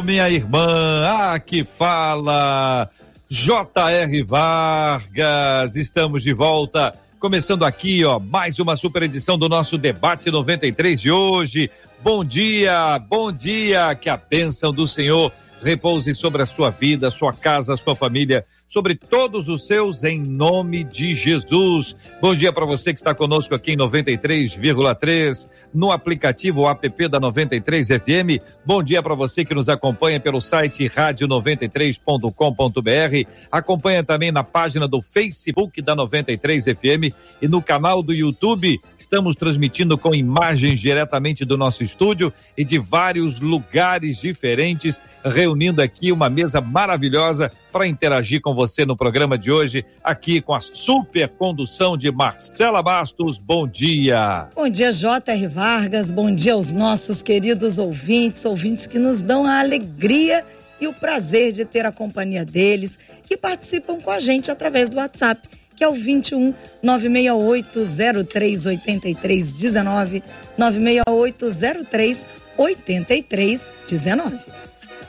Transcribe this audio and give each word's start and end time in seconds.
minha 0.00 0.30
irmã. 0.30 1.32
Aqui 1.32 1.64
fala 1.64 2.88
J.R. 3.28 4.22
Vargas. 4.22 5.74
Estamos 5.74 6.22
de 6.22 6.32
volta. 6.32 6.94
Começando 7.18 7.64
aqui, 7.64 8.04
ó, 8.04 8.20
mais 8.20 8.60
uma 8.60 8.76
super 8.76 9.02
edição 9.02 9.36
do 9.36 9.48
nosso 9.48 9.76
debate 9.76 10.30
93 10.30 11.00
de 11.00 11.10
hoje. 11.10 11.68
Bom 12.02 12.24
dia, 12.24 12.98
bom 12.98 13.32
dia, 13.32 13.94
que 13.94 14.08
a 14.08 14.16
bênção 14.16 14.72
do 14.72 14.86
Senhor 14.86 15.32
repouse 15.62 16.14
sobre 16.14 16.42
a 16.42 16.46
sua 16.46 16.70
vida, 16.70 17.10
sua 17.10 17.32
casa, 17.32 17.76
sua 17.76 17.94
família, 17.94 18.44
sobre 18.72 18.94
todos 18.94 19.50
os 19.50 19.66
seus, 19.66 20.02
em 20.02 20.18
nome 20.18 20.82
de 20.82 21.12
Jesus. 21.12 21.94
Bom 22.22 22.34
dia 22.34 22.50
para 22.50 22.64
você 22.64 22.94
que 22.94 23.00
está 23.00 23.14
conosco 23.14 23.54
aqui 23.54 23.72
em 23.72 23.76
93,3, 23.76 25.46
no 25.74 25.92
aplicativo 25.92 26.66
app 26.66 27.06
da 27.06 27.20
93 27.20 27.88
FM. 27.88 28.40
Bom 28.64 28.82
dia 28.82 29.02
para 29.02 29.14
você 29.14 29.44
que 29.44 29.54
nos 29.54 29.68
acompanha 29.68 30.18
pelo 30.18 30.40
site 30.40 30.88
rádio93.com.br. 30.88 33.28
Acompanha 33.50 34.02
também 34.02 34.32
na 34.32 34.42
página 34.42 34.88
do 34.88 35.02
Facebook 35.02 35.82
da 35.82 35.94
93 35.94 36.64
FM 36.64 37.12
e 37.42 37.48
no 37.48 37.60
canal 37.60 38.02
do 38.02 38.14
YouTube. 38.14 38.80
Estamos 38.98 39.36
transmitindo 39.36 39.98
com 39.98 40.14
imagens 40.14 40.80
diretamente 40.80 41.44
do 41.44 41.58
nosso 41.58 41.82
estúdio 41.82 42.32
e 42.56 42.64
de 42.64 42.78
vários 42.78 43.38
lugares 43.38 44.18
diferentes, 44.18 44.98
reunindo 45.22 45.82
aqui 45.82 46.10
uma 46.10 46.30
mesa 46.30 46.62
maravilhosa 46.62 47.52
para 47.70 47.86
interagir 47.86 48.40
com 48.40 48.54
você 48.54 48.61
no 48.86 48.96
programa 48.96 49.36
de 49.36 49.50
hoje, 49.50 49.84
aqui 50.04 50.40
com 50.40 50.54
a 50.54 50.60
super 50.60 51.28
condução 51.28 51.96
de 51.96 52.12
Marcela 52.12 52.80
Bastos. 52.80 53.36
Bom 53.36 53.66
dia. 53.66 54.48
Bom 54.54 54.68
dia, 54.68 54.92
J.R. 54.92 55.48
Vargas. 55.48 56.08
Bom 56.08 56.32
dia 56.32 56.52
aos 56.52 56.72
nossos 56.72 57.22
queridos 57.22 57.78
ouvintes, 57.78 58.44
ouvintes 58.44 58.86
que 58.86 59.00
nos 59.00 59.20
dão 59.20 59.44
a 59.44 59.58
alegria 59.58 60.44
e 60.80 60.86
o 60.86 60.92
prazer 60.92 61.52
de 61.52 61.64
ter 61.64 61.84
a 61.84 61.90
companhia 61.90 62.44
deles, 62.44 62.98
que 63.28 63.36
participam 63.36 64.00
com 64.00 64.10
a 64.10 64.20
gente 64.20 64.50
através 64.50 64.88
do 64.88 64.96
WhatsApp, 64.96 65.40
que 65.74 65.82
é 65.82 65.88
o 65.88 65.94
21 65.94 66.54
968 66.82 68.24
03 68.24 68.66
83 68.66 69.52
19 69.54 70.22
968 70.56 71.86
03 71.90 72.26
83 72.56 73.74
19. 73.88 74.38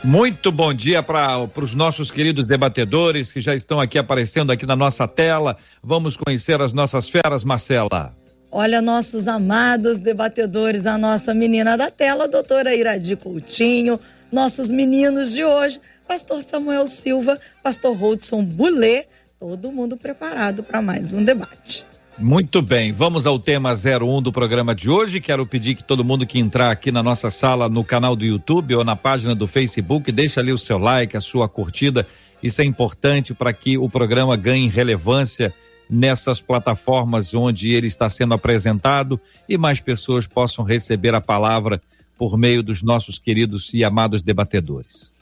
Muito 0.04 0.52
bom 0.52 0.74
dia 0.74 1.02
para 1.02 1.48
os 1.56 1.74
nossos 1.74 2.12
queridos 2.12 2.46
debatedores 2.46 3.32
que 3.32 3.40
já 3.40 3.56
estão 3.56 3.80
aqui 3.80 3.98
aparecendo 3.98 4.52
aqui 4.52 4.66
na 4.66 4.76
nossa 4.76 5.08
tela. 5.08 5.56
Vamos 5.82 6.18
conhecer 6.18 6.62
as 6.62 6.74
nossas 6.74 7.08
feras, 7.08 7.46
Marcela. 7.46 8.14
Olha, 8.52 8.82
nossos 8.82 9.30
amados 9.30 10.02
debatedores, 10.02 10.86
a 10.86 10.98
nossa 10.98 11.34
menina 11.34 11.78
da 11.78 11.90
tela, 11.90 12.28
doutora 12.28 12.76
Iradi 12.76 13.16
Coutinho, 13.16 13.98
nossos 14.30 14.70
meninos 14.70 15.32
de 15.32 15.46
hoje, 15.46 15.80
pastor 16.06 16.42
Samuel 16.42 16.86
Silva, 16.86 17.40
pastor 17.64 17.96
Rodson 17.96 18.44
Bulê, 18.44 19.06
todo 19.40 19.72
mundo 19.72 19.96
preparado 19.96 20.64
para 20.64 20.82
mais 20.82 21.14
um 21.14 21.24
debate. 21.24 21.93
Muito 22.18 22.62
bem, 22.62 22.92
vamos 22.92 23.26
ao 23.26 23.40
tema 23.40 23.74
01 23.74 24.22
do 24.22 24.32
programa 24.32 24.76
de 24.76 24.88
hoje. 24.90 25.20
Quero 25.20 25.46
pedir 25.48 25.74
que 25.74 25.84
todo 25.84 26.04
mundo 26.04 26.28
que 26.28 26.38
entrar 26.38 26.70
aqui 26.70 26.92
na 26.92 27.02
nossa 27.02 27.32
sala, 27.32 27.68
no 27.68 27.84
canal 27.84 28.16
do 28.16 28.24
YouTube 28.24 28.76
ou 28.76 28.84
na 28.84 28.96
página 28.96 29.34
do 29.34 29.48
Facebook, 29.48 30.12
deixe 30.12 30.40
ali 30.40 30.52
o 30.52 30.58
seu 30.58 30.78
like, 30.78 31.18
a 31.18 31.22
sua 31.22 31.50
curtida. 31.50 32.08
Isso 32.42 32.62
é 32.62 32.66
importante 32.66 33.34
para 33.34 33.52
que 33.52 33.78
o 33.78 33.90
programa 33.90 34.38
ganhe 34.38 34.70
relevância 34.70 35.52
nessas 35.90 36.40
plataformas 36.40 37.34
onde 37.34 37.74
ele 37.74 37.88
está 37.88 38.08
sendo 38.10 38.36
apresentado 38.36 39.20
e 39.50 39.58
mais 39.58 39.82
pessoas 39.82 40.28
possam 40.28 40.64
receber 40.64 41.16
a 41.16 41.22
palavra 41.22 41.82
por 42.18 42.38
meio 42.38 42.62
dos 42.62 42.84
nossos 42.84 43.18
queridos 43.18 43.74
e 43.74 43.84
amados 43.84 44.22
debatedores. 44.22 45.13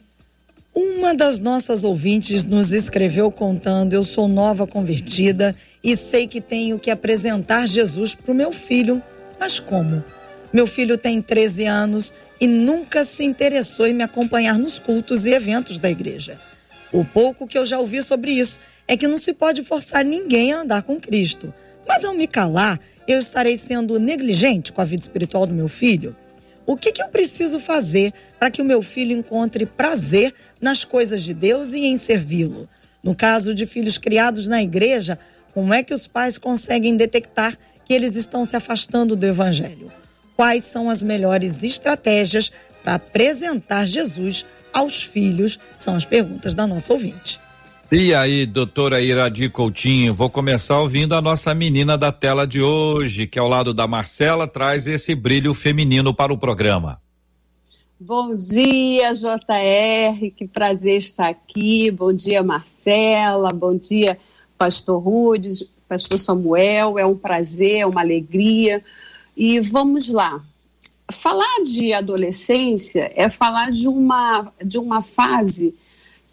Uma 0.74 1.14
das 1.14 1.38
nossas 1.38 1.84
ouvintes 1.84 2.44
nos 2.44 2.72
escreveu 2.72 3.30
contando: 3.30 3.92
Eu 3.92 4.02
sou 4.02 4.26
nova 4.26 4.66
convertida 4.66 5.54
e 5.84 5.96
sei 5.96 6.26
que 6.26 6.40
tenho 6.40 6.78
que 6.78 6.90
apresentar 6.90 7.68
Jesus 7.68 8.14
para 8.14 8.32
o 8.32 8.34
meu 8.34 8.52
filho. 8.52 9.02
Mas 9.38 9.60
como? 9.60 10.02
Meu 10.52 10.66
filho 10.66 10.96
tem 10.96 11.20
13 11.20 11.66
anos 11.66 12.14
e 12.40 12.46
nunca 12.46 13.04
se 13.04 13.24
interessou 13.24 13.86
em 13.86 13.92
me 13.92 14.02
acompanhar 14.02 14.58
nos 14.58 14.78
cultos 14.78 15.26
e 15.26 15.30
eventos 15.30 15.78
da 15.78 15.90
igreja. 15.90 16.40
O 16.90 17.04
pouco 17.04 17.46
que 17.46 17.58
eu 17.58 17.66
já 17.66 17.78
ouvi 17.78 18.02
sobre 18.02 18.32
isso 18.32 18.58
é 18.88 18.96
que 18.96 19.08
não 19.08 19.18
se 19.18 19.32
pode 19.34 19.62
forçar 19.62 20.04
ninguém 20.04 20.52
a 20.52 20.60
andar 20.60 20.82
com 20.82 21.00
Cristo. 21.00 21.52
Mas 21.86 22.04
ao 22.04 22.14
me 22.14 22.26
calar, 22.26 22.78
eu 23.06 23.18
estarei 23.18 23.58
sendo 23.58 23.98
negligente 23.98 24.72
com 24.72 24.80
a 24.80 24.84
vida 24.84 25.02
espiritual 25.02 25.46
do 25.46 25.54
meu 25.54 25.68
filho? 25.68 26.16
O 26.64 26.76
que, 26.76 26.92
que 26.92 27.02
eu 27.02 27.08
preciso 27.08 27.58
fazer 27.58 28.12
para 28.38 28.50
que 28.50 28.62
o 28.62 28.64
meu 28.64 28.82
filho 28.82 29.16
encontre 29.16 29.66
prazer 29.66 30.32
nas 30.60 30.84
coisas 30.84 31.22
de 31.22 31.34
Deus 31.34 31.72
e 31.72 31.86
em 31.86 31.98
servi-lo? 31.98 32.68
No 33.02 33.14
caso 33.14 33.54
de 33.54 33.66
filhos 33.66 33.98
criados 33.98 34.46
na 34.46 34.62
igreja, 34.62 35.18
como 35.52 35.74
é 35.74 35.82
que 35.82 35.92
os 35.92 36.06
pais 36.06 36.38
conseguem 36.38 36.96
detectar 36.96 37.56
que 37.84 37.92
eles 37.92 38.14
estão 38.14 38.44
se 38.44 38.56
afastando 38.56 39.16
do 39.16 39.26
evangelho? 39.26 39.90
Quais 40.36 40.64
são 40.64 40.88
as 40.88 41.02
melhores 41.02 41.62
estratégias 41.62 42.50
para 42.82 42.94
apresentar 42.94 43.86
Jesus 43.86 44.46
aos 44.72 45.02
filhos? 45.02 45.58
São 45.76 45.96
as 45.96 46.04
perguntas 46.04 46.54
da 46.54 46.66
nossa 46.66 46.92
ouvinte. 46.92 47.41
E 47.94 48.14
aí, 48.14 48.46
doutora 48.46 49.02
Iradi 49.02 49.50
Coutinho, 49.50 50.14
vou 50.14 50.30
começar 50.30 50.80
ouvindo 50.80 51.14
a 51.14 51.20
nossa 51.20 51.54
menina 51.54 51.98
da 51.98 52.10
tela 52.10 52.46
de 52.46 52.62
hoje, 52.62 53.26
que 53.26 53.38
ao 53.38 53.46
lado 53.46 53.74
da 53.74 53.86
Marcela 53.86 54.48
traz 54.48 54.86
esse 54.86 55.14
brilho 55.14 55.52
feminino 55.52 56.14
para 56.14 56.32
o 56.32 56.38
programa. 56.38 56.98
Bom 58.00 58.34
dia, 58.34 59.12
JR, 59.12 60.30
que 60.34 60.48
prazer 60.48 60.96
estar 60.96 61.28
aqui. 61.28 61.90
Bom 61.90 62.14
dia, 62.14 62.42
Marcela. 62.42 63.50
Bom 63.50 63.76
dia, 63.76 64.18
Pastor 64.56 64.98
Rudes, 64.98 65.62
Pastor 65.86 66.18
Samuel. 66.18 66.98
É 66.98 67.04
um 67.04 67.14
prazer, 67.14 67.80
é 67.80 67.86
uma 67.86 68.00
alegria. 68.00 68.82
E 69.36 69.60
vamos 69.60 70.08
lá. 70.08 70.42
Falar 71.12 71.62
de 71.62 71.92
adolescência 71.92 73.12
é 73.14 73.28
falar 73.28 73.70
de 73.70 73.86
uma, 73.86 74.50
de 74.64 74.78
uma 74.78 75.02
fase 75.02 75.74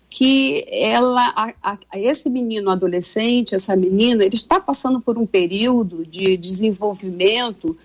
que 0.09 0.65
ela, 0.67 1.53
a, 1.61 1.77
a, 1.91 1.99
esse 1.99 2.29
menino 2.29 2.69
adolescente, 2.69 3.53
essa 3.53 3.75
menina, 3.75 4.23
ele 4.25 4.35
está 4.35 4.59
passando 4.59 4.99
por 4.99 5.17
um 5.17 5.25
período 5.25 6.05
de 6.05 6.35
desenvolvimento 6.35 7.77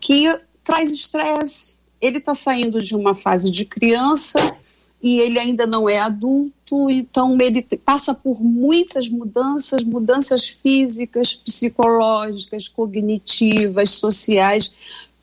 que 0.00 0.24
traz 0.64 0.90
estresse. 0.90 1.76
Ele 2.00 2.18
está 2.18 2.34
saindo 2.34 2.80
de 2.80 2.96
uma 2.96 3.14
fase 3.14 3.50
de 3.50 3.64
criança 3.64 4.56
e 5.02 5.20
ele 5.20 5.38
ainda 5.38 5.66
não 5.66 5.88
é 5.88 5.98
adulto, 5.98 6.90
então 6.90 7.36
ele 7.40 7.62
passa 7.84 8.12
por 8.12 8.42
muitas 8.42 9.08
mudanças, 9.08 9.84
mudanças 9.84 10.48
físicas, 10.48 11.34
psicológicas, 11.34 12.66
cognitivas, 12.66 13.90
sociais. 13.90 14.72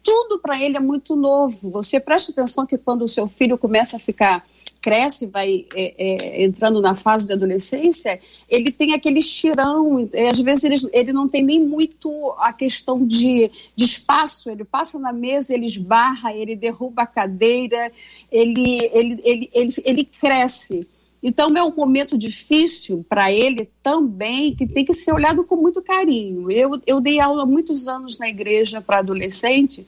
Tudo 0.06 0.38
para 0.40 0.62
ele 0.62 0.78
é 0.78 0.80
muito 0.80 1.16
novo. 1.16 1.72
Você 1.72 2.00
preste 2.00 2.30
atenção 2.30 2.66
que 2.66 2.78
quando 2.78 3.02
o 3.02 3.08
seu 3.08 3.28
filho 3.28 3.58
começa 3.58 3.98
a 3.98 4.00
ficar 4.00 4.46
cresce, 4.80 5.26
vai 5.26 5.66
é, 5.76 5.96
é, 5.98 6.44
entrando 6.44 6.80
na 6.80 6.94
fase 6.94 7.26
de 7.26 7.34
adolescência, 7.34 8.20
ele 8.47 8.72
tem 8.72 8.94
aquele 8.94 9.18
estirão, 9.18 10.08
às 10.29 10.40
vezes 10.40 10.64
ele, 10.64 10.76
ele 10.94 11.12
não 11.12 11.28
tem 11.28 11.44
nem 11.44 11.59
muito 11.59 12.35
a 12.38 12.53
questão 12.53 13.03
de, 13.03 13.50
de 13.76 13.84
espaço, 13.84 14.47
ele 14.47 14.64
passa 14.64 15.00
na 15.00 15.12
mesa, 15.12 15.56
ele 15.56 15.66
esbarra, 15.66 16.35
ele 16.35 16.56
derruba 16.56 17.02
a 17.02 17.08
cadeira, 17.08 17.91
ele, 18.32 18.78
ele, 18.94 19.20
ele, 19.24 19.50
ele, 19.52 19.74
ele 19.84 20.06
cresce. 20.06 20.88
Então 21.28 21.52
é 21.58 21.64
um 21.64 21.76
momento 21.76 22.16
difícil 22.16 23.04
para 23.10 23.32
ele 23.32 23.68
também, 23.82 24.54
que 24.56 24.68
tem 24.68 24.86
que 24.86 24.94
ser 24.94 25.12
olhado 25.12 25.44
com 25.44 25.56
muito 25.56 25.82
carinho. 25.82 26.52
Eu, 26.52 26.80
eu 26.86 27.02
dei 27.02 27.20
aula 27.20 27.48
muitos 27.48 27.88
anos 27.88 28.20
na 28.20 28.30
igreja 28.30 28.80
para 28.80 29.00
adolescente, 29.00 29.88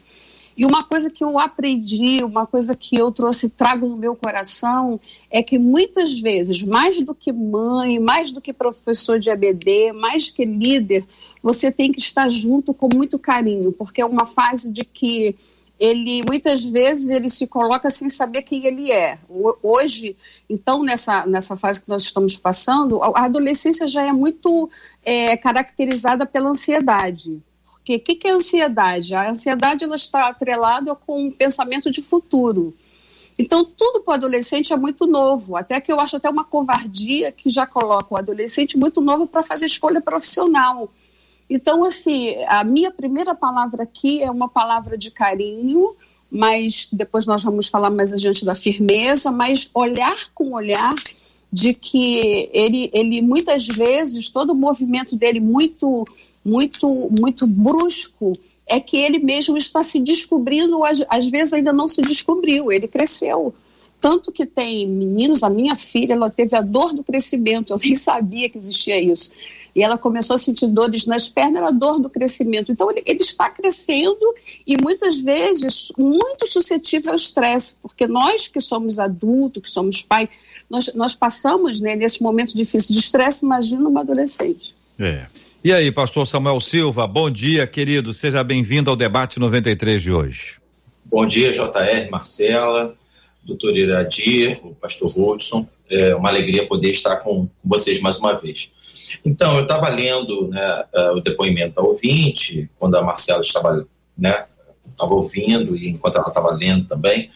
e 0.57 0.65
uma 0.65 0.83
coisa 0.83 1.11
que 1.11 1.23
eu 1.23 1.37
aprendi, 1.37 2.23
uma 2.23 2.47
coisa 2.47 2.75
que 2.75 2.95
eu 2.95 3.11
trouxe, 3.11 3.51
trago 3.51 3.87
no 3.87 3.95
meu 3.95 4.15
coração, 4.15 4.99
é 5.29 5.43
que 5.43 5.59
muitas 5.59 6.19
vezes, 6.19 6.63
mais 6.63 6.99
do 7.01 7.13
que 7.13 7.31
mãe, 7.31 7.99
mais 7.99 8.31
do 8.31 8.41
que 8.41 8.51
professor 8.51 9.19
de 9.19 9.29
ABD, 9.29 9.91
mais 9.93 10.31
que 10.31 10.43
líder, 10.43 11.05
você 11.43 11.71
tem 11.71 11.91
que 11.91 11.99
estar 11.99 12.27
junto 12.29 12.73
com 12.73 12.89
muito 12.91 13.19
carinho, 13.19 13.71
porque 13.71 14.01
é 14.01 14.05
uma 14.07 14.25
fase 14.25 14.71
de 14.71 14.83
que 14.83 15.35
ele 15.79 16.23
muitas 16.27 16.63
vezes 16.63 17.09
ele 17.09 17.29
se 17.29 17.45
coloca 17.45 17.89
sem 17.89 18.09
saber 18.09 18.41
quem 18.41 18.65
ele 18.65 18.91
é. 18.91 19.19
Hoje, 19.61 20.17
então, 20.49 20.83
nessa, 20.83 21.25
nessa 21.25 21.55
fase 21.55 21.81
que 21.81 21.89
nós 21.89 22.03
estamos 22.03 22.35
passando, 22.35 23.01
a 23.03 23.25
adolescência 23.25 23.87
já 23.87 24.03
é 24.03 24.11
muito 24.11 24.69
é, 25.03 25.37
caracterizada 25.37 26.25
pela 26.25 26.49
ansiedade. 26.49 27.41
Porque 27.63 27.95
o 27.95 27.99
que, 27.99 28.15
que 28.15 28.27
é 28.27 28.31
ansiedade? 28.31 29.13
A 29.13 29.29
ansiedade 29.29 29.83
ela 29.83 29.95
está 29.95 30.27
atrelada 30.27 30.95
com 30.95 31.27
um 31.27 31.31
pensamento 31.31 31.91
de 31.91 32.01
futuro. 32.01 32.75
Então, 33.39 33.63
tudo 33.63 34.01
para 34.01 34.13
o 34.13 34.15
adolescente 34.15 34.73
é 34.73 34.75
muito 34.75 35.05
novo. 35.05 35.55
Até 35.55 35.79
que 35.79 35.91
eu 35.91 35.99
acho 35.99 36.17
até 36.17 36.27
uma 36.27 36.43
covardia 36.43 37.31
que 37.31 37.49
já 37.49 37.67
coloca 37.67 38.13
o 38.13 38.17
adolescente 38.17 38.77
muito 38.77 38.99
novo 38.99 39.27
para 39.27 39.43
fazer 39.43 39.67
escolha 39.67 40.01
profissional. 40.01 40.91
Então, 41.49 41.83
assim, 41.83 42.35
a 42.47 42.63
minha 42.63 42.91
primeira 42.91 43.33
palavra 43.33 43.83
aqui 43.83 44.21
é 44.21 44.29
uma 44.29 44.49
palavra 44.49 44.97
de 44.97 45.09
carinho, 45.09 45.95
mas 46.29 46.89
depois 46.91 47.25
nós 47.25 47.43
vamos 47.43 47.67
falar 47.67 47.89
mais 47.89 48.11
adiante 48.11 48.43
da 48.43 48.55
firmeza, 48.55 49.31
mas 49.31 49.69
olhar 49.73 50.29
com 50.33 50.53
olhar 50.53 50.93
de 51.51 51.73
que 51.73 52.49
ele, 52.51 52.89
ele 52.93 53.21
muitas 53.21 53.65
vezes, 53.65 54.29
todo 54.29 54.51
o 54.51 54.55
movimento 54.55 55.15
dele 55.15 55.39
muito, 55.39 56.03
muito, 56.43 57.09
muito 57.17 57.47
brusco, 57.47 58.37
é 58.67 58.81
que 58.81 58.97
ele 58.97 59.19
mesmo 59.19 59.57
está 59.57 59.81
se 59.81 60.01
descobrindo, 60.01 60.83
às, 60.83 61.01
às 61.07 61.27
vezes 61.27 61.53
ainda 61.53 61.71
não 61.71 61.87
se 61.87 62.01
descobriu, 62.01 62.69
ele 62.69 62.89
cresceu. 62.89 63.55
Tanto 64.01 64.31
que 64.31 64.45
tem 64.45 64.85
meninos, 64.85 65.41
a 65.41 65.49
minha 65.49 65.75
filha, 65.75 66.13
ela 66.13 66.29
teve 66.29 66.55
a 66.57 66.61
dor 66.61 66.93
do 66.93 67.03
crescimento, 67.03 67.71
eu 67.71 67.77
nem 67.81 67.95
sabia 67.95 68.49
que 68.49 68.57
existia 68.57 69.01
isso 69.01 69.31
e 69.75 69.83
ela 69.83 69.97
começou 69.97 70.35
a 70.35 70.39
sentir 70.39 70.67
dores 70.67 71.05
nas 71.05 71.29
pernas, 71.29 71.61
era 71.61 71.71
dor 71.71 71.99
do 71.99 72.09
crescimento. 72.09 72.71
Então, 72.71 72.89
ele, 72.91 73.03
ele 73.05 73.21
está 73.21 73.49
crescendo 73.49 74.35
e 74.65 74.75
muitas 74.81 75.19
vezes 75.19 75.91
muito 75.97 76.47
suscetível 76.47 77.11
ao 77.11 77.15
estresse, 77.15 77.75
porque 77.81 78.07
nós 78.07 78.47
que 78.47 78.59
somos 78.59 78.99
adultos, 78.99 79.61
que 79.61 79.69
somos 79.69 80.01
pai, 80.01 80.29
nós, 80.69 80.93
nós 80.93 81.15
passamos 81.15 81.79
né, 81.79 81.95
nesse 81.95 82.21
momento 82.21 82.55
difícil 82.55 82.93
de 82.93 82.99
estresse, 82.99 83.45
imagina 83.45 83.87
uma 83.87 84.01
adolescente. 84.01 84.75
É. 84.99 85.27
E 85.63 85.73
aí, 85.73 85.91
pastor 85.91 86.25
Samuel 86.25 86.59
Silva, 86.61 87.07
bom 87.07 87.29
dia, 87.29 87.65
querido. 87.67 88.13
Seja 88.13 88.43
bem-vindo 88.43 88.89
ao 88.89 88.95
debate 88.95 89.39
93 89.39 90.01
de 90.01 90.11
hoje. 90.11 90.59
Bom 91.03 91.25
dia, 91.25 91.51
JR, 91.51 92.09
Marcela, 92.11 92.95
doutor 93.43 93.75
Iradir, 93.75 94.59
o 94.63 94.75
pastor 94.75 95.11
Hudson. 95.17 95.67
É 95.89 96.13
uma 96.15 96.29
alegria 96.29 96.67
poder 96.67 96.89
estar 96.89 97.17
com 97.17 97.49
vocês 97.63 98.01
mais 98.01 98.17
uma 98.17 98.33
vez. 98.33 98.69
Então, 99.23 99.55
eu 99.55 99.63
estava 99.63 99.89
lendo 99.89 100.47
né, 100.47 100.85
uh, 100.93 101.17
o 101.17 101.21
depoimento 101.21 101.75
da 101.75 101.81
ouvinte, 101.81 102.69
quando 102.77 102.95
a 102.95 103.01
Marcela 103.01 103.41
estava 103.41 103.87
né, 104.17 104.45
estava 104.91 105.13
ouvindo 105.13 105.75
e 105.75 105.89
enquanto 105.89 106.17
ela 106.17 106.27
estava 106.27 106.51
lendo 106.51 106.87
também, 106.87 107.29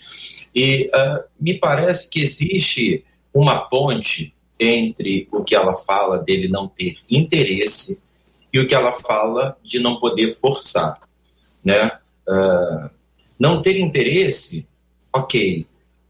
e 0.53 0.89
uh, 0.93 1.23
me 1.39 1.53
parece 1.53 2.09
que 2.09 2.21
existe 2.21 3.05
uma 3.33 3.59
ponte 3.61 4.33
entre 4.59 5.27
o 5.31 5.43
que 5.43 5.55
ela 5.55 5.75
fala 5.75 6.17
dele 6.17 6.47
não 6.47 6.67
ter 6.67 6.97
interesse 7.09 8.01
e 8.51 8.59
o 8.59 8.67
que 8.67 8.75
ela 8.75 8.91
fala 8.91 9.57
de 9.63 9.79
não 9.79 9.97
poder 9.97 10.31
forçar, 10.31 10.99
né? 11.63 11.91
Uh, 12.27 12.89
não 13.39 13.61
ter 13.61 13.79
interesse, 13.79 14.67
ok. 15.13 15.65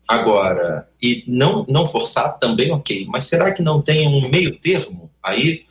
Agora, 0.07 0.89
e 1.01 1.23
não, 1.27 1.65
não 1.69 1.85
forçar 1.85 2.37
também, 2.39 2.71
ok. 2.71 3.05
Mas 3.07 3.25
será 3.25 3.51
que 3.51 3.61
não 3.61 3.81
tem 3.81 4.07
um 4.07 4.27
meio 4.27 4.57
termo 4.57 5.10
aí? 5.23 5.65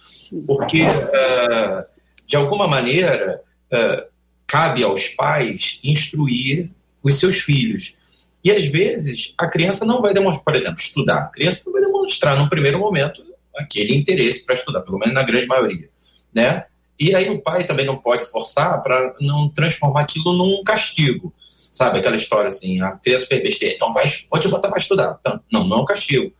Porque, 0.46 0.82
uh, 0.82 1.84
de 2.26 2.36
alguma 2.36 2.68
maneira, 2.68 3.42
uh, 3.72 4.10
cabe 4.46 4.82
aos 4.82 5.08
pais 5.08 5.80
instruir 5.82 6.70
os 7.02 7.16
seus 7.16 7.36
filhos. 7.36 7.96
E 8.42 8.50
às 8.50 8.64
vezes 8.64 9.34
a 9.38 9.46
criança 9.46 9.84
não 9.84 10.00
vai 10.00 10.14
demonstrar, 10.14 10.44
por 10.44 10.56
exemplo, 10.56 10.80
estudar. 10.80 11.18
A 11.18 11.28
criança 11.28 11.62
não 11.66 11.72
vai 11.72 11.82
demonstrar 11.82 12.38
no 12.38 12.48
primeiro 12.48 12.78
momento 12.78 13.22
aquele 13.56 13.94
interesse 13.94 14.44
para 14.44 14.54
estudar, 14.54 14.80
pelo 14.80 14.98
menos 14.98 15.14
na 15.14 15.22
grande 15.22 15.46
maioria, 15.46 15.88
né? 16.32 16.64
E 16.98 17.14
aí 17.14 17.30
o 17.30 17.40
pai 17.40 17.64
também 17.64 17.86
não 17.86 17.96
pode 17.96 18.26
forçar 18.26 18.82
para 18.82 19.14
não 19.20 19.48
transformar 19.48 20.02
aquilo 20.02 20.32
num 20.32 20.62
castigo. 20.62 21.32
Sabe 21.72 21.98
aquela 21.98 22.16
história 22.16 22.48
assim, 22.48 22.80
a 22.82 22.92
criança 22.92 23.26
fez 23.26 23.42
besteira, 23.42 23.74
então 23.74 23.92
vai, 23.92 24.04
pode 24.28 24.48
botar 24.48 24.68
para 24.68 24.78
estudar. 24.78 25.16
Então, 25.20 25.40
não, 25.50 25.66
não 25.66 25.78
é 25.78 25.80
um 25.80 25.84
castigo. 25.84 26.32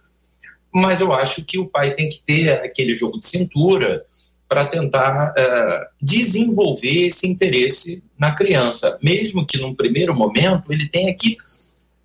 Mas 0.73 1.01
eu 1.01 1.13
acho 1.13 1.45
que 1.45 1.59
o 1.59 1.67
pai 1.67 1.95
tem 1.95 2.09
que 2.09 2.23
ter 2.23 2.51
aquele 2.53 2.95
jogo 2.95 3.19
de 3.19 3.27
cintura 3.27 4.05
para 4.49 4.67
tentar 4.67 5.31
uh, 5.31 5.87
desenvolver 6.03 7.07
esse 7.07 7.27
interesse 7.27 8.03
na 8.19 8.35
criança, 8.35 8.99
mesmo 9.01 9.47
que 9.47 9.59
num 9.59 9.75
primeiro 9.75 10.15
momento 10.15 10.73
ele 10.73 10.89
tenha 10.89 11.15
que 11.15 11.39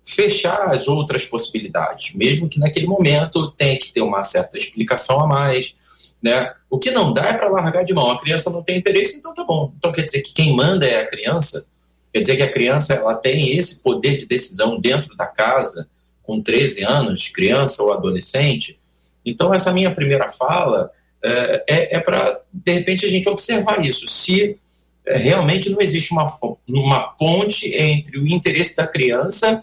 fechar 0.04 0.72
as 0.72 0.86
outras 0.86 1.24
possibilidades, 1.24 2.14
mesmo 2.14 2.48
que 2.48 2.60
naquele 2.60 2.86
momento 2.86 3.50
tenha 3.50 3.76
que 3.76 3.92
ter 3.92 4.00
uma 4.00 4.22
certa 4.22 4.56
explicação 4.56 5.20
a 5.20 5.26
mais, 5.26 5.74
né? 6.22 6.54
O 6.70 6.78
que 6.78 6.92
não 6.92 7.12
dá 7.12 7.26
é 7.26 7.32
para 7.32 7.48
largar 7.48 7.84
de 7.84 7.92
mão. 7.92 8.12
A 8.12 8.20
criança 8.20 8.48
não 8.48 8.62
tem 8.62 8.78
interesse, 8.78 9.18
então 9.18 9.34
tá 9.34 9.42
bom. 9.42 9.72
Então 9.76 9.90
quer 9.90 10.02
dizer 10.02 10.22
que 10.22 10.32
quem 10.32 10.54
manda 10.54 10.86
é 10.86 11.00
a 11.00 11.06
criança. 11.06 11.66
Quer 12.12 12.20
dizer 12.20 12.36
que 12.36 12.42
a 12.42 12.52
criança 12.52 12.94
ela 12.94 13.14
tem 13.16 13.56
esse 13.58 13.82
poder 13.82 14.16
de 14.16 14.26
decisão 14.26 14.78
dentro 14.80 15.16
da 15.16 15.26
casa, 15.26 15.88
com 16.26 16.40
13 16.40 16.84
anos, 16.84 17.28
criança 17.28 17.82
ou 17.82 17.92
adolescente. 17.92 18.78
Então 19.24 19.54
essa 19.54 19.72
minha 19.72 19.90
primeira 19.90 20.28
fala 20.28 20.90
é, 21.24 21.64
é, 21.68 21.96
é 21.96 22.00
para 22.00 22.40
de 22.52 22.72
repente 22.72 23.06
a 23.06 23.08
gente 23.08 23.28
observar 23.28 23.84
isso. 23.84 24.06
Se 24.08 24.58
é, 25.06 25.16
realmente 25.16 25.70
não 25.70 25.80
existe 25.80 26.12
uma, 26.12 26.26
uma 26.68 27.00
ponte 27.12 27.74
entre 27.74 28.18
o 28.18 28.26
interesse 28.26 28.76
da 28.76 28.86
criança 28.86 29.62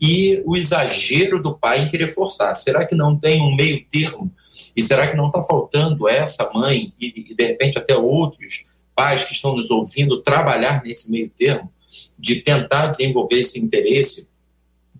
e 0.00 0.42
o 0.44 0.56
exagero 0.56 1.40
do 1.40 1.56
pai 1.56 1.80
em 1.80 1.88
querer 1.88 2.08
forçar. 2.08 2.54
Será 2.56 2.84
que 2.84 2.94
não 2.94 3.16
tem 3.16 3.40
um 3.40 3.54
meio 3.54 3.84
termo? 3.88 4.32
E 4.74 4.82
será 4.82 5.06
que 5.06 5.16
não 5.16 5.26
está 5.26 5.42
faltando 5.42 6.08
essa 6.08 6.50
mãe 6.52 6.92
e, 7.00 7.30
e, 7.30 7.34
de 7.34 7.44
repente, 7.44 7.78
até 7.78 7.96
outros 7.96 8.64
pais 8.96 9.24
que 9.24 9.32
estão 9.32 9.54
nos 9.54 9.70
ouvindo 9.70 10.20
trabalhar 10.20 10.82
nesse 10.84 11.10
meio 11.10 11.30
termo, 11.30 11.72
de 12.18 12.40
tentar 12.40 12.88
desenvolver 12.88 13.40
esse 13.40 13.60
interesse, 13.60 14.28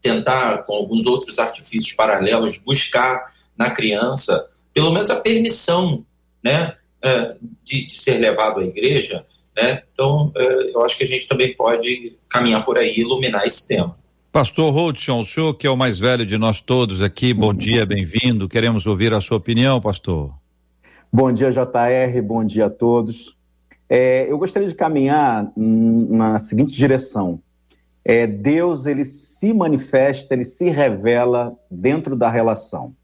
tentar, 0.02 0.64
com 0.64 0.74
alguns 0.74 1.06
outros 1.06 1.38
artifícios 1.38 1.94
paralelos, 1.94 2.58
buscar 2.58 3.32
na 3.56 3.70
criança, 3.70 4.48
pelo 4.74 4.90
menos 4.90 5.08
a 5.08 5.20
permissão 5.20 6.04
né, 6.42 6.74
é, 7.00 7.36
de, 7.62 7.86
de 7.86 7.94
ser 7.94 8.18
levado 8.18 8.60
à 8.60 8.64
igreja? 8.64 9.24
Né? 9.56 9.82
Então, 9.92 10.32
é, 10.36 10.74
eu 10.74 10.82
acho 10.84 10.98
que 10.98 11.04
a 11.04 11.06
gente 11.06 11.28
também 11.28 11.54
pode 11.54 12.16
caminhar 12.28 12.64
por 12.64 12.76
aí 12.76 12.92
e 12.92 13.00
iluminar 13.00 13.46
esse 13.46 13.66
tema. 13.68 13.96
Pastor 14.32 14.74
Hudson, 14.74 15.20
o 15.20 15.26
senhor 15.26 15.54
que 15.54 15.66
é 15.66 15.70
o 15.70 15.76
mais 15.76 15.98
velho 15.98 16.24
de 16.24 16.38
nós 16.38 16.62
todos 16.62 17.02
aqui, 17.02 17.34
bom 17.34 17.52
dia, 17.52 17.84
bem-vindo. 17.84 18.48
Queremos 18.48 18.86
ouvir 18.86 19.12
a 19.12 19.20
sua 19.20 19.36
opinião, 19.36 19.78
pastor. 19.78 20.34
Bom 21.12 21.30
dia, 21.30 21.52
JR, 21.52 22.22
bom 22.22 22.42
dia 22.42 22.66
a 22.66 22.70
todos. 22.70 23.36
É, 23.90 24.26
eu 24.30 24.38
gostaria 24.38 24.66
de 24.66 24.74
caminhar 24.74 25.52
na 25.54 26.38
seguinte 26.38 26.72
direção. 26.72 27.42
É, 28.02 28.26
Deus, 28.26 28.86
ele 28.86 29.04
se 29.42 29.52
manifesta, 29.52 30.34
ele 30.34 30.44
se 30.44 30.70
revela 30.70 31.58
dentro 31.68 32.14
da 32.14 32.30
relação. 32.30 32.94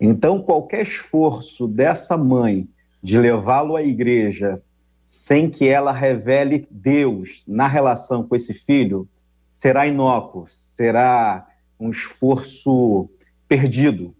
Então, 0.00 0.40
qualquer 0.40 0.80
esforço 0.80 1.68
dessa 1.68 2.16
mãe 2.16 2.66
de 3.02 3.18
levá-lo 3.18 3.76
à 3.76 3.82
igreja 3.82 4.62
sem 5.04 5.50
que 5.50 5.68
ela 5.68 5.92
revele 5.92 6.66
Deus 6.70 7.44
na 7.46 7.68
relação 7.68 8.26
com 8.26 8.34
esse 8.34 8.54
filho, 8.54 9.06
será 9.46 9.86
inócuo, 9.86 10.46
será 10.48 11.46
um 11.78 11.90
esforço 11.90 13.10
perdido. 13.46 14.14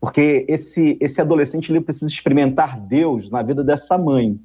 Porque 0.00 0.46
esse, 0.48 0.96
esse 0.98 1.20
adolescente 1.20 1.70
ele 1.70 1.82
precisa 1.82 2.10
experimentar 2.10 2.80
Deus 2.80 3.28
na 3.28 3.42
vida 3.42 3.62
dessa 3.62 3.98
mãe. 3.98 4.40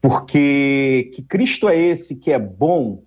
Porque 0.00 1.10
que 1.12 1.22
Cristo 1.22 1.68
é 1.68 1.76
esse 1.76 2.14
que 2.14 2.30
é 2.30 2.38
bom 2.38 3.02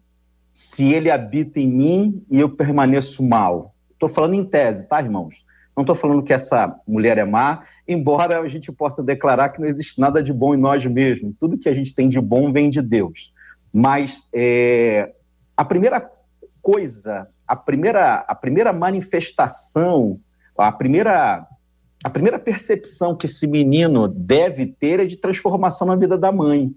se 0.56 0.86
ele 0.94 1.12
habita 1.12 1.60
em 1.60 1.68
mim 1.68 2.26
e 2.32 2.40
eu 2.40 2.50
permaneço 2.50 3.22
mal. 3.22 3.76
Estou 3.92 4.08
falando 4.08 4.36
em 4.36 4.46
tese, 4.46 4.88
tá, 4.88 5.02
irmãos? 5.02 5.46
Não 5.76 5.82
estou 5.82 5.98
falando 5.98 6.24
que 6.24 6.32
essa 6.32 6.74
mulher 6.88 7.18
é 7.18 7.26
má, 7.26 7.64
embora 7.86 8.40
a 8.40 8.48
gente 8.48 8.72
possa 8.72 9.04
declarar 9.04 9.50
que 9.50 9.60
não 9.60 9.68
existe 9.68 10.00
nada 10.00 10.24
de 10.24 10.32
bom 10.32 10.56
em 10.56 10.58
nós 10.58 10.86
mesmos. 10.86 11.36
Tudo 11.38 11.58
que 11.58 11.68
a 11.68 11.74
gente 11.74 11.94
tem 11.94 12.08
de 12.08 12.22
bom 12.22 12.54
vem 12.54 12.70
de 12.70 12.82
Deus. 12.82 13.34
Mas 13.74 14.24
é, 14.34 15.14
a 15.58 15.66
primeira 15.66 16.10
coisa, 16.62 17.28
a 17.46 17.58
primeira, 17.58 18.24
a 18.26 18.34
primeira 18.34 18.72
manifestação, 18.72 20.22
a 20.58 20.72
primeira, 20.72 21.46
a 22.02 22.10
primeira 22.10 22.40
percepção 22.40 23.14
que 23.14 23.26
esse 23.26 23.46
menino 23.46 24.08
deve 24.08 24.68
ter 24.68 25.02
é 25.02 25.06
de 25.06 25.18
transformação 25.18 25.86
na 25.86 25.98
vida 25.98 26.18
da 26.18 26.32
mãe. 26.32 26.74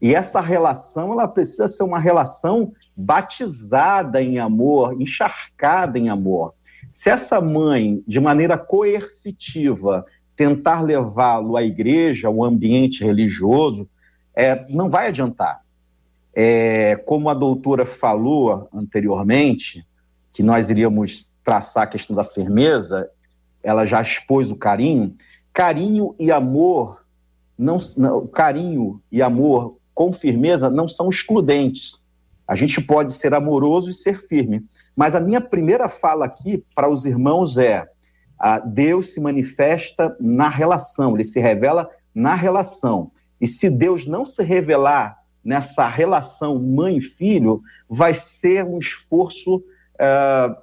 E 0.00 0.14
essa 0.14 0.40
relação, 0.40 1.12
ela 1.12 1.26
precisa 1.26 1.66
ser 1.66 1.82
uma 1.82 1.98
relação 1.98 2.72
batizada 2.96 4.22
em 4.22 4.38
amor, 4.38 5.00
encharcada 5.00 5.98
em 5.98 6.08
amor. 6.08 6.54
Se 6.90 7.10
essa 7.10 7.40
mãe, 7.40 8.02
de 8.06 8.20
maneira 8.20 8.56
coercitiva, 8.56 10.06
tentar 10.36 10.82
levá-lo 10.82 11.56
à 11.56 11.62
igreja, 11.62 12.28
ao 12.28 12.44
ambiente 12.44 13.04
religioso, 13.04 13.88
é, 14.34 14.64
não 14.68 14.88
vai 14.88 15.08
adiantar 15.08 15.62
É, 16.32 16.94
como 17.04 17.28
a 17.28 17.34
doutora 17.34 17.84
falou 17.84 18.68
anteriormente, 18.72 19.84
que 20.32 20.42
nós 20.44 20.70
iríamos 20.70 21.28
traçar 21.42 21.82
a 21.82 21.86
questão 21.86 22.14
da 22.14 22.22
firmeza, 22.22 23.10
ela 23.60 23.84
já 23.84 24.00
expôs 24.00 24.48
o 24.48 24.54
carinho. 24.54 25.16
Carinho 25.52 26.14
e 26.16 26.30
amor, 26.30 27.04
não, 27.58 27.78
não, 27.96 28.24
carinho 28.28 29.02
e 29.10 29.20
amor 29.20 29.77
com 29.98 30.12
firmeza 30.12 30.70
não 30.70 30.86
são 30.86 31.08
excludentes. 31.08 31.98
A 32.46 32.54
gente 32.54 32.80
pode 32.80 33.14
ser 33.14 33.34
amoroso 33.34 33.90
e 33.90 33.94
ser 33.94 34.28
firme. 34.28 34.64
Mas 34.94 35.16
a 35.16 35.18
minha 35.18 35.40
primeira 35.40 35.88
fala 35.88 36.24
aqui 36.24 36.62
para 36.72 36.88
os 36.88 37.04
irmãos 37.04 37.58
é: 37.58 37.84
Deus 38.66 39.08
se 39.08 39.20
manifesta 39.20 40.16
na 40.20 40.48
relação, 40.48 41.16
ele 41.16 41.24
se 41.24 41.40
revela 41.40 41.90
na 42.14 42.36
relação. 42.36 43.10
E 43.40 43.48
se 43.48 43.68
Deus 43.68 44.06
não 44.06 44.24
se 44.24 44.40
revelar 44.40 45.18
nessa 45.44 45.88
relação 45.88 46.60
mãe-filho, 46.60 47.60
vai 47.90 48.14
ser 48.14 48.64
um 48.64 48.78
esforço 48.78 49.56
uh, 49.56 50.56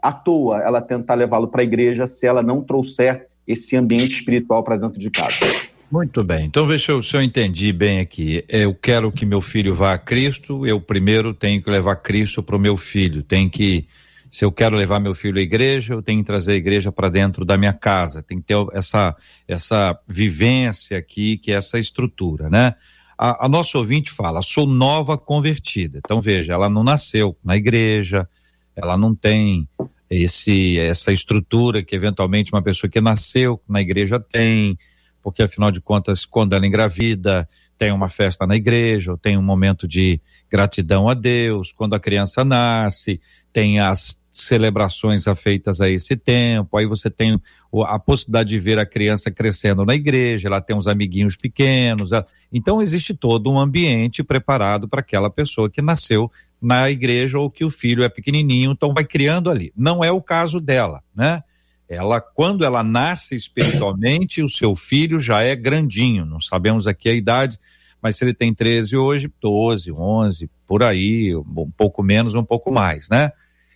à 0.00 0.10
toa 0.10 0.62
ela 0.62 0.80
tentar 0.80 1.16
levá-lo 1.16 1.48
para 1.48 1.60
a 1.60 1.64
igreja 1.64 2.06
se 2.06 2.26
ela 2.26 2.42
não 2.42 2.62
trouxer 2.62 3.28
esse 3.46 3.76
ambiente 3.76 4.14
espiritual 4.14 4.62
para 4.62 4.78
dentro 4.78 4.98
de 4.98 5.10
casa. 5.10 5.69
Muito 5.90 6.22
bem. 6.22 6.44
Então, 6.44 6.66
veja 6.66 7.02
se 7.02 7.16
eu 7.16 7.22
entendi 7.22 7.72
bem 7.72 7.98
aqui. 7.98 8.44
Eu 8.48 8.72
quero 8.72 9.10
que 9.10 9.26
meu 9.26 9.40
filho 9.40 9.74
vá 9.74 9.94
a 9.94 9.98
Cristo, 9.98 10.64
eu 10.64 10.80
primeiro 10.80 11.34
tenho 11.34 11.60
que 11.60 11.68
levar 11.68 11.96
Cristo 11.96 12.42
para 12.42 12.56
o 12.56 12.60
meu 12.60 12.76
filho. 12.76 13.24
Tem 13.24 13.48
que, 13.48 13.88
se 14.30 14.44
eu 14.44 14.52
quero 14.52 14.76
levar 14.76 15.00
meu 15.00 15.14
filho 15.14 15.38
à 15.38 15.42
igreja, 15.42 15.94
eu 15.94 16.02
tenho 16.02 16.20
que 16.20 16.26
trazer 16.26 16.52
a 16.52 16.56
igreja 16.56 16.92
para 16.92 17.08
dentro 17.08 17.44
da 17.44 17.56
minha 17.56 17.72
casa. 17.72 18.22
Tem 18.22 18.38
que 18.38 18.44
ter 18.44 18.56
essa, 18.72 19.16
essa 19.48 19.98
vivência 20.06 20.96
aqui, 20.96 21.36
que 21.36 21.50
é 21.50 21.56
essa 21.56 21.76
estrutura, 21.76 22.48
né? 22.48 22.74
A, 23.18 23.46
a 23.46 23.48
nossa 23.48 23.76
ouvinte 23.76 24.12
fala, 24.12 24.40
sou 24.42 24.66
nova 24.66 25.18
convertida. 25.18 25.98
Então, 25.98 26.20
veja, 26.20 26.52
ela 26.52 26.70
não 26.70 26.84
nasceu 26.84 27.36
na 27.44 27.56
igreja, 27.56 28.28
ela 28.76 28.96
não 28.96 29.14
tem 29.14 29.68
esse 30.08 30.78
essa 30.78 31.12
estrutura 31.12 31.82
que 31.82 31.94
eventualmente 31.94 32.52
uma 32.52 32.62
pessoa 32.62 32.90
que 32.90 33.00
nasceu 33.00 33.60
na 33.68 33.80
igreja 33.80 34.18
tem, 34.18 34.76
porque 35.22 35.42
afinal 35.42 35.70
de 35.70 35.80
contas, 35.80 36.24
quando 36.24 36.54
ela 36.54 36.66
engravida, 36.66 37.48
tem 37.76 37.92
uma 37.92 38.08
festa 38.08 38.46
na 38.46 38.56
igreja, 38.56 39.12
ou 39.12 39.18
tem 39.18 39.38
um 39.38 39.42
momento 39.42 39.88
de 39.88 40.20
gratidão 40.50 41.08
a 41.08 41.14
Deus, 41.14 41.72
quando 41.72 41.94
a 41.94 42.00
criança 42.00 42.44
nasce, 42.44 43.20
tem 43.52 43.80
as 43.80 44.20
celebrações 44.30 45.24
feitas 45.36 45.80
a 45.80 45.88
esse 45.88 46.16
tempo, 46.16 46.76
aí 46.76 46.86
você 46.86 47.10
tem 47.10 47.40
a 47.86 47.98
possibilidade 47.98 48.50
de 48.50 48.58
ver 48.58 48.78
a 48.78 48.86
criança 48.86 49.30
crescendo 49.30 49.84
na 49.84 49.94
igreja, 49.94 50.48
ela 50.48 50.60
tem 50.60 50.76
uns 50.76 50.86
amiguinhos 50.86 51.36
pequenos, 51.36 52.10
então 52.52 52.80
existe 52.80 53.12
todo 53.12 53.50
um 53.50 53.58
ambiente 53.58 54.22
preparado 54.22 54.88
para 54.88 55.00
aquela 55.00 55.30
pessoa 55.30 55.68
que 55.68 55.82
nasceu 55.82 56.30
na 56.60 56.90
igreja 56.90 57.38
ou 57.38 57.50
que 57.50 57.64
o 57.64 57.70
filho 57.70 58.04
é 58.04 58.08
pequenininho, 58.08 58.72
então 58.72 58.92
vai 58.92 59.04
criando 59.04 59.50
ali. 59.50 59.72
Não 59.76 60.04
é 60.04 60.12
o 60.12 60.22
caso 60.22 60.60
dela, 60.60 61.02
né? 61.14 61.42
Ela, 61.90 62.20
quando 62.20 62.64
ela 62.64 62.84
nasce 62.84 63.34
espiritualmente, 63.34 64.42
o 64.42 64.48
seu 64.48 64.76
filho 64.76 65.18
já 65.18 65.42
é 65.42 65.56
grandinho, 65.56 66.24
não 66.24 66.40
sabemos 66.40 66.86
aqui 66.86 67.08
a 67.08 67.12
idade, 67.12 67.58
mas 68.00 68.14
se 68.16 68.24
ele 68.24 68.32
tem 68.32 68.54
13 68.54 68.96
hoje, 68.96 69.32
12, 69.40 69.90
11, 69.90 70.48
por 70.66 70.84
aí, 70.84 71.34
um 71.34 71.70
pouco 71.76 72.02
menos, 72.02 72.34
um 72.34 72.44
pouco 72.44 72.72
mais, 72.72 73.08
né? 73.08 73.32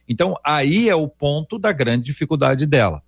Então, 0.08 0.36
aí 0.44 0.88
é 0.88 0.94
o 0.94 1.08
ponto 1.08 1.58
da 1.58 1.72
grande 1.72 2.04
dificuldade 2.04 2.66
dela. 2.66 3.02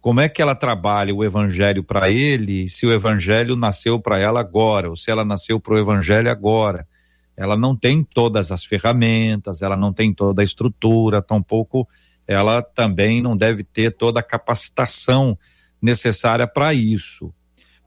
Como 0.00 0.20
é 0.20 0.28
que 0.28 0.40
ela 0.40 0.54
trabalha 0.54 1.12
o 1.12 1.24
evangelho 1.24 1.82
para 1.82 2.08
ele, 2.08 2.68
se 2.68 2.86
o 2.86 2.92
evangelho 2.92 3.56
nasceu 3.56 3.98
para 3.98 4.18
ela 4.18 4.38
agora, 4.38 4.88
ou 4.88 4.96
se 4.96 5.10
ela 5.10 5.24
nasceu 5.24 5.58
para 5.58 5.74
o 5.74 5.78
evangelho 5.78 6.30
agora? 6.30 6.86
ela 7.36 7.56
não 7.56 7.76
tem 7.76 8.02
todas 8.02 8.50
as 8.50 8.64
ferramentas, 8.64 9.60
ela 9.60 9.76
não 9.76 9.92
tem 9.92 10.12
toda 10.12 10.40
a 10.40 10.44
estrutura, 10.44 11.20
tampouco 11.20 11.86
ela 12.26 12.62
também 12.62 13.22
não 13.22 13.36
deve 13.36 13.62
ter 13.62 13.90
toda 13.96 14.20
a 14.20 14.22
capacitação 14.22 15.38
necessária 15.80 16.46
para 16.46 16.74
isso. 16.74 17.32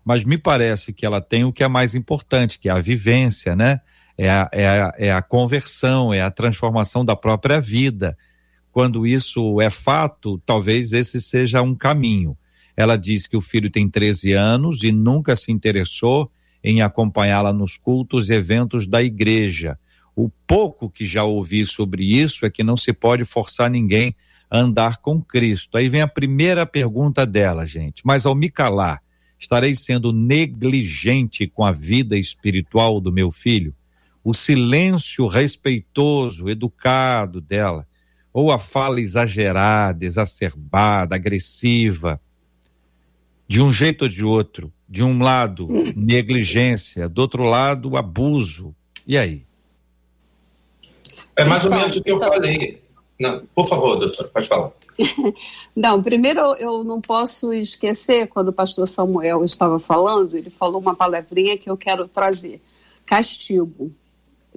Mas 0.04 0.24
me 0.24 0.38
parece 0.38 0.94
que 0.94 1.06
ela 1.06 1.22
tem 1.22 1.44
o 1.44 1.52
que 1.52 1.64
é 1.64 1.68
mais 1.68 1.94
importante, 1.94 2.58
que 2.58 2.70
é 2.70 2.72
a 2.72 2.80
vivência, 2.80 3.56
né? 3.56 3.82
É 4.18 4.30
a, 4.30 4.50
é 4.52 4.68
a, 4.68 4.94
é 4.98 5.12
a 5.14 5.22
conversão, 5.22 6.14
é 6.14 6.22
a 6.22 6.32
transformação 6.32 7.06
da 7.06 7.16
própria 7.16 7.60
vida. 7.60 8.18
Quando 8.72 9.06
isso 9.06 9.62
é 9.62 9.70
fato, 9.70 10.42
talvez 10.46 10.94
esse 10.94 11.22
seja 11.22 11.62
um 11.62 11.76
caminho. 11.76 12.38
Ela 12.76 12.98
diz 12.98 13.28
que 13.28 13.38
o 13.38 13.42
filho 13.42 13.70
tem 13.70 13.90
13 13.90 14.34
anos 14.34 14.84
e 14.84 14.92
nunca 14.92 15.36
se 15.36 15.52
interessou 15.52 16.32
em 16.64 16.82
acompanhá-la 16.82 17.54
nos 17.54 17.78
cultos 17.78 18.30
e 18.30 18.34
eventos 18.34 18.88
da 18.88 19.02
igreja. 19.02 19.78
O 20.16 20.30
pouco 20.48 20.90
que 20.90 21.06
já 21.06 21.24
ouvi 21.24 21.66
sobre 21.66 22.04
isso 22.04 22.46
é 22.46 22.50
que 22.50 22.64
não 22.64 22.76
se 22.76 22.92
pode 22.92 23.24
forçar 23.24 23.70
ninguém 23.70 24.16
andar 24.52 24.98
com 24.98 25.22
Cristo. 25.22 25.78
Aí 25.78 25.88
vem 25.88 26.02
a 26.02 26.08
primeira 26.08 26.66
pergunta 26.66 27.26
dela, 27.26 27.66
gente. 27.66 28.02
Mas 28.06 28.26
ao 28.26 28.34
me 28.34 28.50
calar, 28.50 29.02
estarei 29.38 29.76
sendo 29.76 30.12
negligente 30.12 31.48
com 31.48 31.64
a 31.64 31.72
vida 31.72 32.18
espiritual 32.18 33.00
do 33.00 33.12
meu 33.12 33.32
filho? 33.32 33.74
O 34.24 34.34
silêncio 34.34 35.28
respeitoso, 35.28 36.50
educado 36.50 37.40
dela, 37.40 37.88
ou 38.34 38.52
a 38.52 38.60
fala 38.60 39.00
exagerada, 39.00 40.06
exacerbada, 40.06 41.16
agressiva, 41.16 42.20
de 43.48 43.62
um 43.62 43.74
jeito 43.74 44.04
ou 44.04 44.10
de 44.10 44.24
outro, 44.24 44.72
de 44.88 45.04
um 45.04 45.22
lado, 45.22 45.68
negligência, 45.96 47.10
do 47.10 47.22
outro 47.22 47.44
lado, 47.44 47.98
abuso. 47.98 48.76
E 49.08 49.18
aí? 49.18 49.46
É 51.36 51.46
mais 51.46 51.64
ou 51.66 51.72
menos 51.72 51.96
o 51.96 52.04
que 52.04 52.12
eu 52.12 52.18
então, 52.18 52.30
falei. 52.30 52.84
Não, 53.20 53.44
por 53.54 53.68
favor, 53.68 53.98
doutor, 53.98 54.30
pode 54.30 54.48
falar. 54.48 54.72
não, 55.76 56.02
primeiro 56.02 56.40
eu 56.56 56.86
não 56.86 57.02
posso 57.02 57.52
esquecer, 57.52 58.28
quando 58.28 58.48
o 58.48 58.54
pastor 58.54 58.88
Samuel 58.88 59.44
estava 59.44 59.78
falando, 59.78 60.38
ele 60.38 60.50
falou 60.50 60.80
uma 60.80 60.96
palavrinha 60.96 61.58
que 61.58 61.70
eu 61.70 61.76
quero 61.76 62.08
trazer: 62.08 62.62
castigo. 63.06 63.92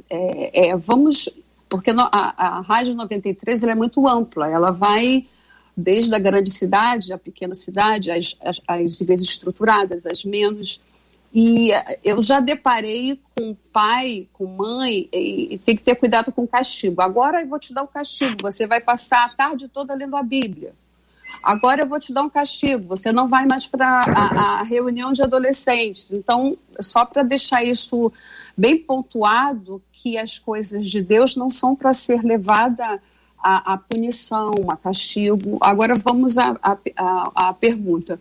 É, 0.09 0.69
é, 0.69 0.77
vamos. 0.77 1.29
Porque 1.69 1.91
a, 1.91 2.35
a 2.37 2.61
Rádio 2.61 2.95
93 2.95 3.63
ela 3.63 3.73
é 3.73 3.75
muito 3.75 4.07
ampla, 4.07 4.49
ela 4.49 4.71
vai 4.71 5.27
desde 5.77 6.15
a 6.15 6.19
grande 6.19 6.51
cidade, 6.51 7.13
a 7.13 7.19
pequena 7.19 7.55
cidade, 7.55 8.11
as, 8.11 8.37
as, 8.43 8.61
as 8.69 9.01
igrejas 9.01 9.27
estruturadas, 9.27 10.07
as 10.07 10.25
menos. 10.25 10.81
E 11.35 11.73
eh, 11.73 11.99
eu 12.05 12.21
já 12.21 12.41
deparei 12.41 13.19
com 13.35 13.57
pai, 13.73 14.27
com 14.33 14.47
mãe, 14.47 15.09
e, 15.13 15.59
tem 15.65 15.77
que 15.77 15.83
ter 15.83 15.95
cuidado 15.95 16.31
com 16.31 16.43
o 16.43 16.49
castigo. 16.49 17.01
Agora 17.01 17.41
eu 17.41 17.49
vou 17.49 17.59
te 17.59 17.73
dar 17.73 17.83
um 17.83 17.87
castigo, 17.87 18.37
você 18.43 18.67
vai 18.67 18.81
passar 18.81 19.25
a 19.25 19.29
tarde 19.29 19.69
toda 19.69 19.95
lendo 19.95 20.17
a 20.17 20.23
Bíblia. 20.23 20.75
Agora 21.43 21.83
eu 21.83 21.87
vou 21.87 21.99
te 21.99 22.13
dar 22.13 22.23
um 22.23 22.29
castigo, 22.29 22.89
você 22.89 23.11
não 23.11 23.27
vai 23.27 23.47
mais 23.47 23.67
para 23.67 23.87
a, 23.87 24.61
a, 24.61 24.63
reunião 24.63 25.13
de 25.13 25.23
adolescentes. 25.23 26.13
Então, 26.13 26.59
só 26.81 27.05
para 27.05 27.23
deixar 27.23 27.65
isso 27.65 28.13
bem 28.57 28.79
pontuado, 28.79 29.83
que 29.93 30.19
as 30.19 30.39
coisas 30.39 30.89
de 30.89 31.01
Deus 31.01 31.35
não 31.35 31.49
são 31.49 31.75
para 31.75 31.93
ser 31.93 32.23
levada 32.23 33.01
a, 33.43 33.73
a 33.73 33.79
punição, 33.79 34.53
a 34.69 34.77
castigo. 34.77 35.59
Agora 35.61 35.95
vamos 35.95 36.37
à 36.37 36.57
a, 36.63 36.77
a, 36.97 37.49
a, 37.49 37.55
pergunta. 37.55 38.21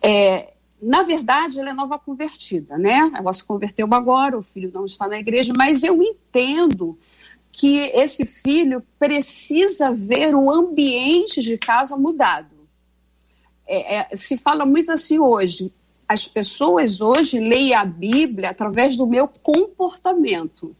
É, 0.00 0.51
na 0.82 1.04
verdade, 1.04 1.60
ela 1.60 1.70
é 1.70 1.72
nova 1.72 1.96
convertida, 1.96 2.76
né? 2.76 3.08
Ela 3.14 3.32
se 3.32 3.44
converteu 3.44 3.86
agora, 3.92 4.36
o 4.36 4.42
filho 4.42 4.70
não 4.74 4.84
está 4.84 5.06
na 5.06 5.16
igreja, 5.16 5.52
mas 5.56 5.84
eu 5.84 6.02
entendo 6.02 6.98
que 7.52 7.78
esse 7.94 8.24
filho 8.24 8.82
precisa 8.98 9.92
ver 9.92 10.34
o 10.34 10.50
ambiente 10.50 11.40
de 11.40 11.56
casa 11.56 11.96
mudado. 11.96 12.68
É, 13.64 13.98
é, 13.98 14.16
se 14.16 14.36
fala 14.36 14.66
muito 14.66 14.90
assim 14.90 15.20
hoje, 15.20 15.72
as 16.08 16.26
pessoas 16.26 17.00
hoje 17.00 17.38
leem 17.38 17.74
a 17.74 17.84
Bíblia 17.84 18.50
através 18.50 18.96
do 18.96 19.06
meu 19.06 19.28
comportamento. 19.28 20.74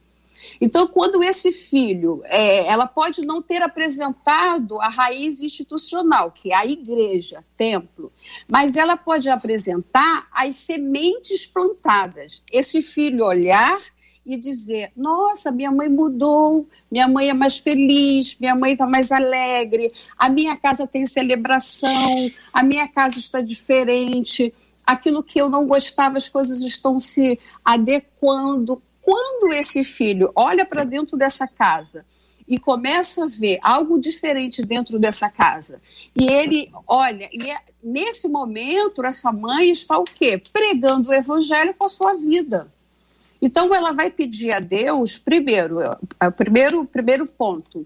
Então, 0.61 0.87
quando 0.87 1.23
esse 1.23 1.53
filho, 1.53 2.23
é, 2.25 2.67
ela 2.67 2.87
pode 2.87 3.23
não 3.23 3.43
ter 3.43 3.63
apresentado 3.63 4.81
a 4.81 4.89
raiz 4.89 5.43
institucional, 5.43 6.31
que 6.31 6.53
é 6.53 6.57
a 6.57 6.67
igreja, 6.67 7.45
templo, 7.57 8.13
mas 8.49 8.77
ela 8.77 8.97
pode 8.97 9.29
apresentar 9.29 10.27
as 10.33 10.57
sementes 10.57 11.47
plantadas. 11.47 12.43
Esse 12.53 12.83
filho 12.83 13.25
olhar 13.25 13.79
e 14.25 14.37
dizer: 14.37 14.93
Nossa, 14.97 15.51
minha 15.51 15.71
mãe 15.71 15.89
mudou, 15.89 16.67
minha 16.91 17.09
mãe 17.09 17.29
é 17.29 17.35
mais 17.35 17.59
feliz, 17.59 18.37
minha 18.39 18.55
mãe 18.55 18.73
está 18.73 18.87
mais 18.87 19.11
alegre, 19.11 19.93
a 20.17 20.29
minha 20.29 20.57
casa 20.57 20.87
tem 20.87 21.05
celebração, 21.05 22.31
a 22.53 22.63
minha 22.63 22.87
casa 22.89 23.19
está 23.19 23.41
diferente, 23.41 24.55
aquilo 24.87 25.23
que 25.23 25.41
eu 25.41 25.49
não 25.49 25.67
gostava, 25.67 26.17
as 26.17 26.29
coisas 26.29 26.63
estão 26.63 26.99
se 26.99 27.39
adequando. 27.65 28.83
Quando 29.03 29.53
esse 29.53 29.83
filho 29.83 30.31
olha 30.35 30.65
para 30.65 30.85
dentro 30.85 31.17
dessa 31.17 31.47
casa 31.47 32.07
e 32.47 32.59
começa 32.59 33.25
a 33.25 33.29
ver 33.29 33.59
algo 33.61 34.01
diferente 34.01 34.65
dentro 34.65 34.99
dessa 34.99 35.29
casa, 35.29 35.81
e 36.15 36.25
ele 36.27 36.71
olha, 36.87 37.29
e 37.33 37.51
é, 37.51 37.59
nesse 37.83 38.29
momento 38.29 39.05
essa 39.05 39.33
mãe 39.33 39.71
está 39.71 39.99
o 39.99 40.05
quê? 40.05 40.41
Pregando 40.53 41.11
o 41.11 41.15
evangelho 41.15 41.75
com 41.75 41.85
a 41.85 41.89
sua 41.89 42.15
vida. 42.15 42.73
Então 43.41 43.75
ela 43.75 43.93
vai 43.93 44.09
pedir 44.09 44.53
a 44.53 44.61
Deus, 44.61 45.19
primeiro, 45.19 45.81
é, 45.81 46.29
o 46.29 46.33
primeiro, 46.33 46.85
primeiro 46.85 47.27
ponto, 47.27 47.85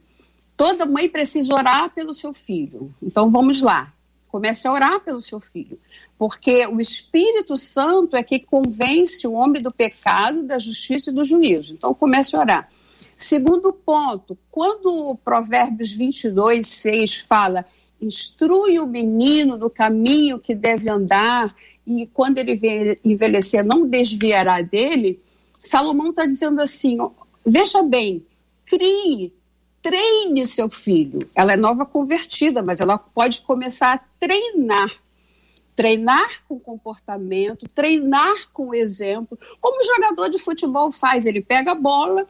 toda 0.54 0.84
mãe 0.84 1.08
precisa 1.08 1.54
orar 1.54 1.90
pelo 1.94 2.12
seu 2.12 2.34
filho. 2.34 2.94
Então 3.02 3.30
vamos 3.30 3.62
lá, 3.62 3.92
comece 4.28 4.66
a 4.66 4.72
orar 4.72 5.00
pelo 5.00 5.20
seu 5.20 5.40
filho, 5.40 5.78
porque 6.18 6.66
o 6.66 6.80
Espírito 6.80 7.56
Santo 7.56 8.16
é 8.16 8.22
que 8.22 8.40
convence 8.40 9.26
o 9.26 9.32
homem 9.32 9.62
do 9.62 9.72
pecado, 9.72 10.42
da 10.42 10.58
justiça 10.58 11.10
e 11.10 11.14
do 11.14 11.24
juízo. 11.24 11.74
Então 11.74 11.94
comece 11.94 12.36
a 12.36 12.40
orar. 12.40 12.68
Segundo 13.16 13.72
ponto, 13.72 14.36
quando 14.50 14.86
o 14.86 15.16
Provérbios 15.16 15.92
22, 15.92 16.66
6 16.66 17.18
fala 17.18 17.64
instrui 18.00 18.78
o 18.78 18.86
menino 18.86 19.56
no 19.56 19.70
caminho 19.70 20.38
que 20.38 20.54
deve 20.54 20.90
andar 20.90 21.54
e 21.86 22.06
quando 22.08 22.38
ele 22.38 22.60
envelhecer 23.04 23.64
não 23.64 23.86
desviará 23.86 24.60
dele, 24.60 25.20
Salomão 25.60 26.10
está 26.10 26.26
dizendo 26.26 26.60
assim: 26.60 26.98
veja 27.44 27.82
bem, 27.82 28.24
crie, 28.66 29.32
treine 29.86 30.44
seu 30.48 30.68
filho. 30.68 31.30
Ela 31.32 31.52
é 31.52 31.56
nova 31.56 31.86
convertida, 31.86 32.60
mas 32.60 32.80
ela 32.80 32.98
pode 32.98 33.42
começar 33.42 33.94
a 33.94 33.98
treinar. 34.18 34.90
Treinar 35.76 36.42
com 36.48 36.58
comportamento, 36.58 37.68
treinar 37.68 38.50
com 38.52 38.74
exemplo, 38.74 39.38
como 39.60 39.78
o 39.78 39.84
jogador 39.84 40.28
de 40.28 40.40
futebol 40.40 40.90
faz. 40.90 41.24
Ele 41.24 41.40
pega 41.40 41.70
a 41.70 41.76
bola 41.76 42.26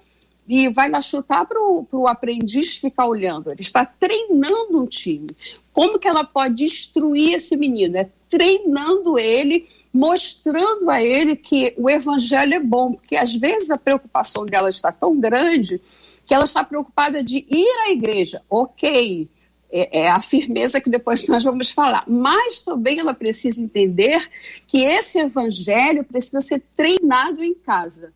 e 0.46 0.68
vai 0.68 0.90
lá 0.90 1.00
chutar 1.00 1.46
para 1.46 1.58
o 1.58 2.06
aprendiz 2.06 2.76
ficar 2.76 3.06
olhando. 3.06 3.50
Ele 3.50 3.62
está 3.62 3.86
treinando 3.86 4.82
um 4.82 4.86
time. 4.86 5.34
Como 5.72 5.98
que 5.98 6.06
ela 6.06 6.24
pode 6.24 6.64
instruir 6.64 7.36
esse 7.36 7.56
menino? 7.56 7.96
É 7.96 8.10
treinando 8.28 9.18
ele 9.18 9.66
mostrando 9.90 10.90
a 10.90 11.02
ele 11.02 11.36
que 11.36 11.72
o 11.78 11.88
evangelho 11.88 12.52
é 12.52 12.60
bom, 12.60 12.92
porque 12.92 13.16
às 13.16 13.34
vezes 13.34 13.70
a 13.70 13.78
preocupação 13.78 14.44
dela 14.44 14.68
está 14.68 14.92
tão 14.92 15.18
grande 15.18 15.80
que 16.26 16.34
ela 16.34 16.44
está 16.44 16.64
preocupada 16.64 17.22
de 17.22 17.46
ir 17.48 17.78
à 17.86 17.90
igreja. 17.90 18.42
Ok, 18.50 19.28
é, 19.70 20.00
é, 20.00 20.08
a 20.08 20.20
firmeza 20.20 20.80
que 20.80 20.90
depois 20.90 21.26
nós 21.28 21.44
vamos 21.44 21.70
falar. 21.70 22.04
Mas 22.06 22.60
também 22.60 22.98
ela 22.98 23.14
precisa 23.14 23.62
entender 23.62 24.28
que 24.66 24.78
esse 24.78 25.18
evangelho 25.18 26.04
precisa 26.04 26.40
ser 26.40 26.60
treinado 26.74 27.42
em 27.42 27.54
casa. 27.54 28.12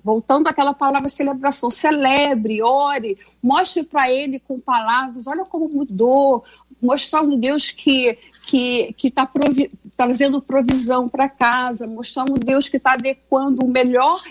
Voltando 0.00 0.48
àquela 0.48 0.72
palavra 0.72 1.08
celebração, 1.08 1.68
celebre, 1.68 2.62
ore, 2.62 3.18
mostre 3.42 3.82
para 3.82 4.10
ele 4.10 4.38
com 4.38 4.58
palavras, 4.58 5.26
olha 5.26 5.44
como 5.44 5.68
mudou, 5.72 6.44
mostrar 6.80 7.22
um 7.22 7.38
Deus 7.38 7.70
que 7.70 8.18
que 8.46 8.94
está 9.02 9.26
provi 9.26 9.70
trazendo 9.96 10.40
provisão 10.40 11.08
para 11.08 11.28
casa, 11.28 11.86
mostrar 11.86 12.24
um 12.24 12.34
Deus 12.34 12.68
que 12.68 12.78
está 12.78 12.92
adequando 12.92 13.64
o 13.64 13.68
melhor 13.68 14.22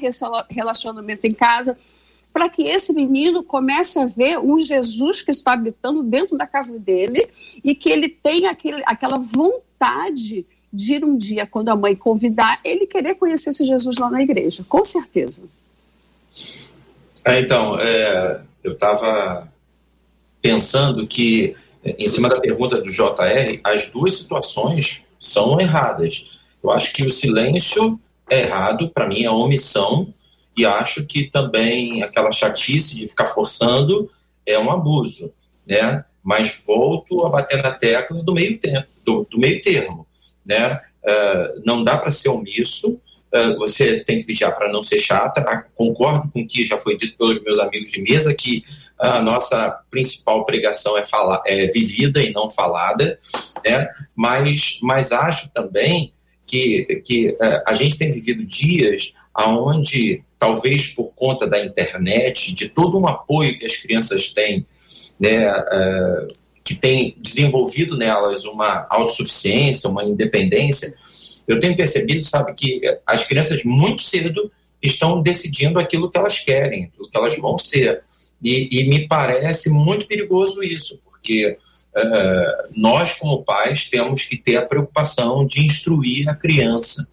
relacionamento 0.49 1.25
em 1.25 1.33
casa, 1.33 1.77
para 2.33 2.49
que 2.49 2.63
esse 2.63 2.91
menino 2.91 3.43
comece 3.43 3.99
a 3.99 4.05
ver 4.05 4.39
um 4.39 4.57
Jesus 4.57 5.21
que 5.21 5.31
está 5.31 5.53
habitando 5.53 6.01
dentro 6.01 6.35
da 6.35 6.47
casa 6.47 6.79
dele 6.79 7.29
e 7.63 7.75
que 7.75 7.89
ele 7.89 8.09
tenha 8.09 8.49
aquele, 8.49 8.81
aquela 8.85 9.19
vontade 9.19 10.45
de 10.71 10.95
ir 10.95 11.05
um 11.05 11.15
dia, 11.15 11.45
quando 11.45 11.69
a 11.69 11.75
mãe 11.75 11.95
convidar, 11.95 12.59
ele 12.63 12.87
querer 12.87 13.13
conhecer 13.13 13.51
esse 13.51 13.63
Jesus 13.63 13.97
lá 13.97 14.09
na 14.09 14.23
igreja, 14.23 14.65
com 14.67 14.83
certeza. 14.83 15.43
É, 17.23 17.39
então, 17.39 17.79
é, 17.79 18.41
eu 18.63 18.73
estava 18.73 19.47
pensando 20.41 21.05
que 21.05 21.55
em 21.85 22.07
cima 22.07 22.29
da 22.29 22.39
pergunta 22.39 22.81
do 22.81 22.89
JR, 22.89 23.59
as 23.63 23.89
duas 23.89 24.13
situações 24.13 25.05
são 25.19 25.59
erradas. 25.59 26.41
Eu 26.63 26.71
acho 26.71 26.93
que 26.93 27.05
o 27.05 27.11
silêncio 27.11 27.99
é 28.29 28.41
errado, 28.41 28.89
para 28.89 29.07
mim 29.07 29.23
é 29.23 29.29
omissão, 29.29 30.13
e 30.55 30.65
acho 30.65 31.05
que 31.05 31.29
também 31.29 32.03
aquela 32.03 32.31
chatice 32.31 32.95
de 32.95 33.07
ficar 33.07 33.25
forçando 33.25 34.09
é 34.45 34.57
um 34.57 34.71
abuso, 34.71 35.33
né? 35.67 36.05
Mas 36.23 36.63
volto 36.65 37.25
a 37.25 37.29
bater 37.29 37.61
na 37.61 37.71
tecla 37.71 38.23
do 38.23 38.33
meio 38.33 38.57
tempo, 38.59 38.87
do, 39.03 39.27
do 39.29 39.39
meio 39.39 39.61
termo, 39.61 40.07
né? 40.45 40.79
Uh, 41.03 41.61
não 41.65 41.83
dá 41.83 41.97
para 41.97 42.11
ser 42.11 42.29
omisso, 42.29 42.93
uh, 43.33 43.57
você 43.57 44.01
tem 44.01 44.19
que 44.19 44.27
vigiar 44.27 44.55
para 44.55 44.71
não 44.71 44.83
ser 44.83 44.99
chata. 44.99 45.41
Ah, 45.41 45.63
concordo 45.75 46.29
com 46.31 46.41
o 46.41 46.47
que 46.47 46.63
já 46.63 46.77
foi 46.77 46.95
dito 46.95 47.17
pelos 47.17 47.41
meus 47.41 47.59
amigos 47.59 47.91
de 47.91 48.01
mesa 48.01 48.33
que 48.33 48.63
a 48.97 49.21
nossa 49.21 49.69
principal 49.89 50.45
pregação 50.45 50.97
é, 50.97 51.03
falar, 51.03 51.41
é 51.45 51.65
vivida 51.67 52.21
e 52.21 52.31
não 52.31 52.49
falada, 52.49 53.19
né? 53.65 53.89
mas, 54.15 54.79
mas 54.81 55.11
acho 55.11 55.49
também 55.49 56.13
que, 56.45 57.01
que 57.03 57.35
a 57.65 57.73
gente 57.73 57.97
tem 57.97 58.11
vivido 58.11 58.45
dias 58.45 59.13
onde, 59.35 60.23
talvez 60.43 60.87
por 60.87 61.13
conta 61.15 61.47
da 61.47 61.63
internet, 61.63 62.53
de 62.53 62.67
todo 62.67 62.99
um 62.99 63.07
apoio 63.07 63.57
que 63.57 63.65
as 63.65 63.77
crianças 63.77 64.33
têm, 64.33 64.67
né, 65.17 65.49
uh, 65.49 66.27
que 66.61 66.75
tem 66.75 67.15
desenvolvido 67.17 67.95
nelas 67.95 68.43
uma 68.43 68.85
autossuficiência, 68.89 69.89
uma 69.89 70.03
independência, 70.03 70.93
eu 71.47 71.61
tenho 71.61 71.77
percebido, 71.77 72.25
sabe, 72.25 72.53
que 72.53 72.81
as 73.07 73.25
crianças 73.25 73.63
muito 73.63 74.01
cedo 74.01 74.51
estão 74.81 75.21
decidindo 75.21 75.79
aquilo 75.79 76.09
que 76.09 76.17
elas 76.17 76.41
querem, 76.41 76.85
aquilo 76.85 77.09
que 77.09 77.17
elas 77.17 77.37
vão 77.37 77.57
ser. 77.57 78.03
E, 78.43 78.67
e 78.69 78.89
me 78.89 79.07
parece 79.07 79.69
muito 79.69 80.05
perigoso 80.05 80.61
isso, 80.61 80.99
porque 81.05 81.57
uh, 81.95 82.69
nós, 82.75 83.15
como 83.15 83.45
pais, 83.45 83.89
temos 83.89 84.25
que 84.25 84.35
ter 84.35 84.57
a 84.57 84.65
preocupação 84.65 85.45
de 85.45 85.65
instruir 85.65 86.27
a 86.27 86.35
criança, 86.35 87.09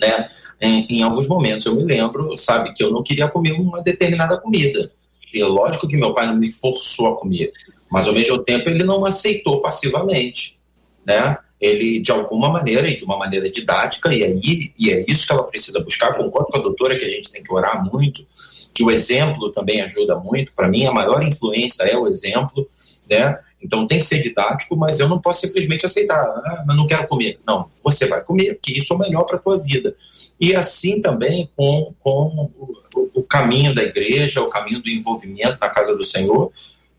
né? 0.00 0.30
Em, 0.60 0.86
em, 0.88 1.02
alguns 1.02 1.28
momentos 1.28 1.66
eu 1.66 1.74
me 1.74 1.84
lembro, 1.84 2.36
sabe, 2.36 2.72
que 2.72 2.82
eu 2.82 2.90
não 2.90 3.02
queria 3.02 3.28
comer 3.28 3.52
uma 3.52 3.82
determinada 3.82 4.38
comida. 4.38 4.90
E 5.32 5.42
lógico 5.42 5.86
que 5.86 5.96
meu 5.96 6.14
pai 6.14 6.26
não 6.26 6.36
me 6.36 6.50
forçou 6.50 7.08
a 7.08 7.16
comer, 7.16 7.52
mas 7.90 8.06
ao 8.06 8.14
mesmo 8.14 8.38
tempo 8.38 8.68
ele 8.68 8.84
não 8.84 9.04
aceitou 9.04 9.60
passivamente, 9.60 10.58
né? 11.04 11.36
Ele, 11.60 12.00
de 12.00 12.10
alguma 12.10 12.50
maneira, 12.50 12.88
e 12.88 12.96
de 12.96 13.04
uma 13.04 13.16
maneira 13.16 13.50
didática, 13.50 14.14
e 14.14 14.22
aí 14.22 14.72
e 14.78 14.90
é 14.90 15.04
isso 15.08 15.26
que 15.26 15.32
ela 15.32 15.44
precisa 15.44 15.82
buscar. 15.82 16.14
Concordo 16.14 16.50
com 16.50 16.58
a 16.58 16.62
doutora 16.62 16.96
que 16.96 17.04
a 17.04 17.08
gente 17.08 17.30
tem 17.30 17.42
que 17.42 17.52
orar 17.52 17.82
muito, 17.90 18.26
que 18.74 18.84
o 18.84 18.90
exemplo 18.90 19.50
também 19.50 19.80
ajuda 19.80 20.16
muito. 20.16 20.52
Para 20.52 20.68
mim, 20.68 20.84
a 20.84 20.92
maior 20.92 21.22
influência 21.22 21.82
é 21.84 21.96
o 21.96 22.06
exemplo, 22.06 22.68
né? 23.08 23.38
Então 23.66 23.84
tem 23.84 23.98
que 23.98 24.04
ser 24.04 24.20
didático, 24.20 24.76
mas 24.76 25.00
eu 25.00 25.08
não 25.08 25.20
posso 25.20 25.40
simplesmente 25.40 25.84
aceitar, 25.84 26.22
ah, 26.22 26.64
mas 26.64 26.76
não 26.76 26.86
quero 26.86 27.08
comer. 27.08 27.40
Não, 27.44 27.68
você 27.82 28.06
vai 28.06 28.22
comer, 28.22 28.54
porque 28.54 28.78
isso 28.78 28.92
é 28.92 28.96
o 28.96 28.98
melhor 28.98 29.24
para 29.24 29.36
a 29.36 29.40
tua 29.40 29.58
vida. 29.58 29.94
E 30.40 30.54
assim 30.54 31.00
também 31.00 31.50
com, 31.56 31.92
com 31.98 32.50
o, 32.94 33.10
o, 33.14 33.22
caminho 33.24 33.74
da 33.74 33.82
igreja, 33.82 34.40
o 34.40 34.48
caminho 34.48 34.80
do 34.80 34.88
envolvimento 34.88 35.58
na 35.60 35.68
casa 35.68 35.96
do 35.96 36.04
Senhor, 36.04 36.52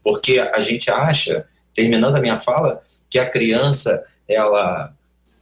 porque 0.03 0.39
a 0.39 0.60
gente 0.60 0.91
acha, 0.91 1.45
terminando 1.73 2.17
a 2.17 2.21
minha 2.21 2.38
fala, 2.38 2.84
que 3.10 3.17
a 3.17 3.30
criança 3.30 4.03
ela 4.27 4.93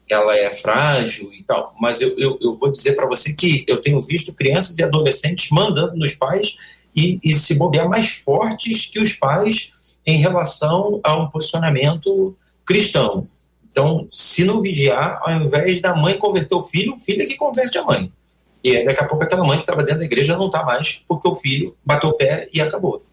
ela 0.07 0.37
é 0.37 0.51
frágil 0.51 1.33
e 1.33 1.41
tal, 1.41 1.75
mas 1.81 1.99
eu, 1.99 2.15
eu, 2.19 2.37
eu 2.39 2.55
vou 2.55 2.71
dizer 2.71 2.93
para 2.93 3.07
você 3.07 3.33
que 3.33 3.65
eu 3.67 3.81
tenho 3.81 3.99
visto 3.99 4.35
crianças 4.35 4.77
e 4.77 4.83
adolescentes 4.83 5.49
mandando 5.49 5.97
nos 5.97 6.13
pais 6.13 6.55
e, 6.95 7.19
e, 7.23 7.33
se 7.33 7.55
bobear 7.55 7.89
mais 7.89 8.09
fortes 8.09 8.85
que 8.85 8.99
os 8.99 9.13
pais 9.13 9.73
em 10.05 10.17
relação 10.17 10.99
a 11.03 11.15
um 11.15 11.29
posicionamento 11.29 12.35
cristão. 12.65 13.27
Então, 13.71 14.07
se 14.11 14.45
não 14.45 14.61
vigiar, 14.61 15.19
ao 15.21 15.33
invés 15.33 15.81
da 15.81 15.95
mãe 15.95 16.17
converter 16.17 16.55
o 16.55 16.63
filho, 16.63 16.95
o 16.95 16.99
filho 16.99 17.23
é 17.23 17.25
que 17.25 17.35
converte 17.35 17.77
a 17.77 17.83
mãe. 17.83 18.11
E 18.63 18.83
daqui 18.83 19.01
a 19.01 19.05
pouco 19.05 19.23
aquela 19.23 19.43
mãe 19.43 19.57
que 19.57 19.63
estava 19.63 19.83
dentro 19.83 19.99
da 19.99 20.05
igreja 20.05 20.37
não 20.37 20.47
está 20.47 20.63
mais, 20.63 21.03
porque 21.07 21.27
o 21.27 21.35
filho 21.35 21.75
bateu 21.85 22.09
o 22.09 22.13
pé 22.13 22.49
e 22.53 22.61
acabou. 22.61 23.03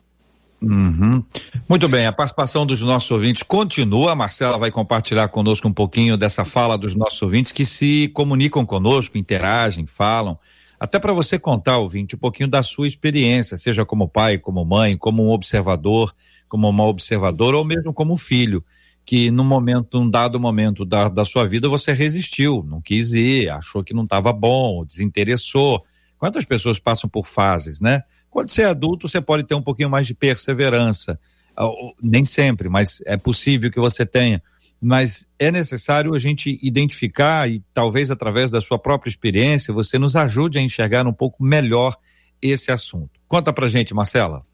Uhum. 0.62 1.24
Muito 1.68 1.88
bem, 1.88 2.06
a 2.06 2.12
participação 2.12 2.64
dos 2.64 2.80
nossos 2.80 3.10
ouvintes 3.10 3.42
continua. 3.42 4.12
A 4.12 4.14
Marcela 4.14 4.56
vai 4.56 4.70
compartilhar 4.70 5.28
conosco 5.28 5.66
um 5.66 5.72
pouquinho 5.72 6.16
dessa 6.16 6.44
fala 6.44 6.78
dos 6.78 6.94
nossos 6.94 7.20
ouvintes 7.20 7.50
que 7.50 7.66
se 7.66 8.08
comunicam 8.14 8.64
conosco, 8.64 9.18
interagem, 9.18 9.86
falam. 9.86 10.38
Até 10.78 10.98
para 10.98 11.12
você 11.12 11.38
contar, 11.38 11.78
ouvinte, 11.78 12.14
um 12.14 12.18
pouquinho 12.18 12.48
da 12.48 12.62
sua 12.62 12.86
experiência, 12.86 13.56
seja 13.56 13.84
como 13.84 14.08
pai, 14.08 14.38
como 14.38 14.64
mãe, 14.64 14.96
como 14.96 15.24
um 15.24 15.30
observador, 15.30 16.14
como 16.52 16.68
uma 16.68 16.84
observadora 16.84 17.56
ou 17.56 17.64
mesmo 17.64 17.94
como 17.94 18.14
filho, 18.14 18.62
que 19.06 19.30
num 19.30 19.42
momento, 19.42 19.98
num 19.98 20.10
dado 20.10 20.38
momento 20.38 20.84
da, 20.84 21.08
da 21.08 21.24
sua 21.24 21.48
vida 21.48 21.66
você 21.66 21.94
resistiu, 21.94 22.62
não 22.68 22.78
quis 22.78 23.14
ir, 23.14 23.48
achou 23.48 23.82
que 23.82 23.94
não 23.94 24.04
estava 24.04 24.34
bom, 24.34 24.84
desinteressou. 24.84 25.82
Quantas 26.18 26.44
pessoas 26.44 26.78
passam 26.78 27.08
por 27.08 27.26
fases, 27.26 27.80
né? 27.80 28.02
Quando 28.28 28.50
você 28.50 28.64
é 28.64 28.66
adulto, 28.66 29.08
você 29.08 29.18
pode 29.18 29.44
ter 29.44 29.54
um 29.54 29.62
pouquinho 29.62 29.88
mais 29.88 30.06
de 30.06 30.12
perseverança. 30.12 31.18
Ah, 31.56 31.70
nem 32.02 32.22
sempre, 32.22 32.68
mas 32.68 33.00
é 33.06 33.16
possível 33.16 33.70
que 33.70 33.80
você 33.80 34.04
tenha. 34.04 34.42
Mas 34.78 35.26
é 35.38 35.50
necessário 35.50 36.14
a 36.14 36.18
gente 36.18 36.58
identificar 36.62 37.50
e 37.50 37.64
talvez 37.72 38.10
através 38.10 38.50
da 38.50 38.60
sua 38.60 38.78
própria 38.78 39.08
experiência 39.08 39.72
você 39.72 39.98
nos 39.98 40.14
ajude 40.16 40.58
a 40.58 40.60
enxergar 40.60 41.06
um 41.06 41.14
pouco 41.14 41.42
melhor 41.42 41.96
esse 42.42 42.70
assunto. 42.70 43.18
Conta 43.26 43.54
pra 43.54 43.68
gente, 43.68 43.94
Marcela. 43.94 44.44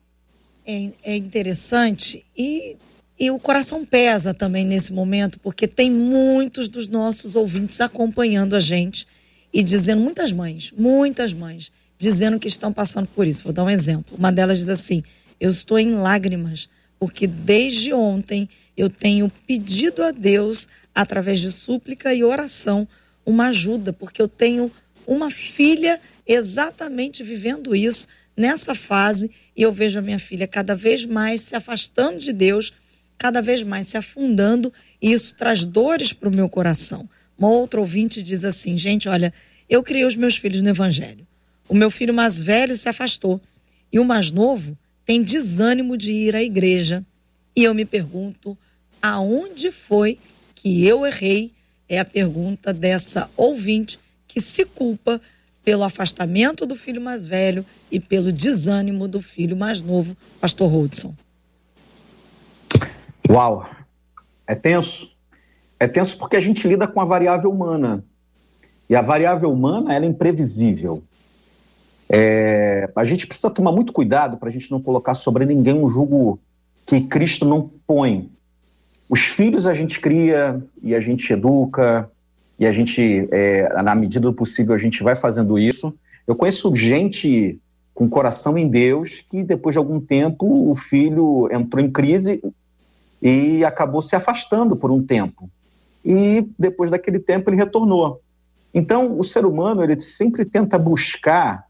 É, 0.70 0.90
é 1.02 1.16
interessante 1.16 2.26
e, 2.36 2.76
e 3.18 3.30
o 3.30 3.38
coração 3.38 3.86
pesa 3.86 4.34
também 4.34 4.66
nesse 4.66 4.92
momento, 4.92 5.40
porque 5.40 5.66
tem 5.66 5.90
muitos 5.90 6.68
dos 6.68 6.88
nossos 6.88 7.34
ouvintes 7.34 7.80
acompanhando 7.80 8.54
a 8.54 8.60
gente 8.60 9.06
e 9.50 9.62
dizendo, 9.62 10.02
muitas 10.02 10.30
mães, 10.30 10.70
muitas 10.76 11.32
mães, 11.32 11.72
dizendo 11.98 12.38
que 12.38 12.48
estão 12.48 12.70
passando 12.70 13.06
por 13.06 13.26
isso. 13.26 13.44
Vou 13.44 13.52
dar 13.54 13.64
um 13.64 13.70
exemplo. 13.70 14.14
Uma 14.14 14.30
delas 14.30 14.58
diz 14.58 14.68
assim: 14.68 15.02
Eu 15.40 15.48
estou 15.48 15.78
em 15.78 15.94
lágrimas, 15.94 16.68
porque 16.98 17.26
desde 17.26 17.94
ontem 17.94 18.46
eu 18.76 18.90
tenho 18.90 19.32
pedido 19.46 20.02
a 20.02 20.10
Deus, 20.10 20.68
através 20.94 21.40
de 21.40 21.50
súplica 21.50 22.12
e 22.12 22.22
oração, 22.22 22.86
uma 23.24 23.48
ajuda, 23.48 23.90
porque 23.90 24.20
eu 24.20 24.28
tenho 24.28 24.70
uma 25.06 25.30
filha 25.30 25.98
exatamente 26.26 27.24
vivendo 27.24 27.74
isso 27.74 28.06
nessa 28.38 28.74
fase 28.74 29.30
e 29.56 29.62
eu 29.62 29.72
vejo 29.72 29.98
a 29.98 30.02
minha 30.02 30.18
filha 30.18 30.46
cada 30.46 30.76
vez 30.76 31.04
mais 31.04 31.40
se 31.40 31.56
afastando 31.56 32.20
de 32.20 32.32
Deus, 32.32 32.72
cada 33.18 33.42
vez 33.42 33.64
mais 33.64 33.88
se 33.88 33.98
afundando 33.98 34.72
e 35.02 35.12
isso 35.12 35.34
traz 35.34 35.64
dores 35.64 36.12
para 36.12 36.28
o 36.28 36.32
meu 36.32 36.48
coração. 36.48 37.08
Uma 37.36 37.50
outra 37.50 37.80
ouvinte 37.80 38.22
diz 38.22 38.44
assim: 38.44 38.78
gente, 38.78 39.08
olha, 39.08 39.34
eu 39.68 39.82
criei 39.82 40.04
os 40.04 40.14
meus 40.14 40.36
filhos 40.36 40.62
no 40.62 40.68
Evangelho. 40.68 41.26
O 41.68 41.74
meu 41.74 41.90
filho 41.90 42.14
mais 42.14 42.40
velho 42.40 42.76
se 42.76 42.88
afastou 42.88 43.40
e 43.92 43.98
o 43.98 44.04
mais 44.04 44.30
novo 44.30 44.78
tem 45.04 45.22
desânimo 45.22 45.96
de 45.96 46.12
ir 46.12 46.36
à 46.36 46.42
igreja. 46.42 47.04
E 47.56 47.64
eu 47.64 47.74
me 47.74 47.84
pergunto: 47.84 48.56
aonde 49.02 49.72
foi 49.72 50.18
que 50.54 50.86
eu 50.86 51.04
errei? 51.04 51.52
É 51.88 51.98
a 51.98 52.04
pergunta 52.04 52.72
dessa 52.72 53.30
ouvinte 53.36 53.98
que 54.28 54.40
se 54.40 54.64
culpa 54.64 55.20
pelo 55.68 55.84
afastamento 55.84 56.64
do 56.64 56.74
filho 56.74 56.98
mais 56.98 57.26
velho 57.26 57.62
e 57.92 58.00
pelo 58.00 58.32
desânimo 58.32 59.06
do 59.06 59.20
filho 59.20 59.54
mais 59.54 59.82
novo, 59.82 60.16
Pastor 60.40 60.74
Hudson. 60.74 61.14
Uau, 63.28 63.68
é 64.46 64.54
tenso. 64.54 65.14
É 65.78 65.86
tenso 65.86 66.16
porque 66.16 66.36
a 66.36 66.40
gente 66.40 66.66
lida 66.66 66.88
com 66.88 67.02
a 67.02 67.04
variável 67.04 67.50
humana. 67.50 68.02
E 68.88 68.96
a 68.96 69.02
variável 69.02 69.52
humana 69.52 69.94
é 69.94 70.02
imprevisível. 70.02 71.02
É, 72.08 72.90
a 72.96 73.04
gente 73.04 73.26
precisa 73.26 73.50
tomar 73.50 73.72
muito 73.72 73.92
cuidado 73.92 74.38
para 74.38 74.48
a 74.48 74.52
gente 74.52 74.70
não 74.70 74.80
colocar 74.80 75.16
sobre 75.16 75.44
ninguém 75.44 75.74
um 75.74 75.90
jugo 75.90 76.40
que 76.86 76.98
Cristo 77.02 77.44
não 77.44 77.70
põe. 77.86 78.30
Os 79.06 79.20
filhos 79.20 79.66
a 79.66 79.74
gente 79.74 80.00
cria 80.00 80.64
e 80.82 80.94
a 80.94 81.00
gente 81.00 81.30
educa, 81.30 82.10
e 82.58 82.66
a 82.66 82.72
gente, 82.72 83.28
é, 83.30 83.82
na 83.82 83.94
medida 83.94 84.28
do 84.28 84.32
possível, 84.32 84.74
a 84.74 84.78
gente 84.78 85.02
vai 85.02 85.14
fazendo 85.14 85.58
isso. 85.58 85.94
Eu 86.26 86.34
conheço 86.34 86.74
gente 86.74 87.58
com 87.94 88.08
coração 88.08 88.58
em 88.58 88.68
Deus 88.68 89.24
que, 89.28 89.42
depois 89.42 89.74
de 89.74 89.78
algum 89.78 90.00
tempo, 90.00 90.70
o 90.70 90.74
filho 90.74 91.48
entrou 91.52 91.84
em 91.84 91.90
crise 91.90 92.42
e 93.22 93.64
acabou 93.64 94.02
se 94.02 94.14
afastando 94.16 94.76
por 94.76 94.90
um 94.90 95.02
tempo 95.02 95.50
e 96.04 96.48
depois 96.58 96.90
daquele 96.90 97.18
tempo 97.18 97.50
ele 97.50 97.56
retornou. 97.56 98.20
Então, 98.72 99.18
o 99.18 99.24
ser 99.24 99.44
humano, 99.44 99.82
ele 99.82 100.00
sempre 100.00 100.44
tenta 100.44 100.78
buscar, 100.78 101.66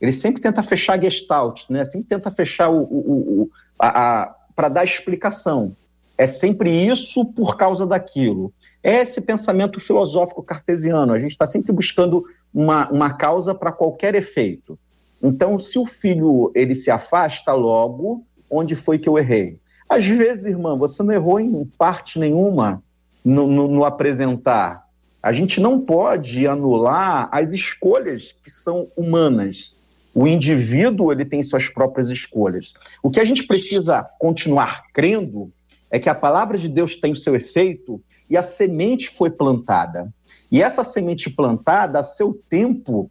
ele 0.00 0.12
sempre 0.12 0.40
tenta 0.40 0.62
fechar 0.62 1.00
gestalt, 1.02 1.68
né? 1.68 1.84
Sempre 1.84 2.08
tenta 2.08 2.30
fechar 2.30 2.70
o, 2.70 2.82
o, 2.82 3.42
o 3.42 3.50
a, 3.78 4.22
a 4.22 4.34
para 4.54 4.68
dar 4.68 4.84
explicação. 4.84 5.76
É 6.16 6.26
sempre 6.26 6.70
isso 6.70 7.24
por 7.24 7.56
causa 7.56 7.84
daquilo. 7.84 8.52
É 8.84 9.00
esse 9.00 9.22
pensamento 9.22 9.80
filosófico 9.80 10.42
cartesiano. 10.42 11.14
A 11.14 11.18
gente 11.18 11.30
está 11.30 11.46
sempre 11.46 11.72
buscando 11.72 12.22
uma, 12.52 12.86
uma 12.90 13.14
causa 13.14 13.54
para 13.54 13.72
qualquer 13.72 14.14
efeito. 14.14 14.78
Então, 15.22 15.58
se 15.58 15.78
o 15.78 15.86
filho 15.86 16.52
ele 16.54 16.74
se 16.74 16.90
afasta 16.90 17.54
logo, 17.54 18.26
onde 18.50 18.74
foi 18.74 18.98
que 18.98 19.08
eu 19.08 19.18
errei? 19.18 19.58
Às 19.88 20.06
vezes, 20.06 20.44
irmã, 20.44 20.76
você 20.76 21.02
não 21.02 21.14
errou 21.14 21.40
em 21.40 21.64
parte 21.78 22.18
nenhuma 22.18 22.82
no, 23.24 23.46
no, 23.46 23.68
no 23.68 23.84
apresentar. 23.86 24.84
A 25.22 25.32
gente 25.32 25.60
não 25.62 25.80
pode 25.80 26.46
anular 26.46 27.30
as 27.32 27.54
escolhas 27.54 28.32
que 28.32 28.50
são 28.50 28.88
humanas. 28.94 29.74
O 30.14 30.26
indivíduo 30.26 31.10
ele 31.10 31.24
tem 31.24 31.42
suas 31.42 31.70
próprias 31.70 32.10
escolhas. 32.10 32.74
O 33.02 33.10
que 33.10 33.18
a 33.18 33.24
gente 33.24 33.46
precisa 33.46 34.02
continuar 34.18 34.84
crendo 34.92 35.50
é 35.90 35.98
que 35.98 36.10
a 36.10 36.14
palavra 36.14 36.58
de 36.58 36.68
Deus 36.68 36.96
tem 36.96 37.12
o 37.12 37.16
seu 37.16 37.34
efeito 37.34 37.98
e 38.28 38.36
a 38.36 38.42
semente 38.42 39.10
foi 39.10 39.30
plantada. 39.30 40.12
E 40.50 40.62
essa 40.62 40.84
semente 40.84 41.28
plantada, 41.30 41.98
a 41.98 42.02
seu 42.02 42.40
tempo, 42.48 43.10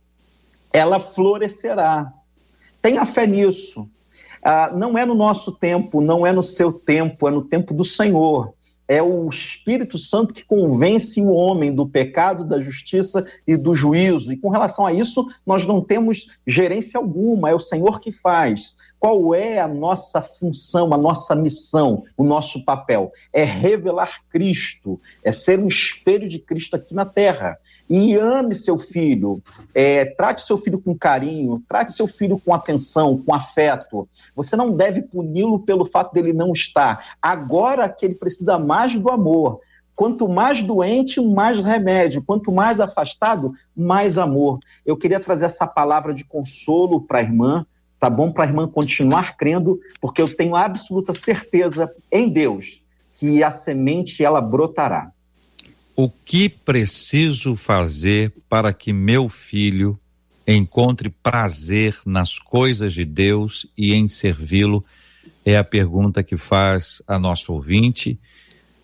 ela 0.71 0.99
florescerá. 0.99 2.11
Tenha 2.81 3.05
fé 3.05 3.27
nisso. 3.27 3.87
Ah, 4.41 4.71
não 4.73 4.97
é 4.97 5.05
no 5.05 5.15
nosso 5.15 5.51
tempo, 5.51 6.01
não 6.01 6.25
é 6.25 6.31
no 6.31 6.43
seu 6.43 6.71
tempo, 6.71 7.27
é 7.27 7.31
no 7.31 7.43
tempo 7.43 7.73
do 7.73 7.85
Senhor 7.85 8.53
é 8.93 9.01
o 9.01 9.27
Espírito 9.27 9.97
Santo 9.97 10.35
que 10.35 10.45
convence 10.45 11.19
o 11.19 11.31
homem 11.31 11.73
do 11.73 11.87
pecado, 11.87 12.45
da 12.45 12.61
justiça 12.61 13.25
e 13.47 13.57
do 13.57 13.73
juízo. 13.73 14.31
E 14.31 14.37
com 14.37 14.49
relação 14.49 14.85
a 14.85 14.93
isso, 14.93 15.27
nós 15.43 15.65
não 15.65 15.81
temos 15.81 16.27
gerência 16.45 16.99
alguma, 16.99 17.49
é 17.49 17.55
o 17.55 17.59
Senhor 17.59 17.99
que 17.99 18.11
faz. 18.11 18.75
Qual 18.99 19.33
é 19.33 19.59
a 19.59 19.67
nossa 19.67 20.21
função, 20.21 20.93
a 20.93 20.97
nossa 20.97 21.35
missão, 21.35 22.03
o 22.15 22.23
nosso 22.23 22.63
papel? 22.63 23.11
É 23.33 23.43
revelar 23.43 24.21
Cristo, 24.29 25.01
é 25.23 25.31
ser 25.31 25.59
um 25.59 25.67
espelho 25.67 26.29
de 26.29 26.37
Cristo 26.37 26.75
aqui 26.75 26.93
na 26.93 27.03
terra 27.03 27.57
e 27.89 28.15
ame 28.15 28.55
seu 28.55 28.77
filho, 28.77 29.41
é, 29.73 30.05
trate 30.05 30.41
seu 30.41 30.57
filho 30.57 30.79
com 30.79 30.97
carinho, 30.97 31.61
trate 31.67 31.93
seu 31.93 32.07
filho 32.07 32.41
com 32.43 32.53
atenção, 32.53 33.21
com 33.23 33.33
afeto. 33.33 34.07
Você 34.35 34.55
não 34.55 34.71
deve 34.71 35.01
puni-lo 35.01 35.59
pelo 35.59 35.85
fato 35.85 36.13
dele 36.13 36.33
não 36.33 36.53
estar. 36.53 37.15
Agora 37.21 37.89
que 37.89 38.05
ele 38.05 38.15
precisa 38.15 38.57
mais 38.57 38.95
do 38.95 39.09
amor. 39.09 39.59
Quanto 39.95 40.27
mais 40.27 40.63
doente, 40.63 41.21
mais 41.21 41.63
remédio. 41.63 42.23
Quanto 42.23 42.51
mais 42.51 42.79
afastado, 42.79 43.53
mais 43.75 44.17
amor. 44.17 44.59
Eu 44.85 44.97
queria 44.97 45.19
trazer 45.19 45.45
essa 45.45 45.67
palavra 45.67 46.13
de 46.13 46.23
consolo 46.23 47.01
para 47.01 47.19
a 47.19 47.21
irmã, 47.21 47.65
tá 47.99 48.09
bom? 48.09 48.31
Para 48.31 48.45
a 48.45 48.47
irmã 48.47 48.67
continuar 48.67 49.37
crendo, 49.37 49.79
porque 50.01 50.21
eu 50.21 50.35
tenho 50.35 50.55
absoluta 50.55 51.13
certeza 51.13 51.91
em 52.11 52.27
Deus 52.27 52.81
que 53.13 53.43
a 53.43 53.51
semente 53.51 54.23
ela 54.23 54.41
brotará. 54.41 55.11
O 55.95 56.09
que 56.09 56.49
preciso 56.49 57.55
fazer 57.55 58.33
para 58.49 58.73
que 58.73 58.91
meu 58.91 59.29
filho 59.29 59.99
encontre 60.47 61.07
prazer 61.07 61.95
nas 62.03 62.39
coisas 62.39 62.93
de 62.93 63.05
Deus 63.05 63.67
e 63.77 63.93
em 63.93 64.07
servi-lo? 64.07 64.83
É 65.45 65.55
a 65.55 65.63
pergunta 65.63 66.23
que 66.23 66.35
faz 66.35 66.99
a 67.07 67.19
nossa 67.19 67.51
ouvinte. 67.51 68.19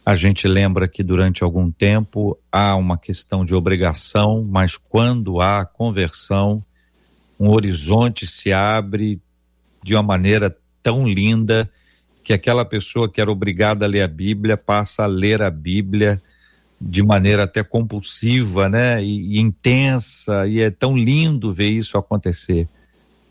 A 0.06 0.14
gente 0.14 0.48
lembra 0.48 0.88
que 0.88 1.02
durante 1.02 1.44
algum 1.44 1.72
tempo 1.72 2.38
há 2.52 2.76
uma 2.76 2.96
questão 2.96 3.44
de 3.44 3.56
obrigação, 3.56 4.48
mas 4.48 4.78
quando 4.78 5.42
há 5.42 5.66
conversão, 5.66 6.64
um 7.40 7.50
horizonte 7.50 8.28
se 8.28 8.54
abre 8.54 9.20
de 9.84 9.96
uma 9.96 10.04
maneira 10.04 10.56
tão 10.84 11.08
linda 11.08 11.68
que 12.24 12.34
aquela 12.34 12.64
pessoa 12.64 13.10
que 13.10 13.20
era 13.20 13.32
obrigada 13.32 13.86
a 13.86 13.88
ler 13.88 14.04
a 14.04 14.08
Bíblia 14.08 14.56
passa 14.56 15.06
a 15.06 15.08
ler 15.08 15.42
a 15.42 15.50
Bíblia 15.50 16.22
de 16.80 17.04
maneira 17.04 17.44
até 17.44 17.64
compulsiva, 17.64 18.70
né? 18.70 19.04
E, 19.04 19.38
e, 19.38 19.40
intensa, 19.40 20.48
e 20.48 20.62
é 20.62 20.72
tão 20.72 20.98
lindo 20.98 21.52
ver 21.52 21.70
isso 21.70 21.98
acontecer. 21.98 22.68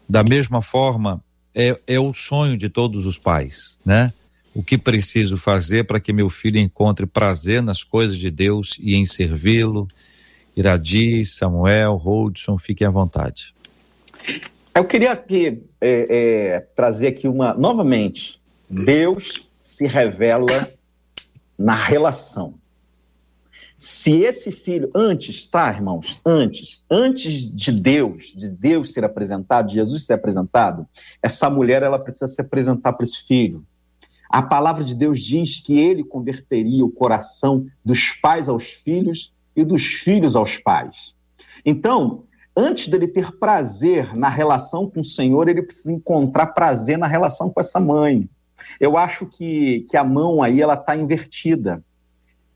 Da 0.08 0.22
mesma 0.22 0.60
forma, 0.60 1.22
é, 1.54 1.78
é 1.86 1.98
o 1.98 2.12
sonho 2.12 2.56
de 2.56 2.68
todos 2.68 3.06
os 3.06 3.18
pais, 3.18 3.78
né? 3.84 4.10
O 4.54 4.62
que 4.62 4.76
preciso 4.76 5.36
fazer 5.36 5.84
para 5.84 6.00
que 6.00 6.12
meu 6.12 6.28
filho 6.28 6.58
encontre 6.58 7.06
prazer 7.06 7.62
nas 7.62 7.84
coisas 7.84 8.16
de 8.16 8.30
Deus 8.30 8.76
e 8.80 8.96
em 8.96 9.06
servi-lo? 9.06 9.88
Iradi, 10.56 11.24
Samuel, 11.24 11.94
Holdson, 11.94 12.58
fiquem 12.58 12.86
à 12.86 12.90
vontade. 12.90 13.54
Eu 14.74 14.84
queria 14.84 15.12
aqui 15.12 15.62
é, 15.80 16.06
é, 16.08 16.60
trazer 16.74 17.08
aqui 17.08 17.28
uma 17.28 17.54
novamente. 17.54 18.40
Deus 18.68 19.46
se 19.62 19.86
revela 19.86 20.68
na 21.56 21.74
relação. 21.74 22.54
Se 23.78 24.22
esse 24.22 24.50
filho, 24.50 24.90
antes, 24.92 25.46
tá, 25.46 25.72
irmãos? 25.72 26.20
Antes, 26.26 26.82
antes 26.90 27.48
de 27.48 27.70
Deus, 27.70 28.34
de 28.36 28.50
Deus 28.50 28.92
ser 28.92 29.04
apresentado, 29.04 29.68
de 29.68 29.76
Jesus 29.76 30.04
ser 30.04 30.14
apresentado, 30.14 30.84
essa 31.22 31.48
mulher 31.48 31.84
ela 31.84 31.98
precisa 31.98 32.26
se 32.26 32.40
apresentar 32.40 32.92
para 32.94 33.04
esse 33.04 33.24
filho. 33.24 33.64
A 34.28 34.42
palavra 34.42 34.82
de 34.82 34.96
Deus 34.96 35.20
diz 35.20 35.60
que 35.60 35.78
ele 35.78 36.02
converteria 36.02 36.84
o 36.84 36.90
coração 36.90 37.66
dos 37.84 38.10
pais 38.20 38.48
aos 38.48 38.64
filhos 38.64 39.32
e 39.54 39.64
dos 39.64 39.84
filhos 39.84 40.34
aos 40.34 40.58
pais. 40.58 41.14
Então, 41.64 42.24
antes 42.56 42.88
dele 42.88 43.06
ter 43.06 43.30
prazer 43.38 44.14
na 44.14 44.28
relação 44.28 44.90
com 44.90 45.00
o 45.00 45.04
Senhor, 45.04 45.48
ele 45.48 45.62
precisa 45.62 45.92
encontrar 45.92 46.48
prazer 46.48 46.98
na 46.98 47.06
relação 47.06 47.48
com 47.48 47.60
essa 47.60 47.78
mãe. 47.78 48.28
Eu 48.80 48.98
acho 48.98 49.24
que, 49.24 49.86
que 49.88 49.96
a 49.96 50.02
mão 50.02 50.42
aí 50.42 50.60
ela 50.60 50.74
está 50.74 50.96
invertida. 50.96 51.82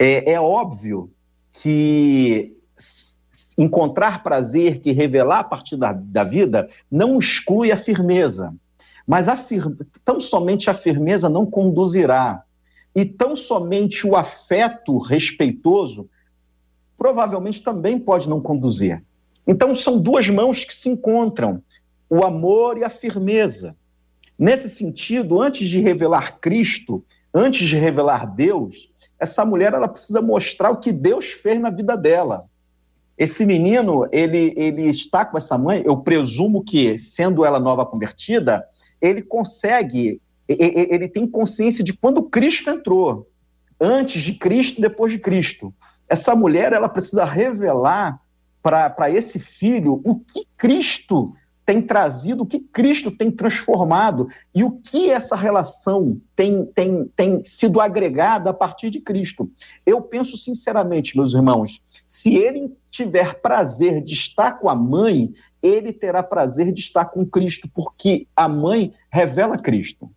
É, 0.02 0.32
é 0.32 0.40
óbvio 0.40 1.12
que 1.52 2.56
encontrar 3.56 4.24
prazer, 4.24 4.80
que 4.80 4.90
revelar 4.90 5.38
a 5.38 5.44
partir 5.44 5.76
da, 5.76 5.92
da 5.92 6.24
vida, 6.24 6.68
não 6.90 7.20
exclui 7.20 7.70
a 7.70 7.76
firmeza. 7.76 8.52
Mas 9.06 9.28
a 9.28 9.36
fir... 9.36 9.62
tão 10.04 10.18
somente 10.18 10.68
a 10.68 10.74
firmeza 10.74 11.28
não 11.28 11.46
conduzirá. 11.46 12.42
E 12.96 13.04
tão 13.04 13.36
somente 13.36 14.04
o 14.04 14.16
afeto 14.16 14.98
respeitoso 14.98 16.10
provavelmente 16.98 17.62
também 17.62 17.96
pode 17.96 18.28
não 18.28 18.40
conduzir. 18.40 19.04
Então 19.46 19.72
são 19.72 20.00
duas 20.00 20.28
mãos 20.28 20.64
que 20.64 20.74
se 20.74 20.88
encontram. 20.88 21.62
o 22.10 22.24
amor 22.24 22.76
e 22.76 22.82
a 22.82 22.90
firmeza. 22.90 23.76
Nesse 24.36 24.68
sentido, 24.68 25.40
antes 25.40 25.68
de 25.68 25.78
revelar 25.80 26.40
Cristo, 26.40 27.04
antes 27.32 27.68
de 27.68 27.76
revelar 27.76 28.26
Deus, 28.26 28.91
essa 29.22 29.44
mulher 29.44 29.72
ela 29.72 29.86
precisa 29.86 30.20
mostrar 30.20 30.70
o 30.70 30.78
que 30.78 30.90
Deus 30.90 31.26
fez 31.26 31.60
na 31.60 31.70
vida 31.70 31.96
dela. 31.96 32.46
Esse 33.16 33.46
menino, 33.46 34.08
ele, 34.10 34.52
ele 34.56 34.88
está 34.88 35.24
com 35.24 35.38
essa 35.38 35.56
mãe, 35.56 35.80
eu 35.86 35.96
presumo 35.98 36.64
que, 36.64 36.98
sendo 36.98 37.44
ela 37.44 37.60
nova 37.60 37.86
convertida, 37.86 38.66
ele 39.00 39.22
consegue, 39.22 40.20
ele 40.48 41.06
tem 41.06 41.24
consciência 41.24 41.84
de 41.84 41.92
quando 41.92 42.24
Cristo 42.24 42.68
entrou, 42.68 43.28
antes 43.80 44.22
de 44.22 44.32
Cristo, 44.32 44.80
depois 44.80 45.12
de 45.12 45.20
Cristo. 45.20 45.72
Essa 46.08 46.34
mulher, 46.34 46.72
ela 46.72 46.88
precisa 46.88 47.24
revelar 47.24 48.20
para 48.60 49.08
esse 49.08 49.38
filho 49.38 50.00
o 50.04 50.16
que 50.16 50.44
Cristo 50.56 51.32
tem 51.64 51.80
trazido, 51.80 52.42
o 52.42 52.46
que 52.46 52.58
Cristo 52.58 53.10
tem 53.10 53.30
transformado 53.30 54.28
e 54.54 54.64
o 54.64 54.72
que 54.72 55.10
essa 55.10 55.36
relação 55.36 56.20
tem, 56.34 56.66
tem, 56.66 57.10
tem 57.16 57.44
sido 57.44 57.80
agregada 57.80 58.50
a 58.50 58.54
partir 58.54 58.90
de 58.90 59.00
Cristo. 59.00 59.50
Eu 59.86 60.02
penso 60.02 60.36
sinceramente, 60.36 61.16
meus 61.16 61.34
irmãos, 61.34 61.80
se 62.06 62.34
ele 62.36 62.72
tiver 62.90 63.40
prazer 63.40 64.02
de 64.02 64.14
estar 64.14 64.58
com 64.58 64.68
a 64.68 64.74
mãe, 64.74 65.32
ele 65.62 65.92
terá 65.92 66.22
prazer 66.22 66.72
de 66.72 66.80
estar 66.80 67.06
com 67.06 67.24
Cristo, 67.24 67.68
porque 67.72 68.26
a 68.34 68.48
mãe 68.48 68.92
revela 69.10 69.56
Cristo. 69.56 70.10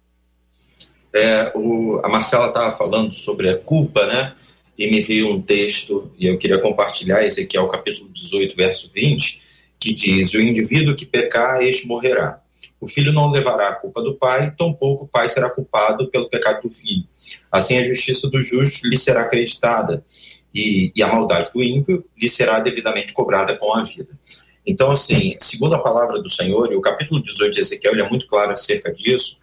É, 1.14 1.54
o, 1.56 2.02
a 2.04 2.10
Marcela 2.10 2.48
estava 2.48 2.76
falando 2.76 3.14
sobre 3.14 3.50
a 3.50 3.58
culpa, 3.58 4.06
né? 4.08 4.34
E 4.78 4.92
me 4.92 5.00
veio 5.00 5.32
um 5.32 5.42
texto, 5.42 6.12
e 6.18 6.26
eu 6.26 6.38
queria 6.38 6.60
compartilhar, 6.60 7.22
o 7.62 7.68
capítulo 7.70 8.10
18, 8.12 8.56
verso 8.58 8.92
20, 8.94 9.40
que 9.86 9.94
diz: 9.94 10.34
O 10.34 10.42
indivíduo 10.42 10.96
que 10.96 11.06
pecar, 11.06 11.62
este 11.62 11.88
morrerá. 11.88 12.42
O 12.82 12.88
filho 12.88 13.14
não 13.14 13.30
levará 13.30 13.70
a 13.70 13.76
culpa 13.76 14.02
do 14.02 14.16
pai, 14.16 14.54
tampouco 14.58 15.06
o 15.06 15.08
pai 15.08 15.30
será 15.30 15.50
culpado 15.50 16.10
pelo 16.10 16.30
pecado 16.30 16.64
do 16.64 16.72
filho. 16.72 17.06
Assim, 17.52 17.78
a 17.78 17.84
justiça 17.84 18.30
do 18.30 18.42
justo 18.42 18.88
lhe 18.88 18.98
será 18.98 19.22
acreditada, 19.22 20.04
e, 20.54 20.92
e 20.96 21.04
a 21.04 21.08
maldade 21.08 21.52
do 21.54 21.64
ímpio 21.64 22.06
lhe 22.18 22.30
será 22.30 22.60
devidamente 22.60 23.14
cobrada 23.14 23.56
com 23.56 23.74
a 23.74 23.84
vida. 23.84 24.18
Então, 24.66 24.90
assim, 24.90 25.36
segundo 25.40 25.76
a 25.76 25.80
palavra 25.80 26.22
do 26.22 26.30
Senhor, 26.30 26.72
e 26.72 26.76
o 26.76 26.82
capítulo 26.82 27.22
18 27.22 27.54
de 27.54 27.60
Ezequiel 27.60 27.94
é 27.94 28.10
muito 28.10 28.28
claro 28.28 28.52
acerca 28.52 28.92
disso, 28.92 29.38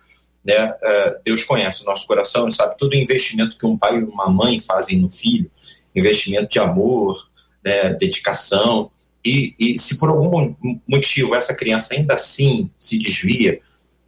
né? 0.45 0.75
É, 0.83 1.21
Deus 1.25 1.45
conhece 1.45 1.83
o 1.83 1.87
nosso 1.87 2.07
coração, 2.07 2.45
ele 2.45 2.53
sabe 2.53 2.77
todo 2.77 2.93
o 2.93 2.97
investimento 2.97 3.57
que 3.57 3.67
um 3.67 3.79
pai 3.79 3.99
e 3.99 4.03
uma 4.03 4.29
mãe 4.29 4.59
fazem 4.59 4.99
no 4.99 5.09
filho, 5.09 5.49
investimento 5.95 6.49
de 6.49 6.59
amor, 6.59 7.29
né, 7.65 7.95
dedicação, 7.95 8.91
e, 9.25 9.55
e, 9.59 9.79
se 9.79 9.99
por 9.99 10.09
algum 10.09 10.55
motivo 10.87 11.35
essa 11.35 11.55
criança 11.55 11.95
ainda 11.95 12.15
assim 12.15 12.71
se 12.77 12.99
desvia, 12.99 13.61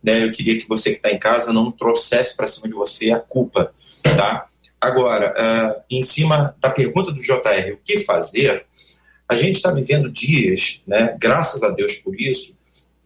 né, 0.02 0.24
eu 0.24 0.30
queria 0.30 0.58
que 0.58 0.68
você 0.68 0.90
que 0.90 0.96
está 0.96 1.10
em 1.10 1.18
casa 1.18 1.52
não 1.52 1.70
trouxesse 1.70 2.36
para 2.36 2.46
cima 2.46 2.68
de 2.68 2.74
você 2.74 3.10
a 3.12 3.18
culpa, 3.18 3.72
tá? 4.02 4.48
Agora, 4.80 5.32
uh, 5.32 5.82
em 5.88 6.02
cima 6.02 6.54
da 6.60 6.68
pergunta 6.68 7.10
do 7.10 7.22
JR, 7.22 7.72
o 7.72 7.78
que 7.82 7.98
fazer? 7.98 8.66
A 9.26 9.34
gente 9.34 9.56
está 9.56 9.70
vivendo 9.70 10.10
dias, 10.10 10.82
né, 10.86 11.16
graças 11.18 11.62
a 11.62 11.70
Deus 11.70 11.94
por 11.94 12.20
isso, 12.20 12.58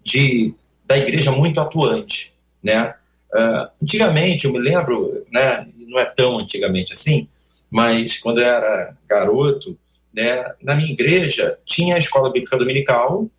de 0.03 0.55
da 0.85 0.97
igreja 0.97 1.31
muito 1.31 1.61
atuante, 1.61 2.33
né? 2.62 2.94
Uh, 3.33 3.68
antigamente, 3.83 4.47
eu 4.47 4.53
me 4.53 4.59
lembro, 4.59 5.25
né, 5.31 5.68
não 5.77 6.01
é 6.01 6.07
tão 6.07 6.38
antigamente 6.38 6.94
assim, 6.94 7.29
mas 7.71 8.18
quando 8.18 8.40
eu 8.40 8.47
era 8.47 8.97
garoto, 9.07 9.79
né, 10.18 10.52
na 10.61 10.74
minha 10.74 10.90
igreja 10.90 11.57
tinha 11.64 11.94
a 11.94 11.98
escola 11.98 12.33
bíblica 12.33 12.57
dominical, 12.57 13.31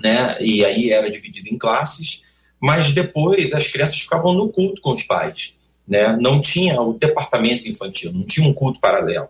né, 0.00 0.36
e 0.40 0.64
aí 0.64 0.92
era 0.92 1.10
dividido 1.10 1.48
em 1.48 1.58
classes, 1.58 2.22
mas 2.60 2.92
depois 2.92 3.52
as 3.52 3.66
crianças 3.66 3.98
ficavam 3.98 4.32
no 4.32 4.48
culto 4.48 4.80
com 4.80 4.92
os 4.92 5.02
pais, 5.02 5.56
né, 5.86 6.16
não 6.20 6.40
tinha 6.40 6.80
o 6.80 6.92
departamento 6.92 7.68
infantil, 7.68 8.12
não 8.12 8.22
tinha 8.24 8.48
um 8.48 8.54
culto 8.54 8.78
paralelo. 8.78 9.28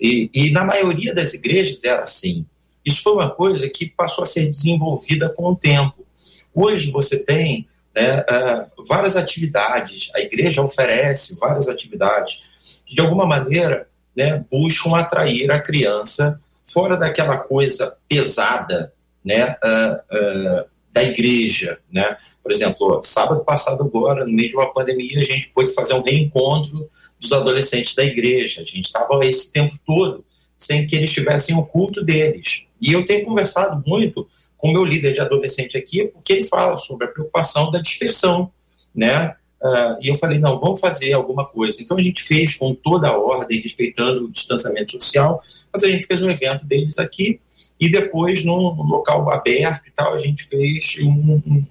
E, 0.00 0.30
e 0.32 0.50
na 0.50 0.64
maioria 0.64 1.12
das 1.12 1.34
igrejas 1.34 1.84
era 1.84 2.02
assim. 2.02 2.46
Isso 2.82 3.02
foi 3.02 3.12
uma 3.12 3.30
coisa 3.30 3.68
que 3.68 3.86
passou 3.90 4.22
a 4.22 4.26
ser 4.26 4.48
desenvolvida 4.48 5.28
com 5.28 5.44
o 5.44 5.56
tempo. 5.56 6.06
Hoje 6.54 6.90
você 6.90 7.22
tem 7.22 7.68
né, 7.94 8.20
uh, 8.20 8.84
várias 8.84 9.16
atividades, 9.16 10.10
a 10.14 10.20
igreja 10.20 10.62
oferece 10.62 11.38
várias 11.38 11.68
atividades 11.68 12.80
que 12.86 12.94
de 12.94 13.02
alguma 13.02 13.26
maneira 13.26 13.86
né, 14.16 14.44
buscam 14.50 14.96
atrair 14.96 15.50
a 15.50 15.60
criança 15.60 16.40
fora 16.64 16.96
daquela 16.96 17.38
coisa 17.38 17.96
pesada 18.08 18.92
né, 19.24 19.56
uh, 19.64 20.16
uh, 20.16 20.64
da 20.92 21.02
igreja. 21.02 21.78
Né? 21.92 22.16
Por 22.42 22.52
exemplo, 22.52 23.02
sábado 23.02 23.44
passado 23.44 23.82
agora, 23.82 24.24
no 24.24 24.32
meio 24.32 24.48
de 24.48 24.56
uma 24.56 24.72
pandemia, 24.72 25.20
a 25.20 25.24
gente 25.24 25.50
pôde 25.50 25.74
fazer 25.74 25.94
um 25.94 26.02
reencontro 26.02 26.88
dos 27.18 27.32
adolescentes 27.32 27.94
da 27.94 28.04
igreja. 28.04 28.60
A 28.60 28.64
gente 28.64 28.84
estava 28.84 29.24
esse 29.24 29.52
tempo 29.52 29.78
todo 29.84 30.24
sem 30.56 30.86
que 30.86 30.94
eles 30.96 31.12
tivessem 31.12 31.56
o 31.56 31.64
culto 31.64 32.04
deles. 32.04 32.66
E 32.80 32.92
eu 32.92 33.04
tenho 33.04 33.24
conversado 33.24 33.82
muito 33.86 34.26
com 34.56 34.72
meu 34.72 34.84
líder 34.84 35.12
de 35.12 35.20
adolescente 35.20 35.76
aqui, 35.76 36.06
porque 36.06 36.32
ele 36.32 36.44
fala 36.44 36.76
sobre 36.76 37.06
a 37.06 37.10
preocupação 37.10 37.70
da 37.70 37.80
dispersão, 37.80 38.50
né? 38.94 39.34
Uh, 39.62 39.96
e 40.02 40.08
eu 40.08 40.16
falei, 40.16 40.38
não, 40.38 40.60
vamos 40.60 40.80
fazer 40.80 41.12
alguma 41.14 41.46
coisa. 41.46 41.82
Então 41.82 41.96
a 41.96 42.02
gente 42.02 42.22
fez 42.22 42.54
com 42.54 42.74
toda 42.74 43.08
a 43.08 43.18
ordem, 43.18 43.60
respeitando 43.60 44.26
o 44.26 44.30
distanciamento 44.30 44.92
social, 44.92 45.40
mas 45.72 45.82
a 45.82 45.88
gente 45.88 46.06
fez 46.06 46.20
um 46.20 46.30
evento 46.30 46.66
deles 46.66 46.98
aqui 46.98 47.40
e 47.80 47.88
depois, 47.88 48.44
num, 48.44 48.54
local 48.54 49.30
aberto 49.30 49.88
e 49.88 49.90
tal, 49.90 50.14
a 50.14 50.18
gente 50.18 50.44
fez 50.44 50.96
um, 51.02 51.42
um, 51.46 51.64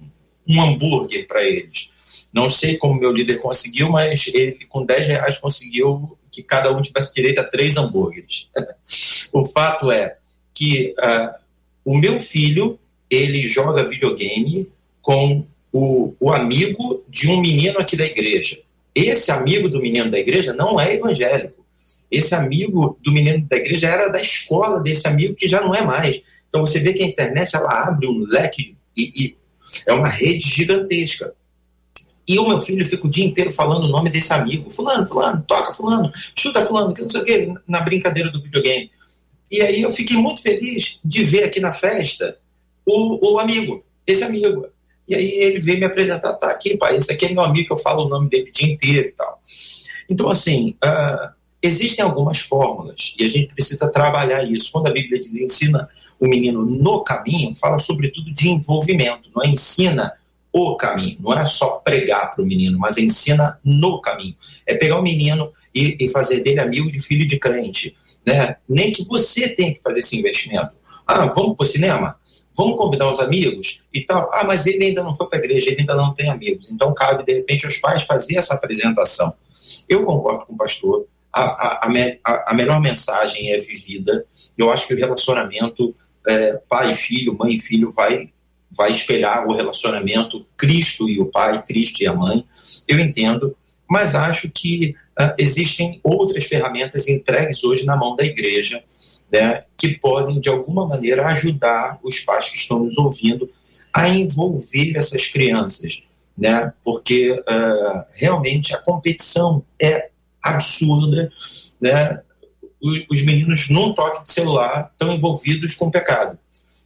um 0.46 0.62
hambúrguer 0.62 1.26
para 1.26 1.42
eles. 1.42 1.90
Não 2.32 2.48
sei 2.48 2.76
como 2.76 2.98
meu 2.98 3.12
líder 3.12 3.38
conseguiu, 3.38 3.88
mas 3.90 4.26
ele 4.28 4.66
com 4.68 4.84
10 4.84 5.06
reais 5.06 5.38
conseguiu 5.38 6.18
que 6.30 6.42
cada 6.42 6.76
um 6.76 6.82
tivesse 6.82 7.14
direito 7.14 7.38
a 7.38 7.44
três 7.44 7.76
hambúrgueres. 7.76 8.48
o 9.32 9.46
fato 9.46 9.90
é 9.90 10.16
que 10.52 10.94
uh, 10.98 11.34
o 11.84 11.96
meu 11.96 12.18
filho, 12.18 12.78
ele 13.08 13.40
joga 13.42 13.84
videogame 13.84 14.68
com 15.00 15.46
o, 15.74 16.14
o 16.20 16.32
amigo 16.32 17.04
de 17.08 17.28
um 17.28 17.40
menino 17.40 17.80
aqui 17.80 17.96
da 17.96 18.06
igreja. 18.06 18.60
Esse 18.94 19.32
amigo 19.32 19.68
do 19.68 19.82
menino 19.82 20.08
da 20.08 20.20
igreja 20.20 20.52
não 20.52 20.78
é 20.78 20.94
evangélico. 20.94 21.66
Esse 22.08 22.32
amigo 22.32 22.96
do 23.02 23.10
menino 23.10 23.44
da 23.48 23.56
igreja 23.56 23.88
era 23.88 24.08
da 24.08 24.20
escola 24.20 24.80
desse 24.80 25.08
amigo 25.08 25.34
que 25.34 25.48
já 25.48 25.60
não 25.60 25.74
é 25.74 25.82
mais. 25.82 26.22
Então 26.48 26.64
você 26.64 26.78
vê 26.78 26.92
que 26.92 27.02
a 27.02 27.06
internet 27.06 27.56
ela 27.56 27.88
abre 27.88 28.06
um 28.06 28.24
leque 28.24 28.76
e, 28.96 29.24
e 29.24 29.36
é 29.84 29.92
uma 29.92 30.06
rede 30.06 30.48
gigantesca. 30.48 31.34
E 32.26 32.38
o 32.38 32.48
meu 32.48 32.60
filho 32.60 32.86
fica 32.86 33.08
o 33.08 33.10
dia 33.10 33.24
inteiro 33.24 33.50
falando 33.50 33.86
o 33.86 33.88
nome 33.88 34.10
desse 34.10 34.32
amigo. 34.32 34.70
Fulano, 34.70 35.04
fulano, 35.04 35.44
toca 35.44 35.72
fulano, 35.72 36.12
chuta 36.36 36.62
fulano, 36.62 36.94
que 36.94 37.02
não 37.02 37.08
sei 37.08 37.20
o 37.20 37.24
quê, 37.24 37.52
na 37.66 37.80
brincadeira 37.80 38.30
do 38.30 38.40
videogame. 38.40 38.92
E 39.50 39.60
aí 39.60 39.82
eu 39.82 39.90
fiquei 39.90 40.16
muito 40.16 40.40
feliz 40.40 41.00
de 41.04 41.24
ver 41.24 41.42
aqui 41.42 41.58
na 41.58 41.72
festa 41.72 42.38
o, 42.86 43.34
o 43.34 43.38
amigo, 43.40 43.84
esse 44.06 44.22
amigo. 44.22 44.68
E 45.06 45.14
aí 45.14 45.26
ele 45.26 45.58
veio 45.58 45.78
me 45.78 45.84
apresentar, 45.84 46.32
tá 46.34 46.50
aqui, 46.50 46.76
pai, 46.76 46.96
esse 46.96 47.12
aqui 47.12 47.26
é 47.26 47.32
meu 47.32 47.42
amigo 47.42 47.66
que 47.66 47.72
eu 47.72 47.78
falo 47.78 48.06
o 48.06 48.08
nome 48.08 48.28
dele 48.28 48.48
o 48.48 48.52
dia 48.52 48.72
inteiro 48.72 49.08
e 49.08 49.12
tal. 49.12 49.42
Então, 50.08 50.30
assim, 50.30 50.76
uh, 50.84 51.32
existem 51.62 52.04
algumas 52.04 52.38
fórmulas 52.38 53.14
e 53.18 53.24
a 53.24 53.28
gente 53.28 53.54
precisa 53.54 53.90
trabalhar 53.90 54.44
isso. 54.44 54.70
Quando 54.70 54.86
a 54.86 54.92
Bíblia 54.92 55.18
diz 55.18 55.34
ensina 55.34 55.88
o 56.20 56.26
menino 56.26 56.64
no 56.64 57.02
caminho, 57.02 57.54
fala 57.54 57.78
sobretudo 57.78 58.32
de 58.32 58.48
envolvimento, 58.48 59.30
não 59.34 59.42
é 59.42 59.48
ensina 59.48 60.12
o 60.52 60.76
caminho, 60.76 61.18
não 61.20 61.32
é 61.36 61.44
só 61.46 61.78
pregar 61.78 62.30
para 62.30 62.42
o 62.42 62.46
menino, 62.46 62.78
mas 62.78 62.96
ensina 62.96 63.58
no 63.64 64.00
caminho. 64.00 64.36
É 64.64 64.74
pegar 64.74 64.98
o 64.98 65.02
menino 65.02 65.50
e, 65.74 65.96
e 66.00 66.08
fazer 66.08 66.40
dele 66.40 66.60
amigo 66.60 66.90
de 66.90 67.00
filho 67.00 67.26
de 67.26 67.38
crente. 67.38 67.96
Né? 68.24 68.56
Nem 68.68 68.92
que 68.92 69.04
você 69.04 69.48
tenha 69.48 69.74
que 69.74 69.82
fazer 69.82 70.00
esse 70.00 70.16
investimento. 70.16 70.72
Ah, 71.06 71.26
vamos 71.26 71.56
para 71.56 71.64
o 71.64 71.68
cinema? 71.68 72.16
Vamos 72.56 72.76
convidar 72.76 73.10
os 73.10 73.20
amigos 73.20 73.80
e 73.92 74.02
tal. 74.02 74.30
Ah, 74.32 74.44
mas 74.44 74.66
ele 74.66 74.84
ainda 74.84 75.02
não 75.02 75.14
foi 75.14 75.26
para 75.28 75.38
a 75.38 75.42
igreja, 75.42 75.70
ele 75.70 75.80
ainda 75.80 75.96
não 75.96 76.14
tem 76.14 76.30
amigos. 76.30 76.68
Então 76.70 76.94
cabe, 76.94 77.24
de 77.24 77.32
repente, 77.32 77.66
aos 77.66 77.76
pais 77.78 78.04
fazer 78.04 78.36
essa 78.36 78.54
apresentação. 78.54 79.34
Eu 79.88 80.04
concordo 80.04 80.46
com 80.46 80.54
o 80.54 80.56
pastor. 80.56 81.06
A, 81.32 81.42
a, 81.42 81.88
a, 82.24 82.52
a 82.52 82.54
melhor 82.54 82.80
mensagem 82.80 83.52
é 83.52 83.58
vivida. 83.58 84.24
Eu 84.56 84.70
acho 84.70 84.86
que 84.86 84.94
o 84.94 84.96
relacionamento 84.96 85.92
é, 86.26 86.60
pai 86.68 86.92
e 86.92 86.94
filho, 86.94 87.36
mãe 87.36 87.56
e 87.56 87.60
filho 87.60 87.90
vai 87.90 88.30
vai 88.76 88.90
espelhar 88.90 89.46
o 89.46 89.54
relacionamento 89.54 90.44
Cristo 90.56 91.08
e 91.08 91.20
o 91.20 91.26
pai, 91.26 91.62
Cristo 91.62 92.02
e 92.02 92.08
a 92.08 92.12
mãe. 92.12 92.44
Eu 92.88 92.98
entendo, 92.98 93.56
mas 93.88 94.16
acho 94.16 94.50
que 94.50 94.96
uh, 95.18 95.32
existem 95.38 96.00
outras 96.02 96.44
ferramentas 96.44 97.06
entregues 97.06 97.62
hoje 97.62 97.86
na 97.86 97.96
mão 97.96 98.16
da 98.16 98.24
igreja 98.24 98.82
né, 99.30 99.64
que 99.76 99.98
podem, 99.98 100.40
de 100.40 100.48
alguma 100.48 100.86
maneira, 100.86 101.26
ajudar 101.28 101.98
os 102.02 102.20
pais 102.20 102.48
que 102.48 102.56
estão 102.56 102.78
nos 102.78 102.96
ouvindo 102.96 103.50
a 103.92 104.08
envolver 104.08 104.96
essas 104.96 105.26
crianças, 105.26 106.02
né, 106.36 106.72
porque 106.82 107.32
uh, 107.32 108.04
realmente 108.12 108.74
a 108.74 108.78
competição 108.78 109.64
é 109.80 110.10
absurda, 110.42 111.30
né, 111.80 112.20
os, 112.80 113.04
os 113.10 113.22
meninos, 113.22 113.68
num 113.70 113.92
toque 113.92 114.24
de 114.24 114.32
celular, 114.32 114.90
estão 114.92 115.12
envolvidos 115.12 115.74
com 115.74 115.90
pecado, 115.90 116.38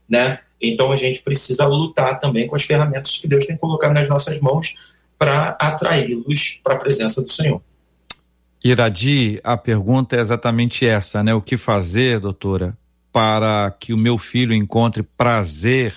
né, 0.09 0.41
Então 0.61 0.91
a 0.91 0.97
gente 0.97 1.23
precisa 1.23 1.67
lutar 1.67 2.19
também 2.19 2.47
com 2.47 2.57
as 2.57 2.63
ferramentas 2.63 3.17
que 3.19 3.29
Deus 3.29 3.47
tem 3.47 3.57
colocado 3.57 3.93
nas 3.93 4.09
nossas 4.09 4.41
mãos 4.41 4.75
para 5.19 5.51
atraí-los 5.61 6.61
para 6.63 6.75
a 6.75 6.79
presença 6.79 7.21
do 7.23 7.31
Senhor. 7.31 7.61
Iradi, 8.71 9.41
a 9.43 9.57
pergunta 9.57 10.15
é 10.15 10.21
exatamente 10.21 10.85
essa, 10.85 11.23
né? 11.23 11.33
O 11.35 11.41
que 11.41 11.57
fazer, 11.57 12.21
doutora, 12.21 12.77
para 13.11 13.71
que 13.71 13.95
o 13.95 13.99
meu 13.99 14.19
filho 14.19 14.53
encontre 14.53 15.03
prazer 15.03 15.95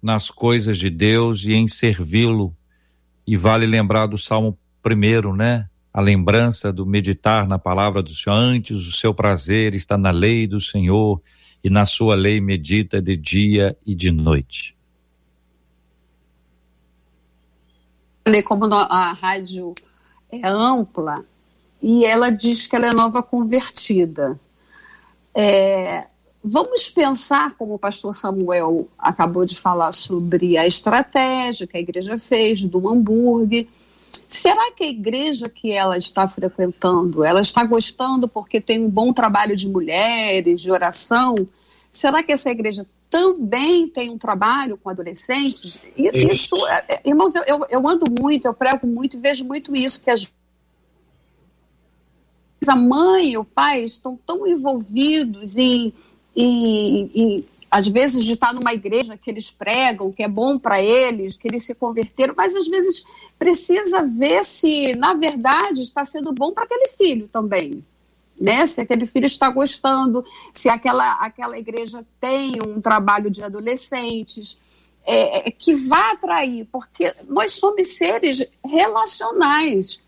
nas 0.00 0.30
coisas 0.30 0.78
de 0.78 0.88
Deus 0.88 1.44
e 1.44 1.52
em 1.52 1.68
servi-lo? 1.68 2.56
E 3.26 3.36
vale 3.36 3.66
lembrar 3.66 4.06
do 4.06 4.16
Salmo 4.16 4.58
primeiro, 4.82 5.36
né? 5.36 5.68
A 5.92 6.00
lembrança 6.00 6.72
do 6.72 6.86
meditar 6.86 7.46
na 7.46 7.58
palavra 7.58 8.02
do 8.02 8.14
Senhor. 8.14 8.34
Antes 8.34 8.86
o 8.86 8.92
seu 8.92 9.12
prazer 9.12 9.74
está 9.74 9.98
na 9.98 10.10
lei 10.10 10.46
do 10.46 10.62
Senhor 10.62 11.20
e 11.62 11.68
na 11.68 11.84
sua 11.84 12.14
lei 12.14 12.40
medita 12.40 13.00
de 13.00 13.14
dia 13.14 13.76
e 13.84 13.94
de 13.94 14.10
noite. 14.10 14.74
Como 18.46 18.72
a 18.72 19.12
rádio 19.12 19.74
é 20.32 20.40
ampla, 20.48 21.22
e 21.86 22.02
ela 22.02 22.30
diz 22.30 22.66
que 22.66 22.74
ela 22.74 22.86
é 22.86 22.92
nova 22.94 23.22
convertida. 23.22 24.40
É, 25.34 26.06
vamos 26.42 26.88
pensar, 26.88 27.54
como 27.58 27.74
o 27.74 27.78
pastor 27.78 28.14
Samuel 28.14 28.88
acabou 28.98 29.44
de 29.44 29.54
falar 29.54 29.92
sobre 29.92 30.56
a 30.56 30.66
estratégia 30.66 31.66
que 31.66 31.76
a 31.76 31.80
igreja 31.80 32.16
fez 32.16 32.64
do 32.64 32.88
hambúrguer. 32.88 33.66
Será 34.26 34.72
que 34.72 34.82
a 34.82 34.88
igreja 34.88 35.46
que 35.46 35.72
ela 35.72 35.98
está 35.98 36.26
frequentando, 36.26 37.22
ela 37.22 37.42
está 37.42 37.62
gostando 37.64 38.28
porque 38.28 38.62
tem 38.62 38.82
um 38.82 38.88
bom 38.88 39.12
trabalho 39.12 39.54
de 39.54 39.68
mulheres, 39.68 40.62
de 40.62 40.70
oração? 40.70 41.34
Será 41.90 42.22
que 42.22 42.32
essa 42.32 42.48
igreja 42.48 42.86
também 43.10 43.88
tem 43.88 44.08
um 44.08 44.16
trabalho 44.16 44.78
com 44.78 44.88
adolescentes? 44.88 45.78
Isso, 45.94 46.28
isso 46.28 46.66
é, 46.66 46.84
é, 46.88 47.02
irmãos, 47.04 47.34
eu, 47.34 47.42
eu, 47.42 47.66
eu 47.68 47.86
ando 47.86 48.06
muito, 48.10 48.46
eu 48.46 48.54
prego 48.54 48.86
muito 48.86 49.18
e 49.18 49.20
vejo 49.20 49.44
muito 49.44 49.76
isso, 49.76 50.02
que 50.02 50.10
as 50.10 50.26
a 52.66 52.76
mãe 52.76 53.32
e 53.32 53.38
o 53.38 53.44
pai 53.44 53.84
estão 53.84 54.18
tão 54.26 54.46
envolvidos 54.46 55.56
em, 55.56 55.92
em, 56.34 57.10
em 57.14 57.44
às 57.74 57.88
vezes, 57.88 58.24
de 58.24 58.34
estar 58.34 58.54
numa 58.54 58.72
igreja 58.72 59.18
que 59.18 59.28
eles 59.28 59.50
pregam, 59.50 60.12
que 60.12 60.22
é 60.22 60.28
bom 60.28 60.56
para 60.56 60.80
eles, 60.80 61.36
que 61.36 61.48
eles 61.48 61.64
se 61.64 61.74
converteram, 61.74 62.32
mas 62.36 62.54
às 62.54 62.68
vezes 62.68 63.02
precisa 63.36 64.00
ver 64.00 64.44
se, 64.44 64.94
na 64.94 65.12
verdade, 65.14 65.82
está 65.82 66.04
sendo 66.04 66.32
bom 66.32 66.52
para 66.52 66.62
aquele 66.62 66.88
filho 66.90 67.26
também. 67.26 67.84
Né? 68.40 68.64
Se 68.66 68.80
aquele 68.80 69.04
filho 69.06 69.26
está 69.26 69.50
gostando, 69.50 70.24
se 70.52 70.68
aquela, 70.68 71.14
aquela 71.14 71.58
igreja 71.58 72.06
tem 72.20 72.60
um 72.64 72.80
trabalho 72.80 73.28
de 73.28 73.42
adolescentes. 73.42 74.56
É, 75.04 75.48
é 75.48 75.50
que 75.50 75.74
vá 75.74 76.12
atrair, 76.12 76.68
porque 76.70 77.12
nós 77.28 77.54
somos 77.54 77.88
seres 77.88 78.46
relacionais 78.64 80.00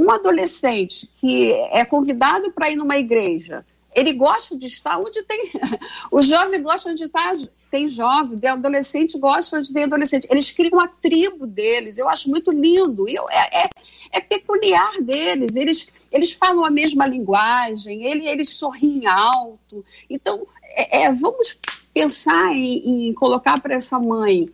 um 0.00 0.10
adolescente 0.10 1.06
que 1.16 1.52
é 1.70 1.84
convidado 1.84 2.50
para 2.52 2.70
ir 2.70 2.76
numa 2.76 2.96
igreja, 2.96 3.64
ele 3.94 4.14
gosta 4.14 4.56
de 4.56 4.66
estar 4.66 4.98
onde 4.98 5.22
tem. 5.24 5.50
Os 6.10 6.26
jovens 6.26 6.62
gostam 6.62 6.94
de 6.94 7.04
estar. 7.04 7.36
Tem 7.70 7.86
jovem, 7.86 8.38
tem 8.38 8.50
adolescente 8.50 9.18
gosta 9.18 9.60
de 9.60 9.72
ter 9.72 9.84
adolescente. 9.84 10.26
Eles 10.30 10.50
criam 10.50 10.80
a 10.80 10.88
tribo 10.88 11.46
deles. 11.46 11.98
Eu 11.98 12.08
acho 12.08 12.28
muito 12.30 12.50
lindo. 12.50 13.08
Eu, 13.08 13.24
é, 13.30 13.62
é, 13.62 13.68
é 14.12 14.20
peculiar 14.20 15.00
deles. 15.00 15.54
Eles, 15.54 15.88
eles 16.10 16.32
falam 16.32 16.64
a 16.64 16.70
mesma 16.70 17.06
linguagem, 17.06 18.04
eles, 18.04 18.26
eles 18.26 18.48
sorriem 18.50 19.06
alto. 19.06 19.84
Então, 20.08 20.46
é, 20.62 21.02
é 21.02 21.12
vamos 21.12 21.58
pensar 21.92 22.52
em, 22.52 23.08
em 23.08 23.14
colocar 23.14 23.60
para 23.60 23.74
essa 23.74 23.98
mãe 23.98 24.50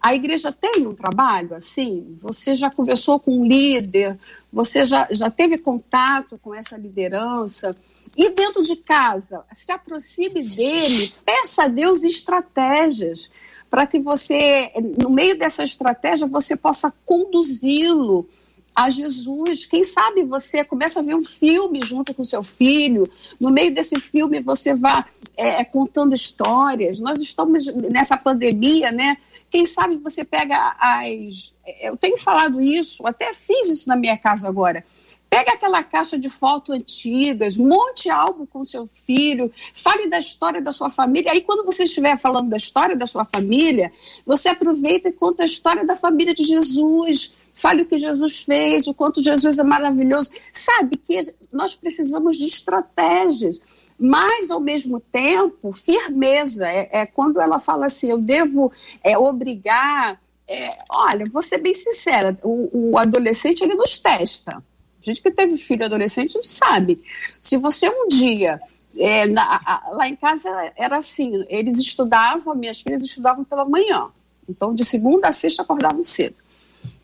a 0.00 0.14
igreja 0.14 0.52
tem 0.52 0.86
um 0.86 0.94
trabalho 0.94 1.54
assim? 1.54 2.16
Você 2.20 2.54
já 2.54 2.70
conversou 2.70 3.18
com 3.18 3.40
um 3.40 3.44
líder? 3.44 4.18
Você 4.52 4.84
já, 4.84 5.08
já 5.10 5.30
teve 5.30 5.58
contato 5.58 6.38
com 6.38 6.54
essa 6.54 6.76
liderança? 6.76 7.74
E 8.16 8.30
dentro 8.30 8.62
de 8.62 8.76
casa, 8.76 9.44
se 9.52 9.70
aproxime 9.72 10.42
dele, 10.42 11.12
peça 11.24 11.64
a 11.64 11.68
Deus 11.68 12.02
estratégias 12.04 13.30
para 13.68 13.86
que 13.86 13.98
você, 13.98 14.72
no 15.00 15.10
meio 15.10 15.36
dessa 15.36 15.62
estratégia, 15.62 16.26
você 16.26 16.56
possa 16.56 16.92
conduzi-lo 17.04 18.26
a 18.74 18.88
Jesus. 18.90 19.66
Quem 19.66 19.84
sabe 19.84 20.24
você 20.24 20.64
começa 20.64 21.00
a 21.00 21.02
ver 21.02 21.16
um 21.16 21.22
filme 21.24 21.80
junto 21.84 22.14
com 22.14 22.24
seu 22.24 22.42
filho, 22.42 23.02
no 23.40 23.50
meio 23.50 23.74
desse 23.74 23.98
filme 24.00 24.40
você 24.40 24.74
vai 24.74 25.04
é, 25.36 25.64
contando 25.64 26.14
histórias. 26.14 26.98
Nós 26.98 27.20
estamos 27.20 27.66
nessa 27.74 28.16
pandemia, 28.16 28.90
né? 28.92 29.18
Quem 29.50 29.64
sabe 29.64 29.96
você 29.96 30.24
pega 30.24 30.76
as. 30.78 31.54
Eu 31.80 31.96
tenho 31.96 32.18
falado 32.18 32.60
isso, 32.60 33.06
até 33.06 33.32
fiz 33.32 33.68
isso 33.68 33.88
na 33.88 33.96
minha 33.96 34.16
casa 34.16 34.48
agora. 34.48 34.84
Pega 35.30 35.52
aquela 35.52 35.82
caixa 35.82 36.18
de 36.18 36.30
fotos 36.30 36.74
antigas, 36.74 37.58
monte 37.58 38.08
algo 38.08 38.46
com 38.46 38.64
seu 38.64 38.86
filho, 38.86 39.52
fale 39.74 40.08
da 40.08 40.18
história 40.18 40.60
da 40.60 40.72
sua 40.72 40.88
família. 40.88 41.32
Aí, 41.32 41.42
quando 41.42 41.66
você 41.66 41.84
estiver 41.84 42.16
falando 42.18 42.48
da 42.48 42.56
história 42.56 42.96
da 42.96 43.06
sua 43.06 43.26
família, 43.26 43.92
você 44.24 44.48
aproveita 44.48 45.10
e 45.10 45.12
conta 45.12 45.42
a 45.42 45.46
história 45.46 45.84
da 45.84 45.96
família 45.96 46.34
de 46.34 46.44
Jesus. 46.44 47.32
Fale 47.54 47.82
o 47.82 47.86
que 47.86 47.98
Jesus 47.98 48.38
fez, 48.38 48.86
o 48.86 48.94
quanto 48.94 49.22
Jesus 49.22 49.58
é 49.58 49.64
maravilhoso. 49.64 50.30
Sabe 50.50 50.96
que 50.96 51.20
nós 51.52 51.74
precisamos 51.74 52.38
de 52.38 52.46
estratégias 52.46 53.60
mas 53.98 54.50
ao 54.50 54.60
mesmo 54.60 55.00
tempo 55.00 55.72
firmeza. 55.72 56.68
É, 56.68 57.00
é 57.00 57.06
quando 57.06 57.40
ela 57.40 57.58
fala 57.58 57.86
assim 57.86 58.10
eu 58.10 58.18
devo 58.18 58.72
é, 59.02 59.18
obrigar 59.18 60.20
é, 60.46 60.78
olha 60.88 61.26
vou 61.26 61.42
ser 61.42 61.58
bem 61.58 61.74
sincera 61.74 62.38
o, 62.42 62.92
o, 62.92 62.98
adolescente 62.98 63.62
ele 63.62 63.74
nos 63.74 63.98
testa. 63.98 64.56
A 64.56 65.04
gente 65.04 65.20
que 65.20 65.30
teve 65.30 65.56
filho 65.56 65.84
adolescente 65.84 66.38
sabe. 66.42 66.94
Se 67.40 67.56
você 67.56 67.88
um 67.88 68.08
dia 68.08 68.60
é, 68.96 69.26
na, 69.26 69.60
a, 69.64 69.90
lá 69.92 70.08
em 70.08 70.16
casa 70.16 70.48
era 70.76 70.96
assim 70.96 71.44
eles 71.48 71.78
estudavam 71.78 72.54
minhas 72.54 72.80
filhas 72.80 73.02
estudavam 73.02 73.44
pela 73.44 73.64
manhã. 73.64 74.08
Então 74.48 74.74
de 74.74 74.84
segunda 74.84 75.28
a 75.28 75.32
sexta 75.32 75.62
acordavam 75.62 76.04
cedo 76.04 76.47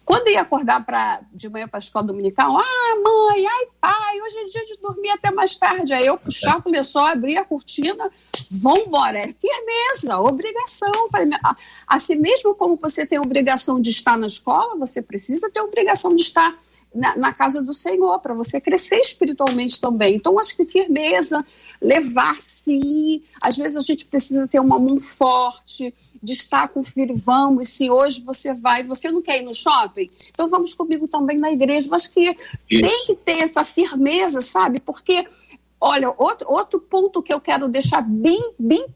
quando 0.05 0.29
ia 0.29 0.43
acordar 0.43 0.85
pra, 0.85 1.21
de 1.33 1.49
manhã 1.49 1.67
para 1.67 1.79
a 1.79 1.81
escola 1.81 2.07
dominical, 2.07 2.59
ah, 2.59 3.03
mãe, 3.03 3.47
ai, 3.47 3.67
pai, 3.81 4.21
hoje 4.21 4.37
é 4.37 4.45
dia 4.45 4.65
de 4.67 4.77
dormir 4.77 5.11
até 5.11 5.31
mais 5.31 5.57
tarde. 5.57 5.93
Aí 5.93 6.07
eu 6.07 6.19
puxava 6.19 6.63
o 6.67 6.71
lençol, 6.71 7.07
abria 7.07 7.41
a 7.41 7.45
cortina, 7.45 8.11
vambora. 8.51 9.19
É 9.19 9.29
firmeza, 9.29 10.21
obrigação. 10.21 10.93
Assim 11.87 12.17
mesmo 12.17 12.55
como 12.55 12.77
você 12.77 13.07
tem 13.07 13.19
a 13.19 13.23
obrigação 13.23 13.81
de 13.81 13.91
estar 13.91 14.19
na 14.19 14.27
escola, 14.27 14.77
você 14.77 15.01
precisa 15.01 15.51
ter 15.51 15.61
a 15.61 15.65
obrigação 15.65 16.15
de 16.15 16.23
estar 16.23 16.55
na, 16.95 17.17
na 17.17 17.33
casa 17.33 17.61
do 17.61 17.75
Senhor, 17.75 18.21
para 18.21 18.35
você 18.35 18.61
crescer 18.61 19.01
espiritualmente 19.01 19.81
também. 19.81 20.15
Então, 20.15 20.39
acho 20.39 20.55
que 20.55 20.65
firmeza, 20.65 21.45
levar 21.81 22.39
sim. 22.39 23.23
Às 23.43 23.57
vezes 23.57 23.77
a 23.77 23.81
gente 23.81 24.05
precisa 24.05 24.47
ter 24.47 24.61
uma 24.61 24.79
mão 24.79 25.01
forte, 25.01 25.93
de 26.25 26.33
estar 26.33 26.69
com 26.69 26.81
o 26.81 26.85
filho, 26.85 27.15
vamos, 27.15 27.69
se 27.69 27.91
hoje 27.91 28.23
você 28.23 28.55
vai, 28.55 28.83
você 28.83 29.11
não 29.11 29.21
quer 29.21 29.41
ir 29.41 29.45
no 29.45 29.55
shopping, 29.55 30.07
então 30.31 30.49
vamos 30.49 30.75
comigo 30.75 31.07
também 31.07 31.37
na 31.37 31.53
igreja. 31.53 31.95
Acho 31.95 32.11
que 32.11 32.31
Isso. 32.31 32.41
tem 32.69 33.07
que 33.07 33.15
ter 33.15 33.41
essa 33.41 33.65
firmeza, 33.65 34.41
sabe? 34.41 34.81
Porque 34.81 35.27
Olha, 35.87 36.15
outro, 36.17 36.51
outro 36.51 36.81
ponto 36.81 37.23
que 37.23 37.31
eu 37.31 37.39
quero 37.39 37.69
deixar 37.69 38.01
bem, 38.01 38.55
bem 38.59 38.87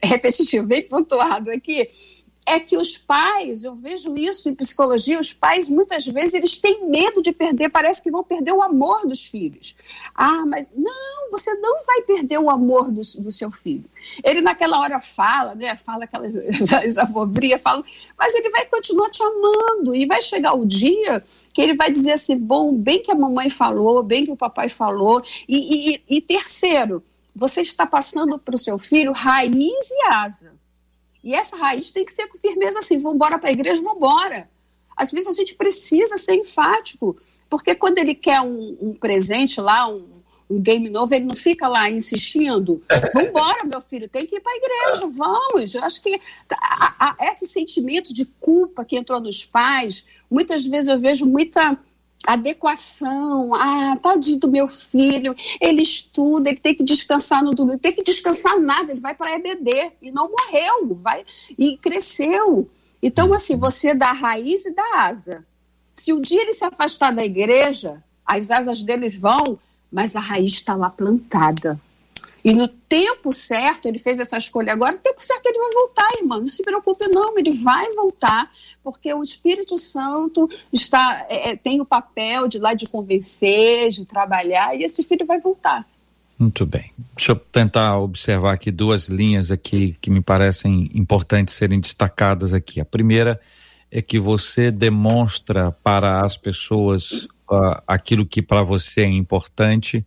repetitivo, 0.00 0.64
bem 0.64 0.86
pontuado 0.86 1.50
aqui, 1.50 1.90
é 2.48 2.60
que 2.60 2.76
os 2.76 2.96
pais, 2.96 3.62
eu 3.62 3.74
vejo 3.74 4.16
isso 4.16 4.48
em 4.48 4.54
psicologia, 4.54 5.20
os 5.20 5.32
pais 5.32 5.68
muitas 5.68 6.06
vezes 6.06 6.34
eles 6.34 6.58
têm 6.58 6.88
medo 6.88 7.22
de 7.22 7.32
perder, 7.32 7.68
parece 7.68 8.02
que 8.02 8.10
vão 8.10 8.24
perder 8.24 8.52
o 8.52 8.62
amor 8.62 9.06
dos 9.06 9.24
filhos. 9.24 9.74
Ah, 10.14 10.44
mas 10.46 10.70
não, 10.74 11.30
você 11.30 11.52
não 11.54 11.84
vai 11.84 12.02
perder 12.02 12.38
o 12.38 12.48
amor 12.48 12.90
do, 12.90 13.00
do 13.00 13.30
seu 13.30 13.50
filho. 13.50 13.84
Ele 14.24 14.40
naquela 14.40 14.80
hora 14.80 14.98
fala, 14.98 15.54
né? 15.54 15.76
Fala 15.76 16.04
aquelas 16.04 16.96
abobrinhas, 16.98 17.60
fala, 17.60 17.84
mas 18.16 18.34
ele 18.34 18.50
vai 18.50 18.66
continuar 18.66 19.10
te 19.10 19.22
amando 19.22 19.94
e 19.94 20.06
vai 20.06 20.22
chegar 20.22 20.54
o 20.54 20.64
dia 20.64 21.22
que 21.52 21.60
ele 21.60 21.74
vai 21.74 21.90
dizer 21.90 22.12
assim, 22.12 22.38
bom, 22.38 22.72
bem 22.72 23.02
que 23.02 23.10
a 23.10 23.14
mamãe 23.14 23.50
falou, 23.50 24.02
bem 24.02 24.24
que 24.24 24.30
o 24.30 24.36
papai 24.36 24.68
falou. 24.68 25.20
E, 25.48 25.94
e, 25.94 26.02
e 26.08 26.20
terceiro, 26.20 27.02
você 27.34 27.62
está 27.62 27.84
passando 27.84 28.38
para 28.38 28.54
o 28.54 28.58
seu 28.58 28.78
filho 28.78 29.12
raiz 29.12 29.90
e 29.90 30.08
asa. 30.08 30.52
E 31.22 31.34
essa 31.34 31.56
raiz 31.56 31.90
tem 31.90 32.04
que 32.04 32.12
ser 32.12 32.26
com 32.28 32.38
firmeza 32.38 32.78
assim, 32.78 33.00
vamos 33.00 33.16
embora 33.16 33.38
para 33.38 33.50
a 33.50 33.52
igreja, 33.52 33.82
vamos 33.82 33.98
embora. 33.98 34.48
Às 34.96 35.10
vezes 35.12 35.28
a 35.28 35.32
gente 35.32 35.54
precisa 35.54 36.16
ser 36.16 36.34
enfático, 36.34 37.16
porque 37.48 37.74
quando 37.74 37.98
ele 37.98 38.14
quer 38.14 38.40
um, 38.40 38.76
um 38.80 38.94
presente 38.94 39.60
lá, 39.60 39.88
um, 39.88 40.04
um, 40.50 40.60
game 40.60 40.88
novo, 40.90 41.14
ele 41.14 41.24
não 41.24 41.34
fica 41.34 41.68
lá 41.68 41.88
insistindo. 41.90 42.82
Vamos 43.14 43.28
embora, 43.28 43.64
meu 43.64 43.80
filho, 43.80 44.08
tem 44.08 44.26
que 44.26 44.36
ir 44.36 44.40
para 44.40 44.52
a 44.52 44.56
igreja, 44.56 45.06
vamos. 45.08 45.74
Eu 45.74 45.84
acho 45.84 46.02
que 46.02 46.20
a, 46.50 47.16
a, 47.18 47.30
esse 47.30 47.46
sentimento 47.46 48.12
de 48.12 48.24
culpa 48.24 48.84
que 48.84 48.96
entrou 48.96 49.20
nos 49.20 49.44
pais, 49.44 50.04
muitas 50.30 50.66
vezes 50.66 50.88
eu 50.88 50.98
vejo 50.98 51.24
muita 51.26 51.78
adequação. 52.32 53.54
Ah, 53.54 53.96
tadinho 54.00 54.38
do 54.38 54.50
meu 54.50 54.68
filho, 54.68 55.34
ele 55.60 55.82
estuda, 55.82 56.50
ele 56.50 56.60
tem 56.60 56.74
que 56.74 56.84
descansar 56.84 57.42
no 57.42 57.54
domingo, 57.54 57.78
tem 57.78 57.94
que 57.94 58.04
descansar 58.04 58.58
nada, 58.60 58.90
ele 58.90 59.00
vai 59.00 59.14
para 59.14 59.34
EBD 59.34 59.92
e 60.02 60.10
não 60.10 60.30
morreu, 60.30 60.94
vai 60.94 61.24
e 61.58 61.76
cresceu. 61.78 62.70
Então, 63.02 63.32
assim, 63.32 63.56
você 63.56 63.94
dá 63.94 64.12
raiz 64.12 64.66
e 64.66 64.74
dá 64.74 65.02
asa. 65.02 65.44
Se 65.92 66.12
um 66.12 66.20
dia 66.20 66.42
ele 66.42 66.52
se 66.52 66.64
afastar 66.64 67.12
da 67.12 67.24
igreja, 67.24 68.02
as 68.24 68.50
asas 68.50 68.82
deles 68.82 69.14
vão, 69.14 69.58
mas 69.90 70.14
a 70.14 70.20
raiz 70.20 70.52
está 70.52 70.74
lá 70.74 70.90
plantada. 70.90 71.80
E 72.48 72.54
no 72.54 72.66
tempo 72.66 73.30
certo, 73.30 73.86
ele 73.86 73.98
fez 73.98 74.18
essa 74.18 74.38
escolha 74.38 74.72
agora, 74.72 74.92
no 74.92 74.98
tempo 74.98 75.22
certo 75.22 75.44
ele 75.44 75.58
vai 75.58 75.70
voltar, 75.70 76.08
irmão. 76.18 76.38
Não 76.38 76.46
se 76.46 76.62
preocupe, 76.62 77.06
não, 77.08 77.38
ele 77.38 77.58
vai 77.58 77.92
voltar, 77.92 78.50
porque 78.82 79.12
o 79.12 79.22
Espírito 79.22 79.76
Santo 79.76 80.48
está 80.72 81.26
é, 81.28 81.50
é, 81.50 81.56
tem 81.56 81.78
o 81.78 81.84
papel 81.84 82.48
de 82.48 82.58
lá 82.58 82.72
de 82.72 82.88
convencer, 82.88 83.90
de 83.90 84.06
trabalhar, 84.06 84.74
e 84.74 84.82
esse 84.82 85.02
filho 85.02 85.26
vai 85.26 85.38
voltar. 85.38 85.86
Muito 86.38 86.64
bem. 86.64 86.90
Deixa 87.14 87.32
eu 87.32 87.36
tentar 87.36 87.98
observar 87.98 88.54
aqui 88.54 88.70
duas 88.70 89.10
linhas 89.10 89.50
aqui 89.50 89.98
que 90.00 90.10
me 90.10 90.22
parecem 90.22 90.90
importantes 90.94 91.52
serem 91.52 91.78
destacadas 91.78 92.54
aqui. 92.54 92.80
A 92.80 92.84
primeira 92.84 93.38
é 93.90 94.00
que 94.00 94.18
você 94.18 94.70
demonstra 94.70 95.70
para 95.82 96.24
as 96.24 96.38
pessoas 96.38 97.28
uh, 97.50 97.82
aquilo 97.86 98.24
que 98.24 98.40
para 98.40 98.62
você 98.62 99.02
é 99.02 99.08
importante 99.08 100.02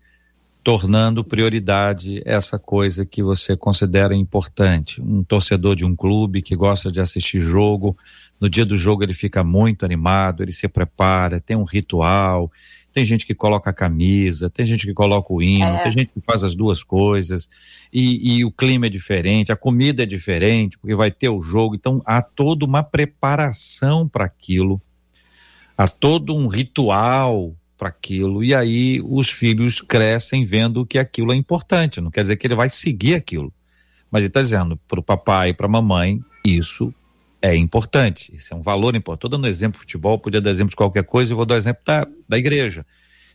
tornando 0.63 1.23
prioridade 1.23 2.21
essa 2.25 2.59
coisa 2.59 3.05
que 3.05 3.23
você 3.23 3.57
considera 3.57 4.15
importante. 4.15 5.01
Um 5.01 5.23
torcedor 5.23 5.75
de 5.75 5.83
um 5.83 5.95
clube 5.95 6.41
que 6.41 6.55
gosta 6.55 6.91
de 6.91 6.99
assistir 6.99 7.39
jogo, 7.39 7.97
no 8.39 8.49
dia 8.49 8.65
do 8.65 8.77
jogo 8.77 9.03
ele 9.03 9.13
fica 9.13 9.43
muito 9.43 9.85
animado, 9.85 10.43
ele 10.43 10.51
se 10.51 10.67
prepara, 10.67 11.39
tem 11.39 11.55
um 11.55 11.63
ritual. 11.63 12.51
Tem 12.93 13.05
gente 13.05 13.25
que 13.25 13.33
coloca 13.33 13.69
a 13.69 13.73
camisa, 13.73 14.49
tem 14.49 14.65
gente 14.65 14.85
que 14.85 14.93
coloca 14.93 15.33
o 15.33 15.41
hino, 15.41 15.63
é. 15.63 15.83
tem 15.83 15.91
gente 15.93 16.11
que 16.13 16.19
faz 16.19 16.43
as 16.43 16.53
duas 16.53 16.83
coisas, 16.83 17.47
e, 17.91 18.35
e 18.37 18.45
o 18.45 18.51
clima 18.51 18.87
é 18.87 18.89
diferente, 18.89 19.49
a 19.51 19.55
comida 19.55 20.03
é 20.03 20.05
diferente, 20.05 20.77
porque 20.77 20.93
vai 20.93 21.09
ter 21.09 21.29
o 21.29 21.41
jogo. 21.41 21.73
Então 21.73 22.01
há 22.05 22.21
toda 22.21 22.65
uma 22.65 22.83
preparação 22.83 24.07
para 24.09 24.25
aquilo, 24.25 24.81
há 25.77 25.87
todo 25.87 26.35
um 26.35 26.47
ritual 26.47 27.55
para 27.81 27.89
aquilo, 27.89 28.43
e 28.43 28.53
aí 28.53 29.01
os 29.03 29.31
filhos 29.31 29.81
crescem 29.81 30.45
vendo 30.45 30.85
que 30.85 30.99
aquilo 30.99 31.33
é 31.33 31.35
importante. 31.35 31.99
Não 31.99 32.11
quer 32.11 32.21
dizer 32.21 32.35
que 32.35 32.45
ele 32.45 32.53
vai 32.53 32.69
seguir 32.69 33.15
aquilo, 33.15 33.51
mas 34.11 34.19
ele 34.19 34.27
está 34.27 34.39
dizendo 34.39 34.77
para 34.87 34.99
o 34.99 35.03
papai 35.03 35.49
e 35.49 35.53
para 35.55 35.65
a 35.65 35.69
mamãe: 35.69 36.21
isso 36.45 36.93
é 37.41 37.55
importante, 37.55 38.31
isso 38.35 38.53
é 38.53 38.55
um 38.55 38.61
valor 38.61 38.95
importante. 38.95 39.25
Estou 39.25 39.31
dando 39.31 39.47
exemplo 39.47 39.79
de 39.79 39.85
futebol, 39.85 40.19
podia 40.19 40.39
dar 40.39 40.51
exemplo 40.51 40.69
de 40.69 40.75
qualquer 40.75 41.03
coisa, 41.03 41.33
e 41.33 41.35
vou 41.35 41.43
dar 41.43 41.57
exemplo 41.57 41.81
da, 41.83 42.07
da 42.29 42.37
igreja. 42.37 42.85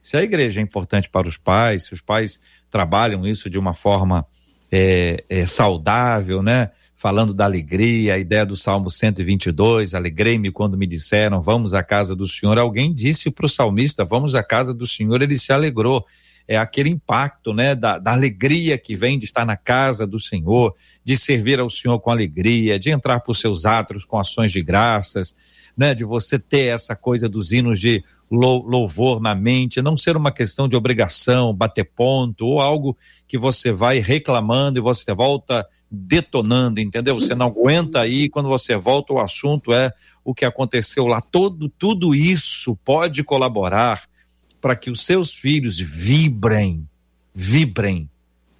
Se 0.00 0.16
a 0.16 0.22
igreja 0.22 0.60
é 0.60 0.62
importante 0.62 1.10
para 1.10 1.26
os 1.26 1.36
pais, 1.36 1.82
se 1.82 1.92
os 1.92 2.00
pais 2.00 2.40
trabalham 2.70 3.26
isso 3.26 3.50
de 3.50 3.58
uma 3.58 3.74
forma 3.74 4.24
é, 4.70 5.24
é, 5.28 5.44
saudável, 5.44 6.40
né? 6.40 6.70
Falando 6.96 7.34
da 7.34 7.44
alegria, 7.44 8.14
a 8.14 8.18
ideia 8.18 8.46
do 8.46 8.56
Salmo 8.56 8.90
122, 8.90 9.92
alegrei-me 9.92 10.50
quando 10.50 10.78
me 10.78 10.86
disseram, 10.86 11.42
vamos 11.42 11.74
à 11.74 11.82
casa 11.82 12.16
do 12.16 12.26
Senhor. 12.26 12.58
Alguém 12.58 12.92
disse 12.92 13.30
para 13.30 13.44
o 13.44 13.50
salmista, 13.50 14.02
vamos 14.02 14.34
à 14.34 14.42
casa 14.42 14.72
do 14.72 14.86
Senhor, 14.86 15.20
ele 15.20 15.38
se 15.38 15.52
alegrou. 15.52 16.06
É 16.48 16.56
aquele 16.56 16.88
impacto, 16.88 17.52
né, 17.52 17.74
da, 17.74 17.98
da 17.98 18.12
alegria 18.12 18.78
que 18.78 18.96
vem 18.96 19.18
de 19.18 19.26
estar 19.26 19.44
na 19.44 19.58
casa 19.58 20.06
do 20.06 20.18
Senhor, 20.18 20.74
de 21.04 21.18
servir 21.18 21.60
ao 21.60 21.68
Senhor 21.68 22.00
com 22.00 22.10
alegria, 22.10 22.78
de 22.78 22.88
entrar 22.88 23.20
por 23.20 23.36
seus 23.36 23.66
atos 23.66 24.06
com 24.06 24.18
ações 24.18 24.50
de 24.50 24.62
graças, 24.62 25.34
né, 25.76 25.94
de 25.94 26.04
você 26.04 26.38
ter 26.38 26.72
essa 26.72 26.96
coisa 26.96 27.28
dos 27.28 27.52
hinos 27.52 27.78
de 27.78 28.02
louvor 28.30 29.20
na 29.20 29.34
mente, 29.34 29.82
não 29.82 29.98
ser 29.98 30.16
uma 30.16 30.32
questão 30.32 30.66
de 30.66 30.74
obrigação, 30.74 31.54
bater 31.54 31.84
ponto, 31.84 32.46
ou 32.46 32.60
algo 32.60 32.96
que 33.28 33.36
você 33.36 33.70
vai 33.70 33.98
reclamando 33.98 34.78
e 34.78 34.82
você 34.82 35.12
volta 35.12 35.66
detonando, 35.90 36.80
entendeu? 36.80 37.18
Você 37.18 37.34
não 37.34 37.46
aguenta 37.46 38.00
aí, 38.00 38.28
quando 38.28 38.48
você 38.48 38.76
volta, 38.76 39.12
o 39.12 39.20
assunto 39.20 39.72
é 39.72 39.92
o 40.24 40.34
que 40.34 40.44
aconteceu 40.44 41.06
lá. 41.06 41.20
Todo, 41.20 41.68
tudo 41.68 42.14
isso 42.14 42.76
pode 42.84 43.22
colaborar 43.22 44.02
para 44.60 44.74
que 44.74 44.90
os 44.90 45.04
seus 45.04 45.32
filhos 45.32 45.78
vibrem, 45.78 46.88
vibrem 47.34 48.10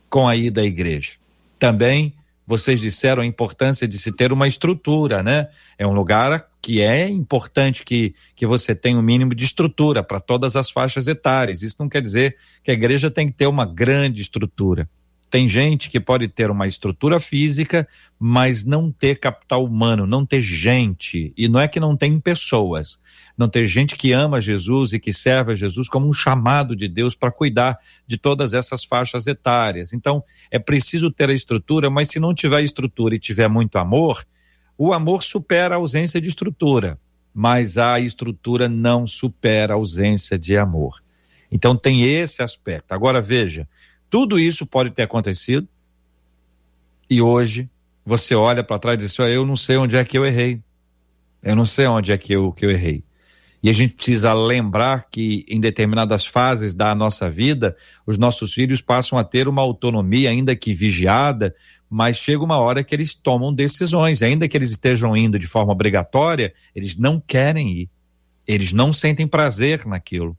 com 0.09 0.29
a 0.29 0.37
ida 0.37 0.61
à 0.61 0.65
igreja. 0.65 1.15
Também 1.59 2.15
vocês 2.47 2.81
disseram 2.81 3.23
a 3.23 3.27
importância 3.27 3.89
de 3.89 3.99
se 3.99 4.13
ter 4.13 4.33
uma 4.33 4.47
estrutura, 4.47 5.23
né? 5.23 5.49
É 5.77 5.85
um 5.87 5.93
lugar 5.93 6.47
que 6.63 6.81
é 6.81 7.09
importante 7.09 7.85
que, 7.85 8.15
que 8.37 8.47
você 8.47 8.75
tenha 8.75 8.97
o 8.97 9.01
um 9.01 9.03
mínimo 9.03 9.35
de 9.35 9.45
estrutura 9.45 10.03
para 10.03 10.21
todas 10.21 10.55
as 10.55 10.71
faixas 10.71 11.09
etárias. 11.09 11.63
Isso 11.63 11.77
não 11.81 11.89
quer 11.89 12.01
dizer 12.01 12.37
que 12.63 12.71
a 12.71 12.75
igreja 12.75 13.11
tem 13.11 13.27
que 13.27 13.33
ter 13.33 13.47
uma 13.47 13.67
grande 13.67 14.23
estrutura. 14.23 14.89
Tem 15.29 15.49
gente 15.49 15.91
que 15.91 15.99
pode 15.99 16.29
ter 16.29 16.51
uma 16.51 16.67
estrutura 16.67 17.19
física, 17.19 17.87
mas 18.19 18.65
não 18.65 18.93
ter 18.93 19.19
capital 19.19 19.65
humano, 19.65 20.07
não 20.07 20.25
ter 20.25 20.41
gente. 20.41 21.33
E 21.37 21.49
não 21.49 21.59
é 21.59 21.67
que 21.67 21.81
não 21.81 21.97
tem 21.97 22.19
pessoas. 22.21 22.99
Não 23.37 23.49
ter 23.49 23.67
gente 23.67 23.97
que 23.97 24.13
ama 24.13 24.41
Jesus 24.41 24.93
e 24.93 25.01
que 25.01 25.13
serve 25.13 25.53
a 25.53 25.55
Jesus 25.55 25.89
como 25.89 26.09
um 26.09 26.13
chamado 26.13 26.77
de 26.77 26.89
Deus 26.89 27.15
para 27.15 27.33
cuidar 27.33 27.79
de 28.07 28.17
todas 28.17 28.55
essas 28.55 28.85
faixas 28.85 29.27
etárias. 29.27 29.93
Então, 29.93 30.23
é 30.51 30.59
preciso 30.59 31.11
ter 31.11 31.29
a 31.29 31.35
estrutura, 31.35 31.91
mas 31.91 32.09
se 32.09 32.21
não 32.21 32.33
tiver 32.33 32.63
estrutura 32.63 33.15
e 33.15 33.19
tiver 33.19 33.49
muito 33.49 33.79
amor, 33.79 34.25
o 34.79 34.93
amor 34.93 35.23
supera 35.23 35.75
a 35.75 35.79
ausência 35.79 36.21
de 36.21 36.29
estrutura, 36.29 36.99
mas 37.35 37.77
a 37.77 37.99
estrutura 37.99 38.69
não 38.69 39.07
supera 39.07 39.75
a 39.75 39.77
ausência 39.77 40.39
de 40.39 40.57
amor. 40.57 41.03
Então 41.51 41.77
tem 41.77 42.05
esse 42.05 42.43
aspecto. 42.43 42.93
Agora 42.93 43.21
veja, 43.21 43.69
tudo 44.11 44.39
isso 44.39 44.67
pode 44.67 44.91
ter 44.91 45.03
acontecido 45.03 45.69
e 47.09 47.23
hoje 47.23 47.69
você 48.05 48.35
olha 48.35 48.63
para 48.63 48.79
trás 48.79 48.95
e 48.95 49.07
diz: 49.07 49.19
assim, 49.19 49.33
Eu 49.33 49.47
não 49.47 49.57
sei 49.57 49.77
onde 49.77 49.97
é 49.97 50.05
que 50.05 50.17
eu 50.17 50.25
errei. 50.25 50.61
Eu 51.43 51.55
não 51.55 51.67
sei 51.67 51.87
onde 51.87 52.13
é 52.13 52.19
que 52.19 52.33
eu, 52.33 52.53
que 52.53 52.65
eu 52.65 52.71
errei. 52.71 53.05
E 53.63 53.71
a 53.71 53.73
gente 53.73 53.95
precisa 53.95 54.33
lembrar 54.33 55.09
que 55.11 55.45
em 55.49 55.59
determinadas 55.59 56.25
fases 56.25 56.75
da 56.75 56.95
nossa 56.95 57.29
vida, 57.31 57.77
os 58.07 58.17
nossos 58.17 58.53
filhos 58.53 58.81
passam 58.81 59.19
a 59.19 59.25
ter 59.25 59.49
uma 59.49 59.63
autonomia, 59.63 60.31
ainda 60.31 60.55
que 60.55 60.73
vigiada, 60.73 61.55
mas 61.89 62.17
chega 62.17 62.45
uma 62.45 62.59
hora 62.59 62.85
que 62.85 62.95
eles 62.95 63.15
tomam 63.15 63.53
decisões, 63.53 64.23
ainda 64.23 64.49
que 64.49 64.57
eles 64.57 64.71
estejam 64.71 65.17
indo 65.17 65.39
de 65.39 65.47
forma 65.47 65.73
obrigatória, 65.73 66.53
eles 66.75 66.97
não 66.97 67.21
querem 67.21 67.71
ir. 67.71 67.91
Eles 68.47 68.73
não 68.73 68.93
sentem 68.93 69.27
prazer 69.27 69.85
naquilo. 69.87 70.37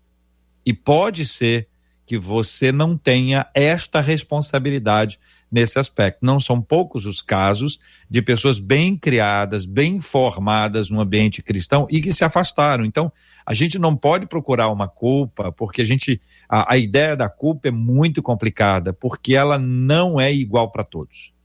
E 0.65 0.73
pode 0.73 1.25
ser 1.25 1.67
que 2.07 2.17
você 2.17 2.71
não 2.71 2.97
tenha 2.97 3.45
esta 3.53 3.99
responsabilidade 3.99 5.19
nesse 5.51 5.77
aspecto. 5.77 6.19
Não 6.21 6.39
são 6.39 6.61
poucos 6.61 7.05
os 7.05 7.21
casos 7.21 7.79
de 8.09 8.21
pessoas 8.21 8.59
bem 8.59 8.97
criadas, 8.97 9.65
bem 9.65 9.99
formadas 9.99 10.89
no 10.89 11.01
ambiente 11.01 11.43
cristão 11.43 11.85
e 11.91 11.99
que 11.99 12.13
se 12.13 12.23
afastaram. 12.23 12.85
Então, 12.85 13.11
a 13.45 13.53
gente 13.53 13.77
não 13.77 13.95
pode 13.95 14.25
procurar 14.25 14.69
uma 14.69 14.87
culpa, 14.87 15.51
porque 15.51 15.81
a 15.81 15.85
gente 15.85 16.21
a, 16.49 16.73
a 16.73 16.77
ideia 16.77 17.15
da 17.15 17.27
culpa 17.27 17.67
é 17.67 17.71
muito 17.71 18.23
complicada, 18.23 18.93
porque 18.93 19.35
ela 19.35 19.59
não 19.59 20.19
é 20.19 20.33
igual 20.33 20.71
para 20.71 20.85
todos 20.85 21.36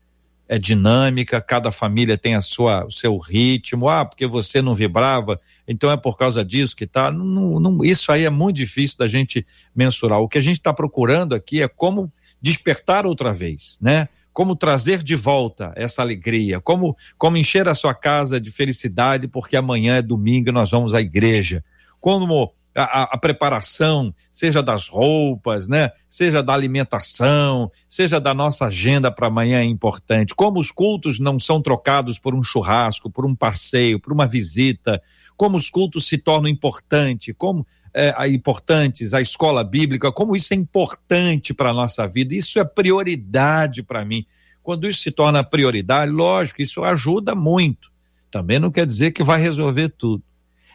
é 0.53 0.59
dinâmica, 0.59 1.41
cada 1.41 1.73
família 1.73 2.19
tem 2.19 2.35
a 2.35 2.43
sua, 2.43 2.85
o 2.85 2.91
seu 2.91 3.17
ritmo. 3.17 3.89
Ah, 3.89 4.05
porque 4.05 4.27
você 4.27 4.61
não 4.61 4.75
vibrava, 4.75 5.41
então 5.67 5.91
é 5.91 5.97
por 5.97 6.19
causa 6.19 6.45
disso 6.45 6.77
que 6.77 6.87
tá. 6.87 7.11
Não, 7.11 7.59
não, 7.59 7.83
isso 7.83 8.13
aí 8.13 8.27
é 8.27 8.31
muito 8.31 8.57
difícil 8.57 8.99
da 8.99 9.07
gente 9.07 9.47
mensurar. 9.75 10.21
O 10.21 10.29
que 10.29 10.37
a 10.37 10.43
gente 10.43 10.59
está 10.59 10.71
procurando 10.71 11.35
aqui 11.35 11.63
é 11.63 11.69
como 11.69 12.13
despertar 12.39 13.07
outra 13.07 13.33
vez, 13.33 13.79
né? 13.81 14.09
Como 14.31 14.55
trazer 14.55 15.03
de 15.03 15.17
volta 15.17 15.73
essa 15.75 16.03
alegria, 16.03 16.61
como, 16.61 16.95
como 17.17 17.39
encher 17.39 17.67
a 17.67 17.75
sua 17.75 17.95
casa 17.95 18.39
de 18.39 18.51
felicidade, 18.51 19.29
porque 19.29 19.57
amanhã 19.57 19.97
é 19.97 20.03
domingo 20.03 20.51
e 20.51 20.53
nós 20.53 20.71
vamos 20.71 20.93
à 20.93 21.01
igreja. 21.01 21.65
Como 21.99 22.53
a, 22.75 23.15
a, 23.15 23.19
preparação, 23.19 24.15
seja 24.31 24.63
das 24.63 24.89
roupas, 24.89 25.69
né? 25.69 25.91
Seja 26.09 26.43
da 26.43 26.55
alimentação, 26.55 27.71
seja 27.89 28.19
da 28.19 28.33
nossa 28.33 28.67
agenda 28.67 29.11
para 29.11 29.27
amanhã 29.27 29.61
é 29.61 29.65
importante. 29.65 30.35
Como 30.35 30.59
os 30.59 30.71
cultos 30.71 31.19
não 31.19 31.39
são 31.39 31.61
trocados 31.61 32.19
por 32.19 32.35
um 32.35 32.43
churrasco, 32.43 33.11
por 33.11 33.27
um 33.27 33.35
passeio, 33.35 34.01
por 34.01 34.13
uma 34.13 34.27
visita, 34.27 35.03
como 35.37 35.57
os 35.57 35.69
cultos 35.69 36.07
se 36.07 36.17
tornam 36.17 36.51
importantes, 36.51 37.35
como 37.37 37.67
é, 37.93 38.27
importantes, 38.29 39.13
a 39.13 39.21
escola 39.21 39.63
bíblica, 39.63 40.11
como 40.11 40.35
isso 40.35 40.55
é 40.55 40.57
importante 40.57 41.53
para 41.53 41.71
a 41.71 41.75
nossa 41.75 42.07
vida. 42.07 42.35
Isso 42.35 42.59
é 42.59 42.65
prioridade 42.65 43.83
para 43.83 44.05
mim. 44.05 44.25
Quando 44.63 44.89
isso 44.89 45.03
se 45.03 45.11
torna 45.11 45.45
prioridade, 45.45 46.11
lógico, 46.11 46.63
isso 46.63 46.83
ajuda 46.83 47.35
muito. 47.35 47.91
Também 48.31 48.59
não 48.59 48.71
quer 48.71 48.87
dizer 48.87 49.11
que 49.11 49.23
vai 49.23 49.39
resolver 49.39 49.91
tudo 49.91 50.23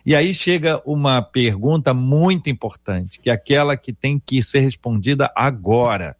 e 0.07 0.15
aí 0.15 0.33
chega 0.33 0.81
uma 0.85 1.21
pergunta 1.21 1.93
muito 1.93 2.49
importante, 2.49 3.19
que 3.19 3.29
é 3.29 3.33
aquela 3.33 3.75
que 3.75 3.91
tem 3.91 4.17
que 4.17 4.41
ser 4.41 4.61
respondida 4.61 5.29
agora 5.35 6.15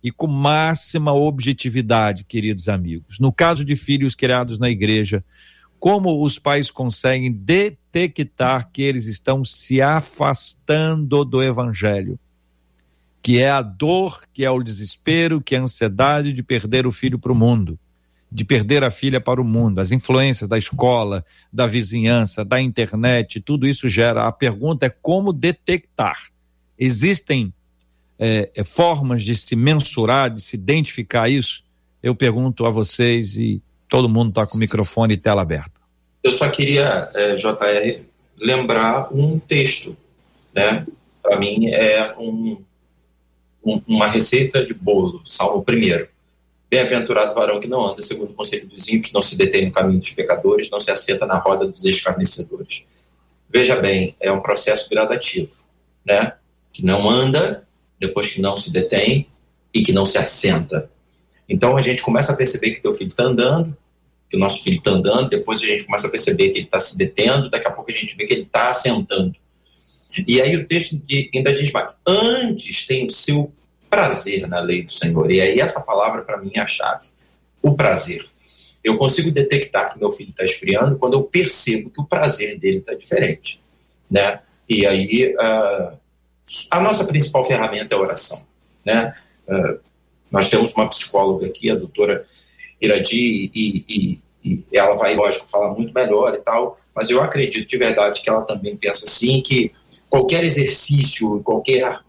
e 0.00 0.12
com 0.12 0.28
máxima 0.28 1.12
objetividade, 1.12 2.22
queridos 2.22 2.68
amigos. 2.68 3.18
No 3.18 3.32
caso 3.32 3.64
de 3.64 3.74
filhos 3.74 4.14
criados 4.14 4.60
na 4.60 4.70
igreja, 4.70 5.24
como 5.80 6.24
os 6.24 6.38
pais 6.38 6.70
conseguem 6.70 7.32
detectar 7.32 8.70
que 8.72 8.80
eles 8.80 9.06
estão 9.06 9.44
se 9.44 9.82
afastando 9.82 11.24
do 11.24 11.42
evangelho, 11.42 12.20
que 13.20 13.40
é 13.40 13.50
a 13.50 13.60
dor, 13.60 14.22
que 14.32 14.44
é 14.44 14.50
o 14.52 14.62
desespero, 14.62 15.40
que 15.40 15.56
é 15.56 15.58
a 15.58 15.62
ansiedade 15.62 16.32
de 16.32 16.44
perder 16.44 16.86
o 16.86 16.92
filho 16.92 17.18
para 17.18 17.32
o 17.32 17.34
mundo, 17.34 17.76
de 18.32 18.46
perder 18.46 18.82
a 18.82 18.90
filha 18.90 19.20
para 19.20 19.42
o 19.42 19.44
mundo, 19.44 19.78
as 19.78 19.92
influências 19.92 20.48
da 20.48 20.56
escola, 20.56 21.22
da 21.52 21.66
vizinhança, 21.66 22.42
da 22.42 22.58
internet, 22.58 23.40
tudo 23.40 23.66
isso 23.66 23.90
gera. 23.90 24.26
A 24.26 24.32
pergunta 24.32 24.86
é 24.86 24.88
como 24.88 25.34
detectar. 25.34 26.16
Existem 26.78 27.52
é, 28.18 28.50
é, 28.54 28.64
formas 28.64 29.22
de 29.22 29.34
se 29.36 29.54
mensurar, 29.54 30.30
de 30.30 30.40
se 30.40 30.56
identificar 30.56 31.28
isso? 31.28 31.62
Eu 32.02 32.14
pergunto 32.14 32.64
a 32.64 32.70
vocês 32.70 33.36
e 33.36 33.62
todo 33.86 34.08
mundo 34.08 34.30
está 34.30 34.46
com 34.46 34.56
o 34.56 34.60
microfone 34.60 35.12
e 35.12 35.18
tela 35.18 35.42
aberta. 35.42 35.82
Eu 36.24 36.32
só 36.32 36.48
queria, 36.48 37.10
é, 37.14 37.34
JR, 37.34 38.00
lembrar 38.38 39.12
um 39.12 39.38
texto, 39.38 39.94
né? 40.54 40.86
Para 41.22 41.38
mim 41.38 41.66
é 41.66 42.14
um, 42.18 42.62
um, 43.62 43.82
uma 43.86 44.06
receita 44.06 44.64
de 44.64 44.72
bolo, 44.72 45.20
Salmo 45.22 45.62
primeiro. 45.62 46.08
Bem-aventurado 46.72 47.34
varão 47.34 47.60
que 47.60 47.68
não 47.68 47.86
anda 47.86 48.00
segundo 48.00 48.30
o 48.30 48.32
conselho 48.32 48.66
dos 48.66 48.88
ímpios, 48.88 49.12
não 49.12 49.20
se 49.20 49.36
detém 49.36 49.66
no 49.66 49.70
caminho 49.70 49.98
dos 49.98 50.08
pecadores, 50.12 50.70
não 50.70 50.80
se 50.80 50.90
assenta 50.90 51.26
na 51.26 51.36
roda 51.36 51.66
dos 51.66 51.84
escarnecedores. 51.84 52.86
Veja 53.46 53.76
bem, 53.76 54.16
é 54.18 54.32
um 54.32 54.40
processo 54.40 54.88
gradativo, 54.88 55.52
né? 56.02 56.32
Que 56.72 56.82
não 56.82 57.10
anda, 57.10 57.68
depois 58.00 58.30
que 58.30 58.40
não 58.40 58.56
se 58.56 58.72
detém 58.72 59.26
e 59.74 59.82
que 59.82 59.92
não 59.92 60.06
se 60.06 60.16
assenta. 60.16 60.90
Então 61.46 61.76
a 61.76 61.82
gente 61.82 62.02
começa 62.02 62.32
a 62.32 62.36
perceber 62.36 62.70
que 62.70 62.80
teu 62.80 62.94
filho 62.94 63.10
está 63.10 63.24
andando, 63.24 63.76
que 64.30 64.38
o 64.38 64.40
nosso 64.40 64.62
filho 64.62 64.78
está 64.78 64.92
andando, 64.92 65.28
depois 65.28 65.58
a 65.58 65.66
gente 65.66 65.84
começa 65.84 66.06
a 66.06 66.10
perceber 66.10 66.48
que 66.48 66.56
ele 66.56 66.64
está 66.64 66.80
se 66.80 66.96
detendo, 66.96 67.50
daqui 67.50 67.68
a 67.68 67.70
pouco 67.70 67.90
a 67.90 67.94
gente 67.94 68.16
vê 68.16 68.24
que 68.24 68.32
ele 68.32 68.44
está 68.44 68.70
assentando. 68.70 69.36
E 70.26 70.40
aí 70.40 70.56
o 70.56 70.66
texto 70.66 70.98
ainda 71.34 71.54
diz 71.54 71.70
mais: 71.70 71.94
antes 72.06 72.86
tem 72.86 73.04
o 73.04 73.10
seu 73.10 73.52
prazer 73.92 74.48
na 74.48 74.58
lei 74.58 74.84
do 74.84 74.90
Senhor. 74.90 75.30
E 75.30 75.38
aí 75.38 75.60
essa 75.60 75.82
palavra 75.82 76.22
para 76.22 76.38
mim 76.38 76.52
é 76.54 76.60
a 76.60 76.66
chave: 76.66 77.08
o 77.60 77.74
prazer. 77.76 78.24
Eu 78.82 78.96
consigo 78.96 79.30
detectar 79.30 79.92
que 79.92 79.98
meu 79.98 80.10
filho 80.10 80.30
está 80.30 80.42
esfriando 80.42 80.96
quando 80.96 81.12
eu 81.12 81.22
percebo 81.22 81.90
que 81.90 82.00
o 82.00 82.06
prazer 82.06 82.58
dele 82.58 82.78
está 82.78 82.94
diferente, 82.94 83.62
né? 84.10 84.40
E 84.66 84.86
aí 84.86 85.34
uh, 85.34 85.98
a 86.70 86.80
nossa 86.80 87.04
principal 87.04 87.44
ferramenta 87.44 87.94
é 87.94 87.98
a 87.98 88.00
oração, 88.00 88.46
né? 88.82 89.14
Uh, 89.46 89.78
nós 90.30 90.48
temos 90.48 90.72
uma 90.72 90.88
psicóloga 90.88 91.46
aqui, 91.46 91.70
a 91.70 91.74
doutora 91.74 92.24
Iradi, 92.80 93.50
e, 93.54 93.84
e, 93.86 94.20
e, 94.42 94.64
ela 94.72 94.94
vai, 94.94 95.14
lógico, 95.14 95.46
falar 95.46 95.74
muito 95.74 95.92
melhor 95.92 96.34
e 96.34 96.38
tal, 96.38 96.78
mas 96.94 97.10
eu 97.10 97.22
acredito 97.22 97.68
de 97.68 97.76
verdade 97.76 98.20
que 98.20 98.28
ela 98.28 98.42
também 98.42 98.76
pensa 98.76 99.06
assim, 99.06 99.40
que 99.40 99.72
qualquer 100.08 100.44
exercício, 100.44 101.40
qualquer. 101.42 102.00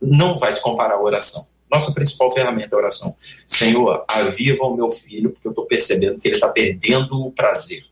não 0.00 0.34
vai 0.34 0.52
se 0.52 0.62
comparar 0.62 0.94
à 0.94 1.00
oração. 1.00 1.46
Nossa 1.70 1.92
principal 1.92 2.30
ferramenta 2.30 2.74
é 2.74 2.76
a 2.76 2.78
oração. 2.78 3.16
Senhor, 3.46 4.04
aviva 4.08 4.64
o 4.64 4.76
meu 4.76 4.88
filho, 4.88 5.30
porque 5.30 5.46
eu 5.46 5.50
estou 5.50 5.66
percebendo 5.66 6.20
que 6.20 6.28
ele 6.28 6.36
está 6.36 6.48
perdendo 6.48 7.26
o 7.26 7.32
prazer. 7.32 7.84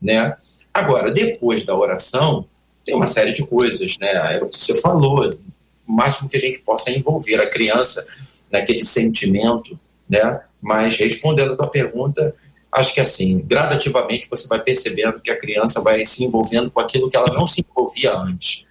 Né? 0.00 0.36
Agora, 0.74 1.10
depois 1.10 1.64
da 1.64 1.76
oração, 1.76 2.46
tem 2.84 2.94
uma 2.94 3.06
série 3.06 3.32
de 3.32 3.46
coisas, 3.46 3.96
né? 3.98 4.36
É 4.36 4.42
o 4.42 4.48
que 4.48 4.56
você 4.58 4.80
falou, 4.80 5.28
o 5.28 5.92
máximo 5.92 6.28
que 6.28 6.36
a 6.36 6.40
gente 6.40 6.58
possa 6.60 6.90
envolver 6.90 7.40
a 7.40 7.48
criança 7.48 8.06
naquele 8.50 8.84
sentimento, 8.84 9.78
né? 10.08 10.40
Mas 10.60 10.96
respondendo 10.96 11.52
a 11.52 11.56
tua 11.56 11.68
pergunta, 11.68 12.34
acho 12.70 12.94
que 12.94 13.00
assim, 13.00 13.40
gradativamente 13.40 14.28
você 14.28 14.46
vai 14.46 14.62
percebendo 14.62 15.20
que 15.20 15.30
a 15.30 15.38
criança 15.38 15.80
vai 15.80 16.04
se 16.04 16.24
envolvendo 16.24 16.70
com 16.70 16.80
aquilo 16.80 17.08
que 17.08 17.16
ela 17.16 17.32
não 17.32 17.46
se 17.46 17.64
envolvia 17.68 18.16
antes, 18.16 18.66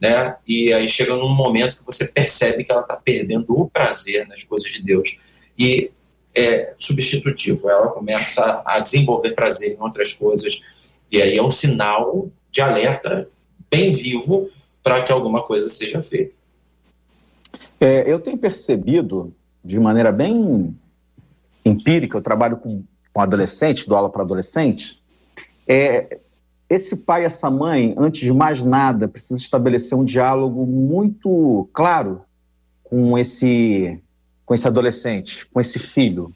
né? 0.00 0.36
E 0.46 0.72
aí 0.72 0.88
chega 0.88 1.14
num 1.14 1.34
momento 1.34 1.76
que 1.76 1.84
você 1.84 2.06
percebe 2.06 2.64
que 2.64 2.72
ela 2.72 2.82
está 2.82 2.96
perdendo 2.96 3.58
o 3.58 3.68
prazer 3.68 4.26
nas 4.26 4.42
coisas 4.42 4.70
de 4.70 4.82
Deus 4.82 5.18
e 5.58 5.90
é 6.34 6.74
substitutivo. 6.76 7.70
Ela 7.70 7.88
começa 7.88 8.62
a 8.64 8.80
desenvolver 8.80 9.32
prazer 9.32 9.72
em 9.72 9.80
outras 9.80 10.12
coisas 10.12 10.60
e 11.10 11.22
aí 11.22 11.36
é 11.36 11.42
um 11.42 11.50
sinal 11.50 12.30
de 12.50 12.60
alerta 12.60 13.28
bem 13.70 13.90
vivo 13.90 14.48
para 14.82 15.02
que 15.02 15.12
alguma 15.12 15.42
coisa 15.42 15.68
seja 15.68 16.02
feita. 16.02 16.34
É, 17.80 18.10
eu 18.10 18.20
tenho 18.20 18.38
percebido, 18.38 19.34
de 19.64 19.78
maneira 19.78 20.12
bem 20.12 20.76
empírica, 21.64 22.16
eu 22.16 22.22
trabalho 22.22 22.56
com, 22.56 22.84
com 23.14 23.20
adolescente, 23.20 23.88
dou 23.88 23.96
aula 23.96 24.10
para 24.10 24.22
adolescente, 24.22 25.00
é, 25.68 26.18
esse 26.68 26.96
pai, 26.96 27.24
essa 27.24 27.48
mãe, 27.48 27.94
antes 27.96 28.20
de 28.20 28.32
mais 28.32 28.64
nada, 28.64 29.06
precisa 29.06 29.40
estabelecer 29.40 29.96
um 29.96 30.04
diálogo 30.04 30.66
muito 30.66 31.68
claro 31.72 32.22
com 32.82 33.16
esse, 33.16 34.02
com 34.44 34.52
esse 34.54 34.66
adolescente, 34.66 35.46
com 35.46 35.60
esse 35.60 35.78
filho. 35.78 36.32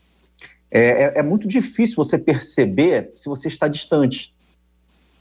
É, 0.70 0.81
é, 0.81 1.12
é 1.16 1.22
muito 1.22 1.49
difícil 1.49 1.97
você 1.97 2.16
perceber 2.16 3.11
se 3.16 3.29
você 3.29 3.49
está 3.49 3.66
distante. 3.66 4.33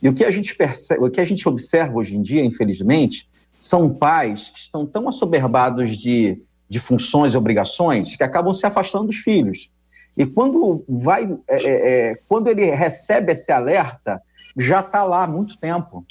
E 0.02 0.08
o 0.08 0.14
que 0.14 0.24
a 0.24 0.30
gente 0.30 0.56
percebe, 0.56 1.04
o 1.04 1.10
que 1.10 1.20
a 1.20 1.26
gente 1.26 1.48
observa 1.50 1.98
hoje 1.98 2.16
em 2.16 2.22
dia, 2.22 2.46
infelizmente, 2.46 3.28
são 3.56 3.92
pais 3.92 4.52
que 4.52 4.60
estão 4.60 4.86
tão 4.86 5.10
assoberbados 5.10 5.98
de, 5.98 6.40
de 6.70 6.80
funções 6.80 7.34
e 7.34 7.38
obrigações 7.38 8.16
que 8.16 8.24
acabam 8.24 8.54
se 8.54 8.66
afastando 8.66 9.08
dos 9.08 9.18
filhos. 9.18 9.72
E 10.18 10.26
quando 10.26 10.84
vai, 10.90 11.32
é, 11.48 11.64
é, 11.64 12.10
é 12.10 12.20
quando 12.28 12.48
ele 12.48 12.66
recebe 12.72 13.32
esse 13.34 13.52
alerta, 13.52 14.22
já 14.58 14.80
está 14.80 15.04
lá 15.04 15.24
há 15.24 15.28
muito 15.28 15.58
tempo. 15.58 16.04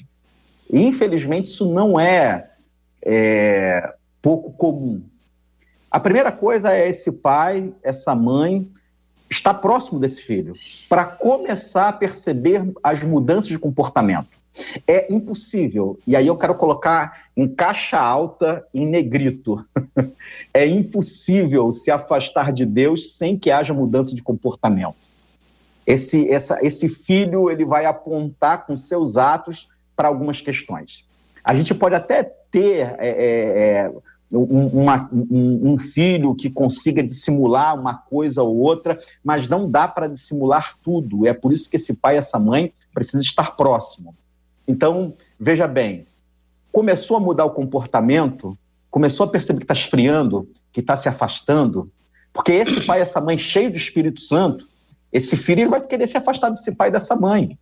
E, 0.70 0.80
infelizmente, 0.80 1.46
isso 1.46 1.70
não 1.72 1.98
é, 1.98 2.48
é 3.02 3.94
pouco 4.22 4.52
comum. 4.52 5.02
A 5.90 5.98
primeira 5.98 6.30
coisa 6.30 6.72
é 6.72 6.88
esse 6.88 7.10
pai, 7.10 7.72
essa 7.82 8.14
mãe, 8.14 8.70
estar 9.28 9.54
próximo 9.54 9.98
desse 9.98 10.22
filho, 10.22 10.54
para 10.88 11.04
começar 11.04 11.88
a 11.88 11.92
perceber 11.92 12.62
as 12.82 13.02
mudanças 13.02 13.48
de 13.48 13.58
comportamento. 13.58 14.36
É 14.86 15.12
impossível, 15.12 15.98
e 16.06 16.16
aí 16.16 16.26
eu 16.26 16.36
quero 16.36 16.54
colocar 16.54 17.25
em 17.36 17.46
caixa 17.46 17.98
alta, 17.98 18.66
em 18.72 18.86
negrito. 18.86 19.64
é 20.54 20.66
impossível 20.66 21.70
se 21.72 21.90
afastar 21.90 22.52
de 22.52 22.64
Deus 22.64 23.14
sem 23.14 23.38
que 23.38 23.50
haja 23.50 23.74
mudança 23.74 24.14
de 24.14 24.22
comportamento. 24.22 25.16
Esse, 25.86 26.28
essa, 26.30 26.58
esse 26.64 26.88
filho 26.88 27.50
ele 27.50 27.64
vai 27.64 27.84
apontar 27.84 28.66
com 28.66 28.74
seus 28.76 29.16
atos 29.16 29.68
para 29.94 30.08
algumas 30.08 30.40
questões. 30.40 31.04
A 31.44 31.54
gente 31.54 31.74
pode 31.74 31.94
até 31.94 32.24
ter 32.50 32.96
é, 32.98 33.08
é, 33.08 33.82
é 33.84 33.92
um, 34.32 34.66
uma, 34.66 35.08
um, 35.12 35.72
um, 35.72 35.78
filho 35.78 36.34
que 36.34 36.50
consiga 36.50 37.02
dissimular 37.02 37.78
uma 37.78 37.94
coisa 37.94 38.42
ou 38.42 38.56
outra, 38.56 38.98
mas 39.22 39.46
não 39.46 39.70
dá 39.70 39.86
para 39.86 40.08
dissimular 40.08 40.76
tudo. 40.82 41.26
É 41.26 41.32
por 41.32 41.52
isso 41.52 41.70
que 41.70 41.76
esse 41.76 41.94
pai, 41.94 42.16
essa 42.16 42.38
mãe, 42.38 42.72
precisa 42.92 43.22
estar 43.22 43.54
próximo. 43.56 44.14
Então, 44.66 45.14
veja 45.38 45.68
bem, 45.68 46.04
começou 46.76 47.16
a 47.16 47.20
mudar 47.20 47.46
o 47.46 47.52
comportamento, 47.52 48.54
começou 48.90 49.24
a 49.24 49.30
perceber 49.30 49.60
que 49.60 49.64
está 49.64 49.72
esfriando, 49.72 50.46
que 50.70 50.80
está 50.80 50.94
se 50.94 51.08
afastando, 51.08 51.90
porque 52.34 52.52
esse 52.52 52.84
pai, 52.84 53.00
essa 53.00 53.18
mãe 53.18 53.38
cheio 53.38 53.70
do 53.70 53.78
Espírito 53.78 54.20
Santo, 54.20 54.68
esse 55.10 55.38
filho 55.38 55.70
vai 55.70 55.80
querer 55.80 56.06
se 56.06 56.18
afastar 56.18 56.50
desse 56.50 56.70
pai 56.70 56.90
e 56.90 56.92
dessa 56.92 57.16
mãe 57.16 57.58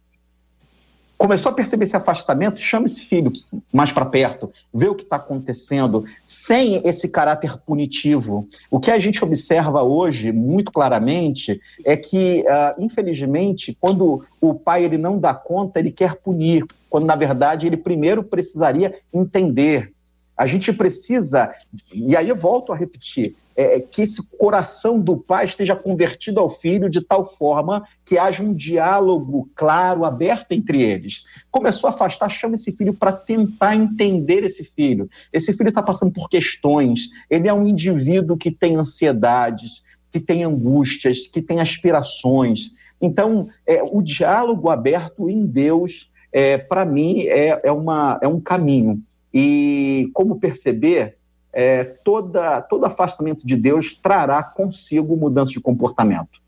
começou 1.24 1.50
a 1.50 1.54
perceber 1.54 1.84
esse 1.84 1.96
afastamento, 1.96 2.60
chama 2.60 2.84
esse 2.84 3.00
filho 3.00 3.32
mais 3.72 3.90
para 3.90 4.04
perto, 4.04 4.52
vê 4.72 4.88
o 4.88 4.94
que 4.94 5.04
está 5.04 5.16
acontecendo, 5.16 6.04
sem 6.22 6.86
esse 6.86 7.08
caráter 7.08 7.56
punitivo. 7.58 8.46
O 8.70 8.78
que 8.78 8.90
a 8.90 8.98
gente 8.98 9.24
observa 9.24 9.82
hoje, 9.82 10.32
muito 10.32 10.70
claramente, 10.70 11.60
é 11.82 11.96
que, 11.96 12.44
uh, 12.46 12.82
infelizmente, 12.82 13.76
quando 13.80 14.22
o 14.38 14.54
pai 14.54 14.84
ele 14.84 14.98
não 14.98 15.18
dá 15.18 15.32
conta, 15.32 15.78
ele 15.78 15.90
quer 15.90 16.16
punir, 16.16 16.66
quando, 16.94 17.06
na 17.06 17.16
verdade, 17.16 17.66
ele 17.66 17.76
primeiro 17.76 18.22
precisaria 18.22 18.94
entender. 19.12 19.92
A 20.36 20.46
gente 20.46 20.72
precisa, 20.72 21.52
e 21.92 22.16
aí 22.16 22.28
eu 22.28 22.36
volto 22.36 22.72
a 22.72 22.76
repetir, 22.76 23.34
é, 23.56 23.78
é, 23.78 23.80
que 23.80 24.02
esse 24.02 24.22
coração 24.38 25.00
do 25.00 25.16
pai 25.16 25.44
esteja 25.44 25.74
convertido 25.74 26.38
ao 26.38 26.48
filho 26.48 26.88
de 26.88 27.00
tal 27.00 27.24
forma 27.24 27.84
que 28.04 28.16
haja 28.16 28.44
um 28.44 28.54
diálogo 28.54 29.50
claro, 29.56 30.04
aberto 30.04 30.52
entre 30.52 30.82
eles. 30.82 31.24
Começou 31.50 31.90
a 31.90 31.92
afastar, 31.92 32.28
chama 32.28 32.54
esse 32.54 32.70
filho 32.70 32.94
para 32.94 33.10
tentar 33.10 33.74
entender 33.74 34.44
esse 34.44 34.62
filho. 34.62 35.10
Esse 35.32 35.52
filho 35.52 35.70
está 35.70 35.82
passando 35.82 36.12
por 36.12 36.28
questões, 36.28 37.08
ele 37.28 37.48
é 37.48 37.52
um 37.52 37.66
indivíduo 37.66 38.36
que 38.36 38.52
tem 38.52 38.76
ansiedades, 38.76 39.82
que 40.12 40.20
tem 40.20 40.44
angústias, 40.44 41.26
que 41.26 41.42
tem 41.42 41.58
aspirações. 41.58 42.70
Então, 43.00 43.48
é, 43.66 43.82
o 43.82 44.00
diálogo 44.00 44.70
aberto 44.70 45.28
em 45.28 45.44
Deus, 45.44 46.08
é, 46.34 46.58
para 46.58 46.84
mim, 46.84 47.20
é, 47.28 47.60
é, 47.62 47.70
uma, 47.70 48.18
é 48.20 48.26
um 48.26 48.40
caminho. 48.40 49.00
E 49.32 50.10
como 50.12 50.40
perceber, 50.40 51.16
é, 51.52 51.84
toda, 51.84 52.60
todo 52.62 52.84
afastamento 52.84 53.46
de 53.46 53.54
Deus 53.54 53.94
trará 53.94 54.42
consigo 54.42 55.16
mudança 55.16 55.52
de 55.52 55.60
comportamento. 55.60 56.42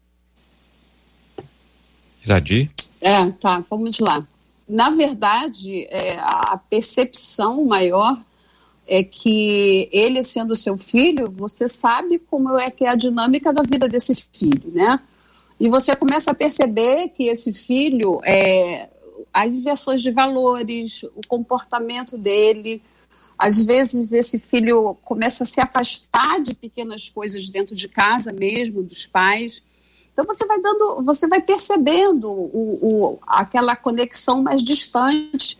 Iradi? 2.24 2.68
É, 3.00 3.30
tá, 3.30 3.62
vamos 3.70 4.00
lá. 4.00 4.26
Na 4.68 4.90
verdade, 4.90 5.86
é, 5.88 6.18
a 6.18 6.60
percepção 6.68 7.64
maior 7.64 8.20
é 8.88 9.04
que 9.04 9.88
ele 9.92 10.24
sendo 10.24 10.56
seu 10.56 10.76
filho, 10.76 11.30
você 11.30 11.68
sabe 11.68 12.18
como 12.18 12.58
é 12.58 12.72
que 12.72 12.84
é 12.84 12.88
a 12.88 12.96
dinâmica 12.96 13.52
da 13.52 13.62
vida 13.62 13.88
desse 13.88 14.16
filho, 14.16 14.72
né? 14.72 14.98
E 15.60 15.68
você 15.68 15.94
começa 15.94 16.32
a 16.32 16.34
perceber 16.34 17.08
que 17.10 17.28
esse 17.28 17.52
filho, 17.52 18.20
é, 18.24 18.88
as 19.36 19.52
inversões 19.52 20.00
de 20.00 20.10
valores, 20.10 21.02
o 21.02 21.20
comportamento 21.28 22.16
dele, 22.16 22.82
às 23.38 23.62
vezes 23.66 24.10
esse 24.10 24.38
filho 24.38 24.96
começa 25.04 25.42
a 25.44 25.46
se 25.46 25.60
afastar 25.60 26.40
de 26.40 26.54
pequenas 26.54 27.10
coisas 27.10 27.50
dentro 27.50 27.74
de 27.74 27.86
casa 27.86 28.32
mesmo, 28.32 28.82
dos 28.82 29.06
pais. 29.06 29.62
Então 30.10 30.24
você 30.24 30.46
vai 30.46 30.58
dando, 30.58 31.02
você 31.04 31.28
vai 31.28 31.42
percebendo 31.42 32.26
o, 32.30 32.78
o, 32.80 33.18
aquela 33.26 33.76
conexão 33.76 34.42
mais 34.42 34.62
distante. 34.62 35.58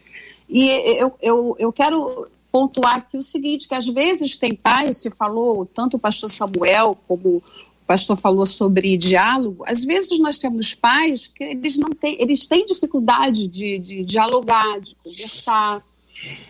E 0.49 0.71
eu, 0.99 1.15
eu, 1.21 1.57
eu 1.59 1.71
quero 1.71 2.31
pontuar 2.51 2.97
aqui 2.97 3.19
o 3.19 3.23
seguinte, 3.23 3.69
que 3.69 3.75
às 3.75 3.87
vezes 3.87 4.39
tem 4.39 4.55
pais, 4.55 4.97
se 4.97 5.11
falou, 5.11 5.67
tanto 5.67 5.99
o 5.99 6.01
pastor 6.01 6.31
Samuel 6.31 6.97
como 7.07 7.43
pastor 7.87 8.17
falou 8.17 8.45
sobre 8.45 8.97
diálogo, 8.97 9.65
às 9.67 9.85
vezes 9.85 10.19
nós 10.19 10.39
temos 10.39 10.75
pais 10.75 11.29
que 11.29 11.45
eles 11.45 11.77
não 11.77 11.91
têm, 11.91 12.21
eles 12.21 12.47
têm 12.47 12.67
dificuldade 12.67 13.47
de, 13.47 13.79
de 13.79 14.05
dialogar, 14.05 14.81
de 14.81 14.95
conversar. 14.97 15.85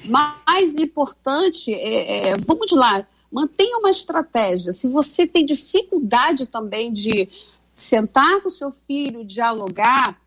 Mais 0.05 0.77
importante, 0.77 1.75
é, 1.75 2.29
é, 2.29 2.39
vamos 2.39 2.73
lá, 2.73 3.07
mantenha 3.31 3.79
uma 3.79 3.91
estratégia. 3.91 4.73
Se 4.73 4.89
você 4.89 5.27
tem 5.27 5.45
dificuldade 5.45 6.47
também 6.47 6.93
de 6.93 7.29
sentar 7.75 8.41
com 8.41 8.49
o 8.49 8.51
seu 8.51 8.71
filho, 8.71 9.25
dialogar, 9.25 10.19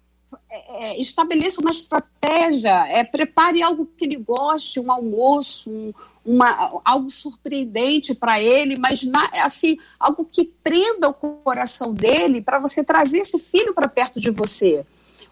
é, 0.49 0.91
é, 0.91 1.01
estabeleça 1.01 1.61
uma 1.61 1.71
estratégia, 1.71 2.87
é, 2.87 3.03
prepare 3.03 3.61
algo 3.61 3.85
que 3.97 4.05
ele 4.05 4.17
goste, 4.17 4.79
um 4.79 4.91
almoço, 4.91 5.71
um, 5.71 5.93
uma, 6.25 6.81
algo 6.83 7.09
surpreendente 7.09 8.13
para 8.13 8.41
ele, 8.41 8.77
mas 8.77 9.03
na, 9.03 9.29
assim, 9.43 9.77
algo 9.99 10.25
que 10.25 10.45
prenda 10.63 11.09
o 11.09 11.13
coração 11.13 11.93
dele 11.93 12.41
para 12.41 12.59
você 12.59 12.83
trazer 12.83 13.19
esse 13.19 13.39
filho 13.39 13.73
para 13.73 13.87
perto 13.87 14.19
de 14.19 14.29
você. 14.29 14.85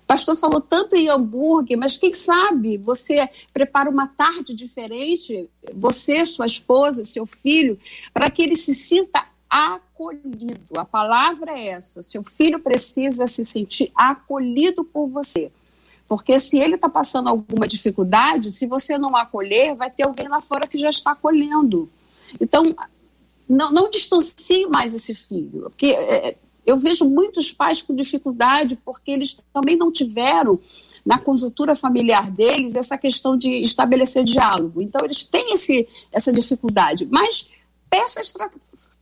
O 0.04 0.08
pastor 0.08 0.38
falou 0.38 0.62
tanto 0.62 0.96
em 0.96 1.10
hambúrguer, 1.10 1.78
mas 1.78 1.98
quem 1.98 2.14
sabe 2.14 2.78
você 2.78 3.30
prepara 3.52 3.90
uma 3.90 4.08
tarde 4.08 4.54
diferente, 4.54 5.50
você, 5.74 6.26
sua 6.26 6.46
esposa, 6.46 7.04
seu 7.04 7.26
filho, 7.26 7.78
para 8.14 8.30
que 8.30 8.42
ele 8.42 8.56
se 8.56 8.74
sinta 8.74 9.27
acolhido. 9.50 10.78
A 10.78 10.86
palavra 10.86 11.52
é 11.52 11.68
essa. 11.70 12.04
Seu 12.04 12.24
filho 12.24 12.60
precisa 12.60 13.28
se 13.28 13.44
sentir 13.46 13.92
acolhido 13.96 14.84
por 14.84 15.08
você. 15.08 15.52
Porque 16.08 16.40
se 16.40 16.58
ele 16.58 16.76
está 16.76 16.88
passando 16.88 17.28
alguma 17.28 17.68
dificuldade, 17.68 18.52
se 18.52 18.66
você 18.66 18.98
não 18.98 19.16
acolher, 19.16 19.76
vai 19.76 19.92
ter 19.92 20.04
alguém 20.04 20.28
lá 20.28 20.40
fora 20.40 20.68
que 20.68 20.78
já 20.78 20.90
está 20.90 21.12
acolhendo. 21.12 21.90
Então, 22.40 22.76
não, 23.48 23.72
não 23.72 23.90
distancie 23.90 24.68
mais 24.68 24.94
esse 24.94 25.14
filho. 25.14 25.64
Porque 25.64 25.88
é, 25.88 26.38
eu 26.66 26.78
vejo 26.78 27.06
muitos 27.06 27.52
pais 27.52 27.82
com 27.82 27.94
dificuldade 27.94 28.78
porque 28.86 29.12
eles 29.12 29.38
também 29.54 29.76
não 29.76 29.92
tiveram 29.92 30.60
na 31.06 31.18
conjuntura 31.18 31.76
familiar 31.76 32.30
deles 32.30 32.76
essa 32.76 32.98
questão 32.98 33.38
de 33.38 33.62
estabelecer 33.62 34.24
diálogo. 34.24 34.82
Então, 34.82 35.04
eles 35.04 35.26
têm 35.26 35.54
esse, 35.54 35.88
essa 36.12 36.32
dificuldade. 36.32 37.08
Mas 37.10 37.50
peça 37.90 38.22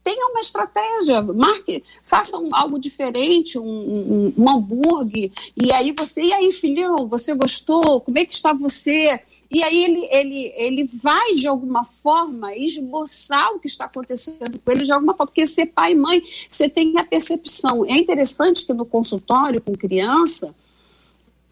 tenha 0.03 0.27
uma 0.27 0.39
estratégia, 0.39 1.21
marque, 1.21 1.83
façam 2.03 2.53
algo 2.53 2.79
diferente, 2.79 3.57
um, 3.57 3.63
um, 3.63 4.33
um, 4.37 4.49
hambúrguer, 4.49 5.31
e 5.57 5.71
aí 5.71 5.91
você, 5.91 6.23
e 6.23 6.31
aí 6.31 6.51
filhão, 6.51 7.07
você 7.07 7.33
gostou? 7.33 7.99
Como 8.01 8.19
é 8.19 8.25
que 8.25 8.35
está 8.35 8.53
você? 8.53 9.19
E 9.49 9.63
aí 9.63 9.83
ele, 9.83 10.07
ele, 10.11 10.53
ele 10.55 10.83
vai, 10.83 11.33
de 11.33 11.47
alguma 11.47 11.83
forma, 11.83 12.55
esboçar 12.55 13.51
o 13.53 13.59
que 13.59 13.67
está 13.67 13.85
acontecendo 13.85 14.59
com 14.59 14.71
ele 14.71 14.83
de 14.83 14.91
alguma 14.91 15.13
forma, 15.13 15.27
porque 15.27 15.47
ser 15.47 15.67
pai 15.67 15.93
e 15.93 15.95
mãe, 15.95 16.21
você 16.49 16.69
tem 16.69 16.97
a 16.97 17.03
percepção. 17.03 17.85
É 17.85 17.93
interessante 17.93 18.65
que 18.65 18.73
no 18.73 18.85
consultório 18.85 19.61
com 19.61 19.73
criança, 19.73 20.53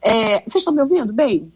é, 0.02 0.42
vocês 0.42 0.58
estão 0.58 0.74
me 0.74 0.82
ouvindo 0.82 1.14
bem? 1.14 1.52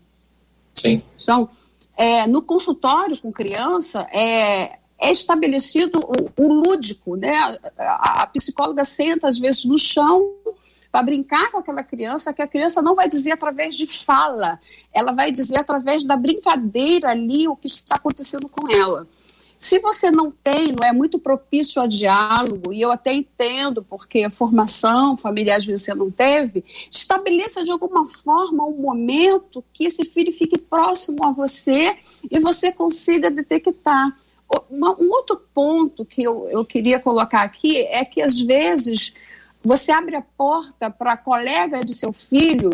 Sim. 0.73 1.01
Então, 1.21 1.49
é, 1.95 2.25
no 2.27 2.41
consultório 2.41 3.17
com 3.17 3.31
criança, 3.31 4.01
é, 4.11 4.79
é 4.99 5.11
estabelecido 5.11 5.99
o, 5.99 6.43
o 6.43 6.47
lúdico, 6.47 7.15
né? 7.15 7.59
A, 7.77 8.23
a, 8.23 8.27
psicóloga 8.27 8.83
senta 8.83 9.27
às 9.27 9.37
vezes 9.37 9.63
no 9.63 9.77
chão 9.77 10.33
para 10.91 11.03
brincar 11.03 11.51
com 11.51 11.57
aquela 11.57 11.83
criança, 11.83 12.33
que 12.33 12.41
a 12.41 12.47
criança 12.47 12.81
não 12.81 12.95
vai 12.95 13.07
dizer 13.07 13.31
através 13.31 13.75
de 13.75 13.85
fala, 13.85 14.59
ela 14.91 15.11
vai 15.11 15.31
dizer 15.31 15.59
através 15.59 16.03
da 16.03 16.15
brincadeira 16.15 17.09
ali 17.09 17.47
o 17.47 17.55
que 17.55 17.67
está 17.67 17.95
acontecendo 17.95 18.49
com 18.49 18.71
ela. 18.71 19.07
Se 19.59 19.79
você 19.79 20.11
não 20.11 20.31
tem, 20.31 20.71
não 20.71 20.87
é 20.87 20.91
muito 20.91 21.17
propício 21.17 21.81
a 21.81 21.87
diálogo, 21.87 22.71
e 22.71 22.81
eu 22.81 22.91
até 22.91 23.11
entendo, 23.11 23.83
porque 23.83 24.23
a 24.23 24.29
formação 24.29 25.17
familiar 25.17 25.57
às 25.57 25.65
vezes 25.65 25.83
você 25.83 25.95
não 25.95 26.11
teve, 26.11 26.63
estabeleça 26.91 27.63
de 27.63 27.71
alguma 27.71 28.07
forma 28.07 28.65
um 28.65 28.77
momento 28.77 29.63
que 29.73 29.85
esse 29.85 30.05
filho 30.05 30.31
fique 30.31 30.57
próximo 30.57 31.23
a 31.23 31.31
você 31.31 31.97
e 32.29 32.39
você 32.39 32.71
consiga 32.71 33.31
detectar 33.31 34.15
um 34.69 35.09
outro 35.11 35.41
ponto 35.53 36.05
que 36.05 36.23
eu, 36.23 36.47
eu 36.49 36.65
queria 36.65 36.99
colocar 36.99 37.41
aqui 37.41 37.77
é 37.77 38.05
que, 38.05 38.21
às 38.21 38.39
vezes, 38.39 39.13
você 39.63 39.91
abre 39.91 40.15
a 40.15 40.21
porta 40.21 40.89
para 40.89 41.13
a 41.13 41.17
colega 41.17 41.83
de 41.83 41.93
seu 41.93 42.13
filho 42.13 42.71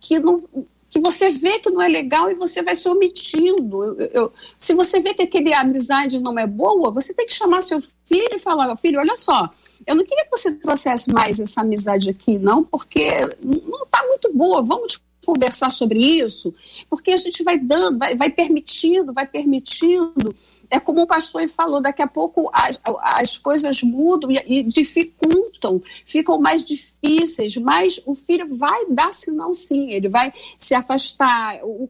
que, 0.00 0.18
não, 0.18 0.42
que 0.88 0.98
você 0.98 1.30
vê 1.30 1.58
que 1.58 1.70
não 1.70 1.82
é 1.82 1.88
legal 1.88 2.30
e 2.30 2.34
você 2.34 2.62
vai 2.62 2.74
se 2.74 2.88
omitindo. 2.88 3.84
Eu, 3.84 4.06
eu, 4.12 4.32
se 4.58 4.74
você 4.74 5.00
vê 5.00 5.14
que 5.14 5.22
aquele 5.22 5.52
amizade 5.52 6.18
não 6.18 6.38
é 6.38 6.46
boa, 6.46 6.90
você 6.90 7.12
tem 7.12 7.26
que 7.26 7.34
chamar 7.34 7.62
seu 7.62 7.80
filho 8.04 8.34
e 8.34 8.38
falar: 8.38 8.74
filho, 8.76 8.98
olha 8.98 9.16
só, 9.16 9.50
eu 9.86 9.94
não 9.94 10.04
queria 10.04 10.24
que 10.24 10.30
você 10.30 10.52
trouxesse 10.54 11.12
mais 11.12 11.38
essa 11.38 11.60
amizade 11.60 12.10
aqui, 12.10 12.38
não, 12.38 12.64
porque 12.64 13.10
não 13.42 13.84
está 13.84 14.02
muito 14.06 14.32
boa. 14.32 14.62
Vamos 14.62 15.00
conversar 15.24 15.70
sobre 15.70 16.00
isso, 16.00 16.54
porque 16.88 17.12
a 17.12 17.16
gente 17.16 17.42
vai 17.42 17.58
dando, 17.58 17.98
vai, 17.98 18.16
vai 18.16 18.30
permitindo, 18.30 19.12
vai 19.12 19.26
permitindo 19.26 20.34
é 20.70 20.78
como 20.78 21.02
o 21.02 21.06
pastor 21.06 21.48
falou, 21.48 21.80
daqui 21.80 22.00
a 22.00 22.06
pouco 22.06 22.48
as, 22.52 22.78
as 23.02 23.36
coisas 23.36 23.82
mudam 23.82 24.30
e, 24.30 24.40
e, 24.46 24.62
dificultam, 24.62 25.82
ficam 26.04 26.38
mais 26.38 26.62
difíceis, 26.64 27.56
mas 27.56 28.00
o 28.06 28.14
filho 28.14 28.56
vai 28.56 28.86
dar 28.86 29.12
sinal 29.12 29.52
sim, 29.52 29.90
ele 29.90 30.08
vai 30.08 30.32
se 30.56 30.74
afastar. 30.74 31.60
O, 31.64 31.84
o 31.84 31.88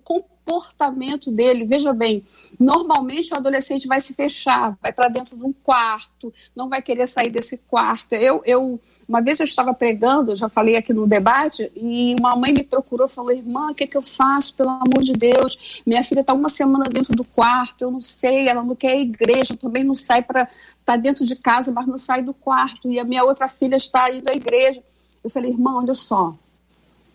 comportamento 0.51 1.31
dele, 1.31 1.65
veja 1.65 1.93
bem, 1.93 2.25
normalmente 2.59 3.33
o 3.33 3.37
adolescente 3.37 3.87
vai 3.87 4.01
se 4.01 4.15
fechar, 4.15 4.77
vai 4.83 4.93
para 4.93 5.07
dentro 5.07 5.37
de 5.37 5.45
um 5.45 5.53
quarto, 5.53 6.33
não 6.57 6.69
vai 6.69 6.83
querer 6.83 7.07
sair 7.07 7.31
desse 7.31 7.57
quarto. 7.57 8.13
Eu, 8.15 8.43
eu 8.45 8.81
uma 9.09 9.21
vez 9.21 9.39
eu 9.39 9.45
estava 9.45 9.73
pregando, 9.73 10.35
já 10.35 10.49
falei 10.49 10.77
aqui 10.77 10.93
no 10.93 11.07
debate, 11.07 11.71
e 11.77 12.17
uma 12.19 12.35
mãe 12.35 12.53
me 12.53 12.65
procurou, 12.65 13.09
falou: 13.09 13.31
"Irmã, 13.31 13.71
o 13.71 13.75
que, 13.75 13.87
que 13.87 13.97
eu 13.97 14.03
faço? 14.03 14.55
Pelo 14.55 14.71
amor 14.71 15.03
de 15.03 15.13
Deus, 15.13 15.83
minha 15.87 16.03
filha 16.03 16.21
está 16.21 16.35
uma 16.35 16.49
semana 16.49 16.87
dentro 16.87 17.15
do 17.15 17.25
quarto, 17.25 17.83
eu 17.83 17.91
não 17.91 18.01
sei, 18.01 18.49
ela 18.49 18.65
não 18.65 18.75
quer 18.75 18.99
igreja, 18.99 19.57
também 19.57 19.85
não 19.85 19.95
sai 19.95 20.23
para 20.23 20.49
tá 20.85 20.97
dentro 20.97 21.25
de 21.25 21.37
casa, 21.37 21.71
mas 21.71 21.87
não 21.87 21.97
sai 21.97 22.23
do 22.23 22.35
quarto, 22.35 22.91
e 22.91 22.99
a 22.99 23.05
minha 23.05 23.23
outra 23.23 23.47
filha 23.47 23.77
está 23.77 24.11
indo 24.13 24.29
à 24.29 24.35
igreja". 24.35 24.83
Eu 25.23 25.31
falei: 25.31 25.51
"Irmã, 25.51 25.77
olha 25.77 25.95
só, 25.95 26.35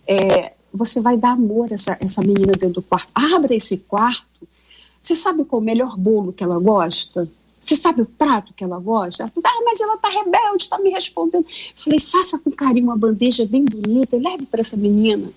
é, 0.08 0.54
você 0.76 1.02
vai 1.02 1.18
dar 1.18 1.32
amor 1.32 1.72
a 1.72 1.76
essa, 1.76 1.98
essa 2.00 2.22
menina 2.22 2.54
dentro 2.54 2.76
do 2.76 2.82
quarto. 2.82 3.12
Abra 3.14 3.56
esse 3.56 3.78
quarto. 3.78 4.48
Você 5.00 5.16
sabe 5.16 5.46
qual 5.46 5.62
é 5.62 5.64
o 5.64 5.66
melhor 5.66 5.98
bolo 5.98 6.34
que 6.34 6.44
ela 6.44 6.60
gosta? 6.60 7.30
Você 7.60 7.76
sabe 7.76 8.02
o 8.02 8.06
prato 8.06 8.54
que 8.54 8.64
ela 8.64 8.80
gosta? 8.80 9.24
Ela 9.24 9.32
falou, 9.32 9.50
ah, 9.50 9.64
mas 9.66 9.80
ela 9.80 9.98
tá 9.98 10.10
rebelde, 10.10 10.64
está 10.64 10.78
me 10.78 10.90
respondendo. 10.90 11.46
Falei, 11.76 12.00
faça 12.00 12.38
com 12.38 12.52
carinho 12.52 12.86
uma 12.86 12.98
bandeja 12.98 13.46
bem 13.46 13.66
bonita 13.66 14.16
e 14.16 14.20
leve 14.20 14.46
para 14.46 14.62
essa 14.62 14.78
menina. 14.78 15.32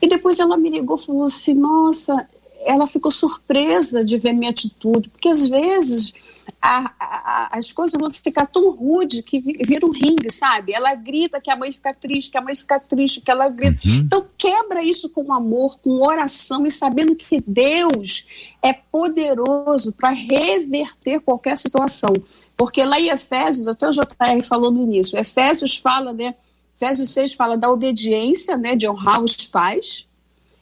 E 0.00 0.08
depois 0.08 0.38
ela 0.38 0.56
me 0.56 0.70
ligou 0.70 0.96
e 0.96 1.04
falou 1.04 1.24
assim: 1.24 1.54
nossa, 1.54 2.28
ela 2.64 2.86
ficou 2.86 3.10
surpresa 3.10 4.04
de 4.04 4.18
ver 4.18 4.32
minha 4.32 4.50
atitude, 4.50 5.08
porque 5.08 5.28
às 5.28 5.46
vezes 5.46 6.12
a, 6.60 6.92
a, 6.98 7.58
as 7.58 7.72
coisas 7.72 7.98
vão 7.98 8.10
ficar 8.10 8.46
tão 8.46 8.70
rude 8.70 9.22
que 9.22 9.40
vira 9.40 9.86
um 9.86 9.90
ringue, 9.90 10.32
sabe? 10.32 10.72
Ela 10.72 10.94
grita 10.94 11.40
que 11.40 11.50
a 11.50 11.56
mãe 11.56 11.70
fica 11.70 11.94
triste, 11.94 12.30
que 12.30 12.38
a 12.38 12.40
mãe 12.40 12.54
fica 12.54 12.80
triste, 12.80 13.20
que 13.20 13.30
ela 13.30 13.48
grita. 13.48 13.78
Uhum. 13.86 13.94
Então 13.96 14.26
quebra 14.36 14.82
isso 14.82 15.08
com 15.10 15.32
amor, 15.32 15.78
com 15.80 16.02
oração 16.02 16.66
e 16.66 16.70
sabendo 16.70 17.14
que 17.14 17.42
Deus 17.46 18.26
é 18.62 18.72
poderoso 18.72 19.92
para 19.92 20.10
reverter 20.10 21.20
qualquer 21.20 21.56
situação. 21.56 22.12
Porque 22.56 22.84
lá 22.84 22.98
em 22.98 23.08
Efésios, 23.08 23.68
até 23.68 23.88
o 23.88 23.92
JR 23.92 24.42
falou 24.42 24.70
no 24.70 24.82
início, 24.82 25.18
Efésios 25.18 25.76
fala, 25.76 26.12
né? 26.12 26.34
Efésios 26.76 27.10
6 27.10 27.32
fala 27.34 27.56
da 27.56 27.70
obediência, 27.70 28.56
né? 28.56 28.76
De 28.76 28.88
honrar 28.88 29.22
os 29.22 29.34
pais. 29.46 30.06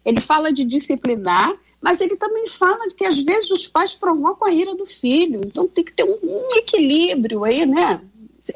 Ele 0.04 0.20
fala 0.20 0.52
de 0.52 0.64
disciplinar 0.64 1.52
mas 1.84 2.00
ele 2.00 2.16
também 2.16 2.46
fala 2.46 2.88
de 2.88 2.94
que 2.94 3.04
às 3.04 3.22
vezes 3.22 3.50
os 3.50 3.68
pais 3.68 3.94
provocam 3.94 4.48
a 4.48 4.50
ira 4.50 4.74
do 4.74 4.86
filho. 4.86 5.42
Então 5.44 5.68
tem 5.68 5.84
que 5.84 5.92
ter 5.92 6.02
um, 6.02 6.18
um 6.22 6.56
equilíbrio 6.56 7.44
aí, 7.44 7.66
né? 7.66 8.00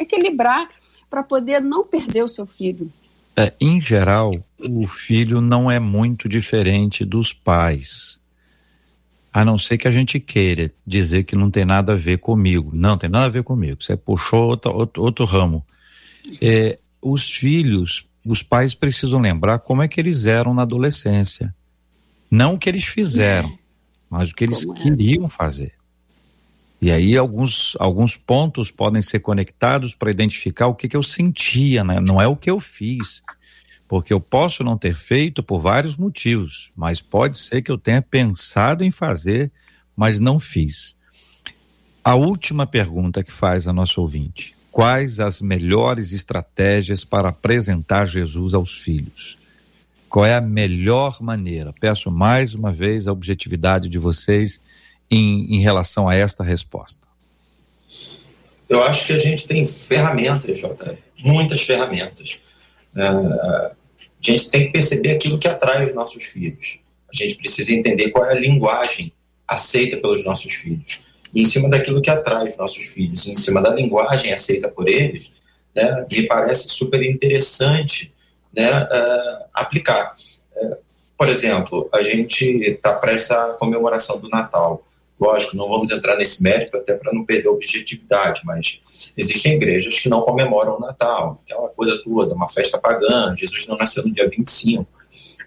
Equilibrar 0.00 0.66
para 1.10 1.22
poder 1.22 1.60
não 1.60 1.84
perder 1.84 2.24
o 2.24 2.28
seu 2.28 2.46
filho. 2.46 2.90
É, 3.36 3.52
em 3.60 3.78
geral, 3.82 4.30
o 4.58 4.86
filho 4.86 5.42
não 5.42 5.70
é 5.70 5.78
muito 5.78 6.26
diferente 6.26 7.04
dos 7.04 7.30
pais. 7.34 8.18
A 9.30 9.44
não 9.44 9.58
ser 9.58 9.76
que 9.76 9.86
a 9.86 9.92
gente 9.92 10.18
queira 10.18 10.72
dizer 10.86 11.24
que 11.24 11.36
não 11.36 11.50
tem 11.50 11.66
nada 11.66 11.92
a 11.92 11.96
ver 11.96 12.16
comigo. 12.20 12.70
Não, 12.72 12.96
tem 12.96 13.10
nada 13.10 13.26
a 13.26 13.28
ver 13.28 13.42
comigo. 13.42 13.84
Você 13.84 13.94
puxou 13.94 14.48
outro, 14.48 14.72
outro, 14.72 15.02
outro 15.02 15.26
ramo. 15.26 15.62
É, 16.40 16.78
os 17.02 17.30
filhos, 17.30 18.06
os 18.24 18.42
pais 18.42 18.74
precisam 18.74 19.20
lembrar 19.20 19.58
como 19.58 19.82
é 19.82 19.88
que 19.88 20.00
eles 20.00 20.24
eram 20.24 20.54
na 20.54 20.62
adolescência. 20.62 21.54
Não 22.30 22.54
o 22.54 22.58
que 22.58 22.68
eles 22.68 22.84
fizeram, 22.84 23.58
mas 24.08 24.30
o 24.30 24.34
que 24.34 24.44
eles 24.44 24.64
queriam 24.64 25.28
fazer. 25.28 25.72
E 26.80 26.92
aí 26.92 27.16
alguns, 27.16 27.76
alguns 27.80 28.16
pontos 28.16 28.70
podem 28.70 29.02
ser 29.02 29.20
conectados 29.20 29.94
para 29.94 30.10
identificar 30.10 30.68
o 30.68 30.74
que, 30.74 30.88
que 30.88 30.96
eu 30.96 31.02
sentia, 31.02 31.82
né? 31.82 32.00
Não 32.00 32.20
é 32.20 32.26
o 32.26 32.36
que 32.36 32.50
eu 32.50 32.60
fiz. 32.60 33.22
Porque 33.88 34.12
eu 34.12 34.20
posso 34.20 34.62
não 34.62 34.76
ter 34.76 34.94
feito 34.94 35.42
por 35.42 35.58
vários 35.58 35.96
motivos, 35.96 36.70
mas 36.76 37.00
pode 37.00 37.38
ser 37.38 37.62
que 37.62 37.70
eu 37.70 37.78
tenha 37.78 38.02
pensado 38.02 38.84
em 38.84 38.90
fazer, 38.90 39.50
mas 39.96 40.20
não 40.20 40.38
fiz. 40.38 40.94
A 42.04 42.14
última 42.14 42.66
pergunta 42.66 43.24
que 43.24 43.32
faz 43.32 43.66
a 43.66 43.72
nossa 43.72 44.00
ouvinte: 44.00 44.54
quais 44.70 45.18
as 45.18 45.40
melhores 45.40 46.12
estratégias 46.12 47.02
para 47.02 47.30
apresentar 47.30 48.06
Jesus 48.06 48.54
aos 48.54 48.78
filhos? 48.78 49.38
Qual 50.08 50.24
é 50.24 50.34
a 50.34 50.40
melhor 50.40 51.20
maneira? 51.20 51.72
Peço 51.78 52.10
mais 52.10 52.54
uma 52.54 52.72
vez 52.72 53.06
a 53.06 53.12
objetividade 53.12 53.88
de 53.88 53.98
vocês 53.98 54.60
em, 55.10 55.54
em 55.54 55.60
relação 55.60 56.08
a 56.08 56.14
esta 56.14 56.42
resposta? 56.42 57.06
Eu 58.68 58.82
acho 58.82 59.06
que 59.06 59.12
a 59.12 59.18
gente 59.18 59.46
tem 59.46 59.64
ferramentas, 59.64 60.58
JR, 60.58 60.96
muitas 61.18 61.62
ferramentas. 61.62 62.38
É, 62.96 63.02
a 63.02 63.72
gente 64.20 64.50
tem 64.50 64.66
que 64.66 64.72
perceber 64.72 65.12
aquilo 65.12 65.38
que 65.38 65.48
atrai 65.48 65.84
os 65.84 65.94
nossos 65.94 66.24
filhos. 66.24 66.78
A 67.12 67.16
gente 67.16 67.36
precisa 67.36 67.72
entender 67.72 68.10
qual 68.10 68.26
é 68.26 68.32
a 68.32 68.38
linguagem 68.38 69.12
aceita 69.46 69.96
pelos 69.96 70.24
nossos 70.24 70.52
filhos. 70.52 71.00
E 71.34 71.42
em 71.42 71.44
cima 71.44 71.68
daquilo 71.68 72.02
que 72.02 72.10
atrai 72.10 72.46
os 72.46 72.56
nossos 72.56 72.84
filhos, 72.84 73.26
em 73.26 73.36
cima 73.36 73.60
da 73.60 73.74
linguagem 73.74 74.32
aceita 74.32 74.68
por 74.68 74.88
eles, 74.88 75.32
né, 75.74 76.06
me 76.10 76.26
parece 76.26 76.68
super 76.68 77.02
interessante 77.02 78.12
né, 78.54 78.82
uh, 78.84 79.44
aplicar. 79.52 80.14
Uh, 80.56 80.76
por 81.16 81.28
exemplo, 81.28 81.88
a 81.92 82.02
gente 82.02 82.44
está 82.44 82.94
prestes 82.94 83.30
à 83.30 83.54
comemoração 83.54 84.20
do 84.20 84.28
Natal. 84.28 84.82
Lógico, 85.20 85.56
não 85.56 85.68
vamos 85.68 85.90
entrar 85.90 86.16
nesse 86.16 86.40
mérito 86.42 86.76
até 86.76 86.94
para 86.94 87.12
não 87.12 87.24
perder 87.24 87.48
a 87.48 87.52
objetividade, 87.52 88.42
mas 88.44 88.80
existem 89.16 89.54
igrejas 89.54 89.98
que 89.98 90.08
não 90.08 90.22
comemoram 90.22 90.76
o 90.76 90.80
Natal, 90.80 91.42
aquela 91.44 91.68
coisa 91.70 92.00
toda, 92.04 92.34
uma 92.34 92.48
festa 92.48 92.78
pagã, 92.78 93.34
Jesus 93.34 93.66
não 93.66 93.76
nasceu 93.76 94.04
no 94.04 94.12
dia 94.12 94.28
25. 94.28 94.86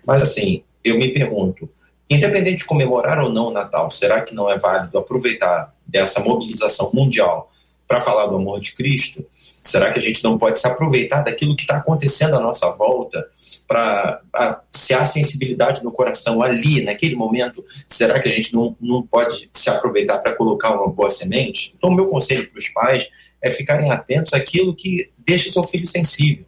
Mas 0.05 0.21
assim, 0.21 0.63
eu 0.83 0.97
me 0.97 1.13
pergunto, 1.13 1.69
independente 2.09 2.57
de 2.57 2.65
comemorar 2.65 3.19
ou 3.19 3.29
não 3.29 3.47
o 3.47 3.51
Natal, 3.51 3.89
será 3.89 4.21
que 4.21 4.35
não 4.35 4.49
é 4.51 4.57
válido 4.57 4.97
aproveitar 4.97 5.73
dessa 5.87 6.19
mobilização 6.19 6.91
mundial 6.93 7.49
para 7.87 8.01
falar 8.01 8.27
do 8.27 8.35
amor 8.35 8.59
de 8.59 8.73
Cristo? 8.73 9.25
Será 9.61 9.91
que 9.91 9.99
a 9.99 10.01
gente 10.01 10.23
não 10.23 10.37
pode 10.37 10.59
se 10.59 10.65
aproveitar 10.65 11.21
daquilo 11.21 11.55
que 11.55 11.61
está 11.61 11.77
acontecendo 11.77 12.35
à 12.35 12.39
nossa 12.39 12.69
volta 12.71 13.27
para 13.67 14.63
se 14.71 14.93
há 14.93 15.05
sensibilidade 15.05 15.83
no 15.83 15.91
coração 15.91 16.41
ali, 16.41 16.83
naquele 16.83 17.15
momento, 17.15 17.63
será 17.87 18.19
que 18.19 18.27
a 18.27 18.31
gente 18.31 18.53
não, 18.53 18.75
não 18.81 19.03
pode 19.03 19.49
se 19.53 19.69
aproveitar 19.69 20.17
para 20.17 20.35
colocar 20.35 20.75
uma 20.75 20.87
boa 20.87 21.11
semente? 21.11 21.73
Então, 21.77 21.91
meu 21.91 22.07
conselho 22.07 22.49
para 22.49 22.57
os 22.57 22.69
pais 22.69 23.07
é 23.39 23.51
ficarem 23.51 23.91
atentos 23.91 24.33
àquilo 24.33 24.75
que 24.75 25.11
deixa 25.17 25.49
seu 25.49 25.63
filho 25.63 25.85
sensível, 25.85 26.45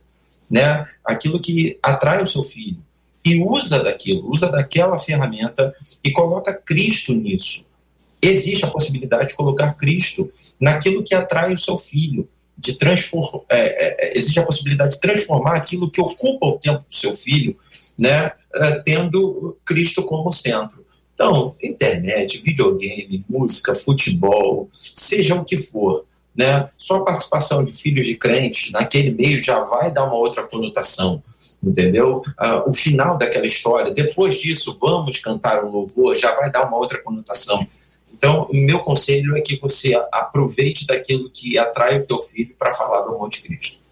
né? 0.49 0.85
aquilo 1.05 1.39
que 1.39 1.77
atrai 1.83 2.21
o 2.21 2.27
seu 2.27 2.43
filho. 2.43 2.81
E 3.23 3.41
usa 3.41 3.81
daquilo, 3.81 4.29
usa 4.29 4.49
daquela 4.49 4.97
ferramenta 4.97 5.73
e 6.03 6.11
coloca 6.11 6.53
Cristo 6.53 7.13
nisso. 7.13 7.65
Existe 8.21 8.65
a 8.65 8.69
possibilidade 8.69 9.29
de 9.29 9.35
colocar 9.35 9.73
Cristo 9.75 10.31
naquilo 10.59 11.03
que 11.03 11.15
atrai 11.15 11.53
o 11.53 11.57
seu 11.57 11.77
filho 11.77 12.27
de 12.57 12.73
transformar, 12.73 13.41
é, 13.49 13.59
é, 13.59 13.97
é, 13.99 14.17
existe 14.17 14.39
a 14.39 14.45
possibilidade 14.45 14.95
de 14.95 15.01
transformar 15.01 15.55
aquilo 15.55 15.89
que 15.89 16.01
ocupa 16.01 16.45
o 16.45 16.59
tempo 16.59 16.79
do 16.87 16.93
seu 16.93 17.15
filho, 17.15 17.55
né, 17.97 18.31
é, 18.53 18.71
tendo 18.79 19.57
Cristo 19.65 20.03
como 20.03 20.31
centro. 20.31 20.83
Então, 21.13 21.55
internet, 21.61 22.41
videogame, 22.41 23.23
música, 23.29 23.75
futebol, 23.75 24.67
seja 24.71 25.35
o 25.35 25.45
que 25.45 25.57
for, 25.57 26.05
né, 26.35 26.69
só 26.77 26.97
a 26.97 27.05
participação 27.05 27.63
de 27.63 27.73
filhos 27.73 28.05
de 28.05 28.15
crentes 28.15 28.71
naquele 28.71 29.11
meio 29.11 29.41
já 29.41 29.59
vai 29.63 29.91
dar 29.91 30.05
uma 30.05 30.15
outra 30.15 30.43
conotação, 30.43 31.21
entendeu? 31.61 32.21
Ah, 32.37 32.63
o 32.67 32.73
final 32.73 33.17
daquela 33.17 33.45
história, 33.45 33.93
depois 33.93 34.35
disso, 34.35 34.77
vamos 34.81 35.19
cantar 35.19 35.63
um 35.63 35.69
louvor, 35.69 36.15
já 36.15 36.35
vai 36.35 36.51
dar 36.51 36.67
uma 36.67 36.77
outra 36.77 37.01
conotação. 37.01 37.65
Então, 38.23 38.47
o 38.49 38.55
meu 38.55 38.79
conselho 38.79 39.35
é 39.35 39.41
que 39.41 39.59
você 39.59 40.01
aproveite 40.09 40.87
daquilo 40.87 41.29
que 41.29 41.57
atrai 41.57 41.99
o 41.99 42.05
teu 42.05 42.21
filho 42.21 42.55
para 42.57 42.71
falar 42.71 43.01
do 43.01 43.13
amor 43.13 43.27
de 43.27 43.41
Cristo. 43.41 43.83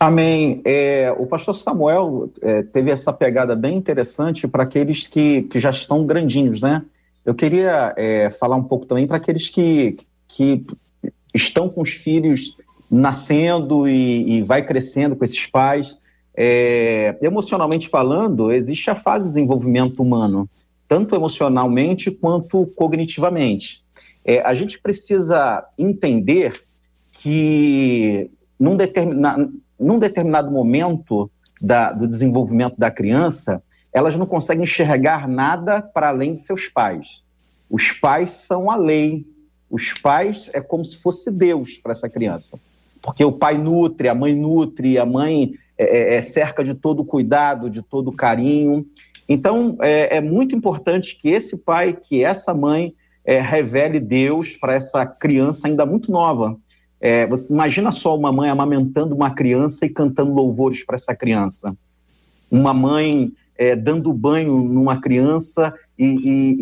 Amém. 0.00 0.62
É, 0.64 1.14
o 1.18 1.26
pastor 1.26 1.54
Samuel 1.54 2.30
é, 2.40 2.62
teve 2.62 2.90
essa 2.90 3.12
pegada 3.12 3.54
bem 3.54 3.76
interessante 3.76 4.48
para 4.48 4.62
aqueles 4.62 5.06
que, 5.06 5.42
que 5.42 5.60
já 5.60 5.68
estão 5.68 6.06
grandinhos, 6.06 6.62
né? 6.62 6.82
Eu 7.26 7.34
queria 7.34 7.92
é, 7.98 8.30
falar 8.30 8.56
um 8.56 8.64
pouco 8.64 8.86
também 8.86 9.06
para 9.06 9.18
aqueles 9.18 9.50
que, 9.50 9.98
que 10.26 10.64
estão 11.34 11.68
com 11.68 11.82
os 11.82 11.90
filhos 11.90 12.56
nascendo 12.90 13.86
e, 13.86 14.38
e 14.38 14.42
vai 14.42 14.64
crescendo 14.64 15.14
com 15.14 15.26
esses 15.26 15.46
pais. 15.46 15.98
É, 16.34 17.18
emocionalmente 17.20 17.86
falando, 17.86 18.50
existe 18.50 18.88
a 18.88 18.94
fase 18.94 19.26
de 19.26 19.34
desenvolvimento 19.34 20.02
humano 20.02 20.48
tanto 20.88 21.14
emocionalmente 21.14 22.10
quanto 22.10 22.66
cognitivamente. 22.74 23.84
É, 24.24 24.40
a 24.40 24.54
gente 24.54 24.80
precisa 24.80 25.64
entender 25.78 26.52
que 27.14 28.30
num, 28.58 28.76
determina, 28.76 29.50
num 29.78 29.98
determinado 29.98 30.50
momento 30.50 31.30
da, 31.60 31.92
do 31.92 32.06
desenvolvimento 32.06 32.76
da 32.76 32.90
criança, 32.90 33.62
elas 33.92 34.16
não 34.16 34.26
conseguem 34.26 34.64
enxergar 34.64 35.28
nada 35.28 35.82
para 35.82 36.08
além 36.08 36.34
de 36.34 36.40
seus 36.40 36.68
pais. 36.68 37.22
Os 37.68 37.92
pais 37.92 38.30
são 38.30 38.70
a 38.70 38.76
lei. 38.76 39.26
Os 39.70 39.92
pais 39.92 40.50
é 40.52 40.60
como 40.60 40.84
se 40.84 40.96
fosse 40.96 41.30
Deus 41.30 41.78
para 41.78 41.92
essa 41.92 42.08
criança. 42.08 42.58
Porque 43.02 43.24
o 43.24 43.32
pai 43.32 43.58
nutre, 43.58 44.08
a 44.08 44.14
mãe 44.14 44.34
nutre, 44.34 44.98
a 44.98 45.04
mãe 45.06 45.54
é, 45.76 46.14
é, 46.14 46.14
é 46.16 46.20
cerca 46.20 46.64
de 46.64 46.74
todo 46.74 47.04
cuidado, 47.04 47.70
de 47.70 47.82
todo 47.82 48.12
carinho. 48.12 48.86
Então, 49.28 49.76
é, 49.80 50.16
é 50.16 50.20
muito 50.20 50.56
importante 50.56 51.18
que 51.20 51.28
esse 51.28 51.56
pai, 51.56 51.92
que 51.92 52.24
essa 52.24 52.54
mãe, 52.54 52.94
é, 53.24 53.40
revele 53.40 54.00
Deus 54.00 54.56
para 54.56 54.72
essa 54.72 55.04
criança 55.04 55.68
ainda 55.68 55.84
muito 55.84 56.10
nova. 56.10 56.56
É, 56.98 57.26
você 57.26 57.52
imagina 57.52 57.92
só 57.92 58.16
uma 58.16 58.32
mãe 58.32 58.48
amamentando 58.48 59.14
uma 59.14 59.30
criança 59.30 59.84
e 59.84 59.90
cantando 59.90 60.32
louvores 60.32 60.82
para 60.82 60.96
essa 60.96 61.14
criança. 61.14 61.76
Uma 62.50 62.72
mãe 62.72 63.30
é, 63.58 63.76
dando 63.76 64.12
banho 64.14 64.56
numa 64.62 65.00
criança 65.00 65.74
e, 65.98 66.06
e, 66.06 66.56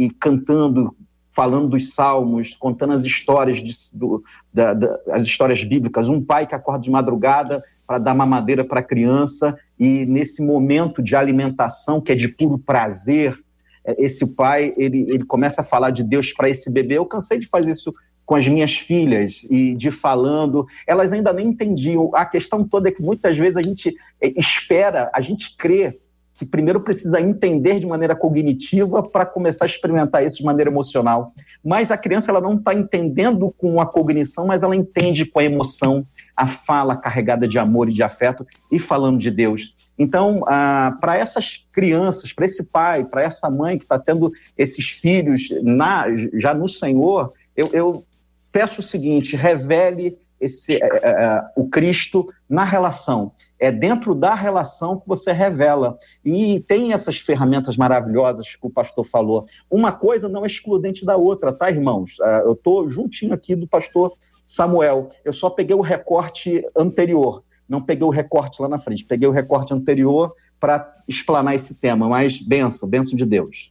e, 0.00 0.04
e, 0.06 0.10
cantando, 0.10 0.92
falando 1.30 1.68
dos 1.68 1.94
salmos, 1.94 2.56
contando 2.56 2.94
as 2.94 3.04
histórias, 3.04 3.62
de, 3.62 3.72
do, 3.96 4.24
da, 4.52 4.74
da, 4.74 4.98
as 5.12 5.22
histórias 5.22 5.62
bíblicas. 5.62 6.08
Um 6.08 6.20
pai 6.20 6.48
que 6.48 6.54
acorda 6.54 6.82
de 6.82 6.90
madrugada 6.90 7.62
para 7.86 7.98
dar 7.98 8.14
mamadeira 8.14 8.64
para 8.64 8.80
a 8.80 8.82
criança 8.82 9.56
e 9.78 10.04
nesse 10.06 10.42
momento 10.42 11.02
de 11.02 11.14
alimentação 11.14 12.00
que 12.00 12.12
é 12.12 12.14
de 12.14 12.28
puro 12.28 12.58
prazer, 12.58 13.38
é, 13.84 13.94
esse 14.04 14.26
pai 14.26 14.74
ele, 14.76 15.06
ele 15.08 15.24
começa 15.24 15.60
a 15.60 15.64
falar 15.64 15.90
de 15.90 16.02
Deus 16.02 16.32
para 16.32 16.48
esse 16.48 16.70
bebê. 16.70 16.98
Eu 16.98 17.06
cansei 17.06 17.38
de 17.38 17.46
fazer 17.46 17.72
isso 17.72 17.92
com 18.26 18.34
as 18.34 18.46
minhas 18.46 18.76
filhas 18.76 19.46
e 19.48 19.74
de 19.74 19.90
falando, 19.90 20.66
elas 20.86 21.12
ainda 21.14 21.32
nem 21.32 21.48
entendiam. 21.48 22.10
A 22.12 22.26
questão 22.26 22.62
toda 22.62 22.88
é 22.90 22.92
que 22.92 23.00
muitas 23.00 23.38
vezes 23.38 23.56
a 23.56 23.62
gente 23.62 23.96
é, 24.20 24.28
espera, 24.38 25.10
a 25.14 25.20
gente 25.22 25.56
crê 25.56 25.98
que 26.34 26.44
primeiro 26.44 26.80
precisa 26.80 27.20
entender 27.20 27.80
de 27.80 27.86
maneira 27.86 28.14
cognitiva 28.14 29.02
para 29.02 29.26
começar 29.26 29.64
a 29.64 29.66
experimentar 29.66 30.24
isso 30.24 30.36
de 30.36 30.44
maneira 30.44 30.70
emocional. 30.70 31.32
Mas 31.64 31.90
a 31.90 31.96
criança 31.96 32.30
ela 32.30 32.40
não 32.40 32.54
está 32.54 32.72
entendendo 32.72 33.52
com 33.58 33.80
a 33.80 33.86
cognição, 33.86 34.46
mas 34.46 34.62
ela 34.62 34.76
entende 34.76 35.24
com 35.24 35.40
a 35.40 35.44
emoção, 35.44 36.06
a 36.38 36.46
fala 36.46 36.96
carregada 36.96 37.48
de 37.48 37.58
amor 37.58 37.88
e 37.88 37.92
de 37.92 38.02
afeto 38.02 38.46
e 38.70 38.78
falando 38.78 39.18
de 39.18 39.30
Deus. 39.30 39.74
Então, 39.98 40.44
ah, 40.46 40.96
para 41.00 41.16
essas 41.16 41.66
crianças, 41.72 42.32
para 42.32 42.44
esse 42.44 42.62
pai, 42.62 43.04
para 43.04 43.22
essa 43.22 43.50
mãe 43.50 43.76
que 43.76 43.84
está 43.84 43.98
tendo 43.98 44.32
esses 44.56 44.88
filhos 44.88 45.48
na, 45.62 46.06
já 46.34 46.54
no 46.54 46.68
Senhor, 46.68 47.32
eu, 47.56 47.68
eu 47.72 48.04
peço 48.52 48.78
o 48.80 48.84
seguinte: 48.84 49.34
revele 49.34 50.16
esse, 50.40 50.76
é, 50.76 50.86
é, 50.86 51.08
é, 51.08 51.42
o 51.56 51.68
Cristo 51.68 52.28
na 52.48 52.62
relação. 52.62 53.32
É 53.58 53.72
dentro 53.72 54.14
da 54.14 54.36
relação 54.36 55.00
que 55.00 55.08
você 55.08 55.32
revela. 55.32 55.98
E 56.24 56.60
tem 56.60 56.92
essas 56.92 57.18
ferramentas 57.18 57.76
maravilhosas 57.76 58.54
que 58.54 58.64
o 58.64 58.70
pastor 58.70 59.04
falou. 59.04 59.46
Uma 59.68 59.90
coisa 59.90 60.28
não 60.28 60.44
é 60.44 60.46
excludente 60.46 61.04
da 61.04 61.16
outra, 61.16 61.52
tá, 61.52 61.68
irmãos? 61.68 62.20
Ah, 62.20 62.42
eu 62.44 62.52
estou 62.52 62.88
juntinho 62.88 63.34
aqui 63.34 63.56
do 63.56 63.66
pastor 63.66 64.16
Samuel. 64.48 65.10
Eu 65.22 65.32
só 65.34 65.50
peguei 65.50 65.76
o 65.76 65.82
recorte 65.82 66.64
anterior, 66.74 67.44
não 67.68 67.82
peguei 67.82 68.04
o 68.04 68.08
recorte 68.08 68.62
lá 68.62 68.66
na 68.66 68.78
frente, 68.78 69.04
peguei 69.04 69.28
o 69.28 69.30
recorte 69.30 69.74
anterior 69.74 70.34
para 70.58 71.02
explanar 71.06 71.54
esse 71.54 71.74
tema, 71.74 72.08
mas 72.08 72.38
benção, 72.38 72.88
benção 72.88 73.14
de 73.14 73.26
Deus. 73.26 73.70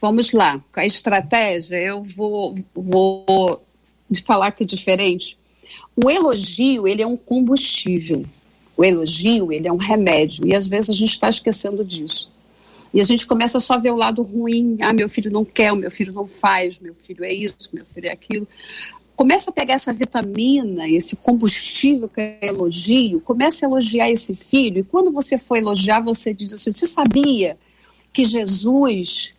Vamos 0.00 0.32
lá, 0.32 0.62
a 0.76 0.86
estratégia, 0.86 1.76
eu 1.76 2.04
vou, 2.04 2.54
vou 2.72 3.60
falar 4.24 4.52
que 4.52 4.62
é 4.62 4.66
diferente. 4.66 5.36
O 5.96 6.08
elogio, 6.08 6.86
ele 6.86 7.02
é 7.02 7.06
um 7.06 7.16
combustível. 7.16 8.24
O 8.76 8.84
elogio, 8.84 9.52
ele 9.52 9.66
é 9.66 9.72
um 9.72 9.76
remédio. 9.76 10.46
E 10.46 10.54
às 10.54 10.68
vezes 10.68 10.90
a 10.90 10.94
gente 10.94 11.10
está 11.10 11.28
esquecendo 11.28 11.84
disso. 11.84 12.30
E 12.94 13.00
a 13.00 13.04
gente 13.04 13.26
começa 13.26 13.58
só 13.58 13.74
a 13.74 13.78
ver 13.78 13.90
o 13.90 13.96
lado 13.96 14.22
ruim. 14.22 14.78
Ah, 14.80 14.92
meu 14.92 15.08
filho 15.08 15.32
não 15.32 15.44
quer, 15.44 15.74
meu 15.74 15.90
filho 15.90 16.12
não 16.12 16.28
faz, 16.28 16.78
meu 16.78 16.94
filho 16.94 17.24
é 17.24 17.32
isso, 17.32 17.68
meu 17.72 17.84
filho 17.84 18.06
é 18.06 18.12
aquilo. 18.12 18.46
Começa 19.18 19.50
a 19.50 19.52
pegar 19.52 19.74
essa 19.74 19.92
vitamina, 19.92 20.88
esse 20.88 21.16
combustível 21.16 22.08
que 22.08 22.20
é 22.20 22.38
elogio, 22.40 23.20
começa 23.20 23.66
a 23.66 23.68
elogiar 23.68 24.08
esse 24.08 24.32
filho. 24.36 24.78
E 24.78 24.84
quando 24.84 25.10
você 25.10 25.36
for 25.36 25.56
elogiar, 25.56 25.98
você 25.98 26.32
diz 26.32 26.52
assim: 26.52 26.70
Você 26.70 26.86
sabia 26.86 27.58
que 28.12 28.24
Jesus 28.24 29.34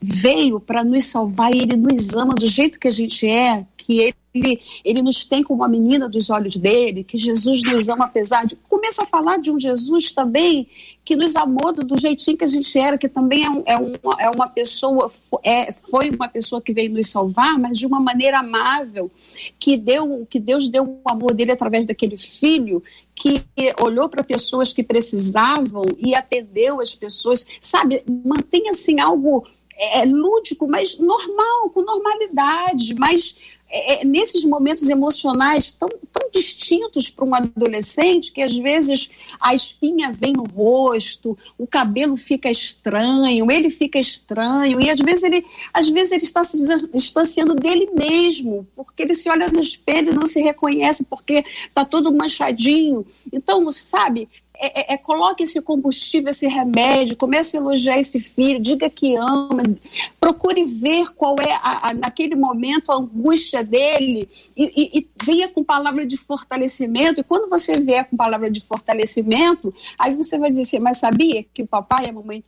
veio 0.00 0.58
para 0.58 0.82
nos 0.82 1.04
salvar 1.04 1.54
e 1.54 1.58
ele 1.58 1.76
nos 1.76 2.14
ama 2.14 2.34
do 2.34 2.46
jeito 2.46 2.80
que 2.80 2.88
a 2.88 2.90
gente 2.90 3.28
é? 3.28 3.66
Que 3.76 4.00
ele 4.00 4.16
ele, 4.34 4.60
ele 4.84 5.00
nos 5.00 5.26
tem 5.26 5.44
como 5.44 5.62
a 5.62 5.68
menina 5.68 6.08
dos 6.08 6.28
olhos 6.28 6.56
dele, 6.56 7.04
que 7.04 7.16
Jesus 7.16 7.62
nos 7.62 7.88
ama 7.88 8.06
apesar 8.06 8.44
de. 8.44 8.56
Começa 8.56 9.04
a 9.04 9.06
falar 9.06 9.38
de 9.38 9.50
um 9.50 9.60
Jesus 9.60 10.12
também 10.12 10.66
que 11.04 11.14
nos 11.14 11.36
amou 11.36 11.72
do, 11.72 11.96
jeitinho 11.96 12.36
que 12.36 12.42
a 12.42 12.48
gente 12.48 12.76
era, 12.76 12.98
que 12.98 13.08
também 13.08 13.44
é, 13.44 13.50
um, 13.50 13.62
é, 13.64 13.76
uma, 13.76 14.22
é 14.22 14.30
uma 14.30 14.48
pessoa, 14.48 15.10
é, 15.44 15.70
foi 15.70 16.10
uma 16.10 16.26
pessoa 16.26 16.60
que 16.60 16.72
veio 16.72 16.92
nos 16.92 17.08
salvar, 17.08 17.58
mas 17.58 17.78
de 17.78 17.86
uma 17.86 18.00
maneira 18.00 18.40
amável, 18.40 19.10
que, 19.58 19.76
deu, 19.76 20.26
que 20.28 20.40
Deus 20.40 20.68
deu 20.68 20.82
o 20.84 21.08
amor 21.08 21.32
dele 21.32 21.52
através 21.52 21.86
daquele 21.86 22.16
filho 22.16 22.82
que 23.14 23.44
olhou 23.80 24.08
para 24.08 24.24
pessoas 24.24 24.72
que 24.72 24.82
precisavam 24.82 25.84
e 25.96 26.14
atendeu 26.14 26.80
as 26.80 26.94
pessoas, 26.94 27.46
sabe? 27.60 28.02
Mantém 28.24 28.68
assim 28.68 28.98
algo 28.98 29.46
é, 29.76 30.00
é 30.00 30.04
lúdico, 30.04 30.68
mas 30.68 30.98
normal, 30.98 31.70
com 31.70 31.82
normalidade, 31.82 32.94
mas 32.94 33.36
é, 33.76 34.02
é, 34.02 34.04
nesses 34.04 34.44
momentos 34.44 34.88
emocionais 34.88 35.72
tão, 35.72 35.88
tão 36.12 36.30
distintos 36.30 37.10
para 37.10 37.24
um 37.24 37.34
adolescente 37.34 38.30
que 38.30 38.40
às 38.40 38.56
vezes 38.56 39.10
a 39.40 39.52
espinha 39.52 40.12
vem 40.12 40.32
no 40.32 40.44
rosto, 40.44 41.36
o 41.58 41.66
cabelo 41.66 42.16
fica 42.16 42.48
estranho, 42.48 43.50
ele 43.50 43.70
fica 43.70 43.98
estranho 43.98 44.80
e 44.80 44.88
às 44.88 45.00
vezes 45.00 45.24
ele, 45.24 45.44
às 45.72 45.88
vezes 45.88 46.12
ele 46.12 46.22
está 46.22 46.44
se 46.44 46.56
distanciando 46.92 47.56
dele 47.56 47.90
mesmo, 47.92 48.64
porque 48.76 49.02
ele 49.02 49.14
se 49.14 49.28
olha 49.28 49.48
no 49.48 49.58
espelho 49.58 50.12
e 50.12 50.14
não 50.14 50.28
se 50.28 50.40
reconhece 50.40 51.04
porque 51.06 51.44
está 51.66 51.84
todo 51.84 52.14
manchadinho. 52.14 53.04
Então, 53.32 53.68
sabe, 53.72 54.28
é, 54.64 54.80
é, 54.80 54.94
é, 54.94 54.96
coloque 54.96 55.42
esse 55.42 55.60
combustível, 55.60 56.30
esse 56.30 56.46
remédio, 56.46 57.16
comece 57.16 57.56
a 57.56 57.60
elogiar 57.60 57.98
esse 57.98 58.18
filho, 58.18 58.58
diga 58.58 58.88
que 58.88 59.14
ama, 59.14 59.62
procure 60.18 60.64
ver 60.64 61.12
qual 61.14 61.36
é, 61.38 61.52
a, 61.52 61.90
a, 61.90 61.94
naquele 61.94 62.34
momento, 62.34 62.90
a 62.90 62.96
angústia 62.96 63.62
dele 63.62 64.26
e, 64.56 64.64
e, 64.64 64.98
e, 64.98 65.08
venha 65.22 65.48
com 65.48 65.62
palavra 65.62 66.06
de 66.06 66.16
fortalecimento. 66.16 67.20
E 67.20 67.24
quando 67.24 67.50
você 67.50 67.78
vier 67.78 68.08
com 68.08 68.16
palavra 68.16 68.50
de 68.50 68.60
fortalecimento, 68.60 69.74
aí 69.98 70.14
você 70.14 70.38
vai 70.38 70.48
dizer 70.48 70.62
assim, 70.62 70.78
mas 70.78 70.96
sabia 70.96 71.44
que 71.52 71.62
o 71.62 71.66
papai 71.66 72.06
e 72.06 72.08
a 72.08 72.12
mamãe 72.12 72.42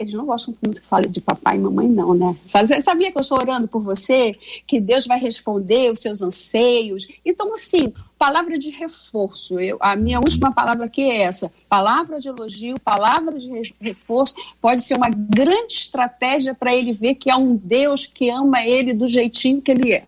eles 0.00 0.14
não 0.14 0.24
gostam 0.24 0.56
muito 0.62 0.80
que 0.80 0.86
fale 0.86 1.06
de 1.06 1.20
papai 1.20 1.56
e 1.56 1.58
mamãe, 1.58 1.86
não, 1.86 2.14
né? 2.14 2.34
Fala, 2.46 2.80
sabia 2.80 3.12
que 3.12 3.18
eu 3.18 3.20
estou 3.20 3.38
orando 3.38 3.68
por 3.68 3.82
você? 3.82 4.34
Que 4.66 4.80
Deus 4.80 5.06
vai 5.06 5.20
responder 5.20 5.92
os 5.92 5.98
seus 5.98 6.22
anseios? 6.22 7.06
Então, 7.22 7.52
assim, 7.52 7.92
palavra 8.18 8.58
de 8.58 8.70
reforço. 8.70 9.60
Eu, 9.60 9.76
a 9.78 9.94
minha 9.94 10.18
última 10.18 10.54
palavra 10.54 10.86
aqui 10.86 11.02
é 11.02 11.20
essa: 11.20 11.52
palavra 11.68 12.18
de 12.18 12.28
elogio, 12.28 12.80
palavra 12.80 13.38
de 13.38 13.74
reforço 13.78 14.34
pode 14.58 14.80
ser 14.80 14.94
uma 14.94 15.10
grande 15.10 15.74
estratégia 15.74 16.54
para 16.54 16.74
ele 16.74 16.94
ver 16.94 17.16
que 17.16 17.30
há 17.30 17.36
um 17.36 17.54
Deus 17.54 18.06
que 18.06 18.30
ama 18.30 18.64
ele 18.64 18.94
do 18.94 19.06
jeitinho 19.06 19.60
que 19.60 19.70
ele 19.70 19.92
é. 19.92 20.04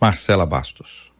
Marcela 0.00 0.46
Bastos. 0.46 1.12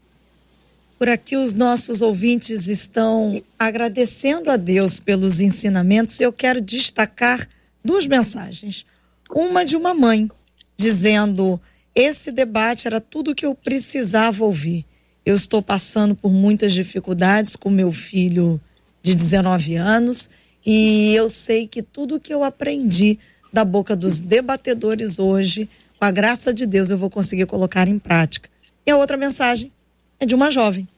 Por 0.96 1.08
aqui 1.08 1.36
os 1.36 1.52
nossos 1.52 2.00
ouvintes 2.00 2.68
estão 2.68 3.42
agradecendo 3.58 4.52
a 4.52 4.56
Deus 4.56 5.00
pelos 5.00 5.40
ensinamentos. 5.40 6.20
Eu 6.20 6.32
quero 6.32 6.60
destacar 6.60 7.48
duas 7.85 8.07
mensagens. 8.07 8.87
Uma 9.30 9.64
de 9.64 9.76
uma 9.76 9.95
mãe, 9.95 10.30
dizendo: 10.76 11.61
esse 11.95 12.32
debate 12.32 12.87
era 12.87 13.01
tudo 13.01 13.30
o 13.30 13.35
que 13.35 13.47
eu 13.47 13.55
precisava 13.55 14.45
ouvir. 14.45 14.85
Eu 15.24 15.35
estou 15.35 15.62
passando 15.62 16.14
por 16.14 16.30
muitas 16.30 16.72
dificuldades 16.72 17.57
com 17.57 17.70
meu 17.70 17.93
filho 17.93 18.61
de 19.03 19.14
19 19.14 19.76
anos 19.76 20.28
e 20.64 21.14
eu 21.14 21.28
sei 21.28 21.66
que 21.66 21.82
tudo 21.82 22.20
que 22.20 22.32
eu 22.32 22.43
aprendi 22.43 23.18
da 23.53 23.64
boca 23.64 23.95
dos 23.95 24.20
debatedores 24.20 25.18
hoje, 25.18 25.68
com 25.99 26.05
a 26.05 26.11
graça 26.11 26.53
de 26.53 26.66
Deus, 26.66 26.91
eu 26.91 26.99
vou 26.99 27.09
conseguir 27.09 27.47
colocar 27.47 27.87
em 27.87 27.99
prática. 27.99 28.51
E 28.85 28.91
a 28.91 28.97
outra 28.97 29.16
mensagem 29.16 29.72
é 30.18 30.26
de 30.26 30.35
uma 30.35 30.51
jovem. 30.51 30.89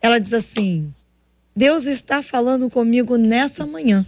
Ela 0.00 0.18
diz 0.18 0.32
assim: 0.32 0.92
Deus 1.56 1.86
está 1.86 2.22
falando 2.22 2.70
comigo 2.70 3.16
nessa 3.16 3.66
manhã. 3.66 4.04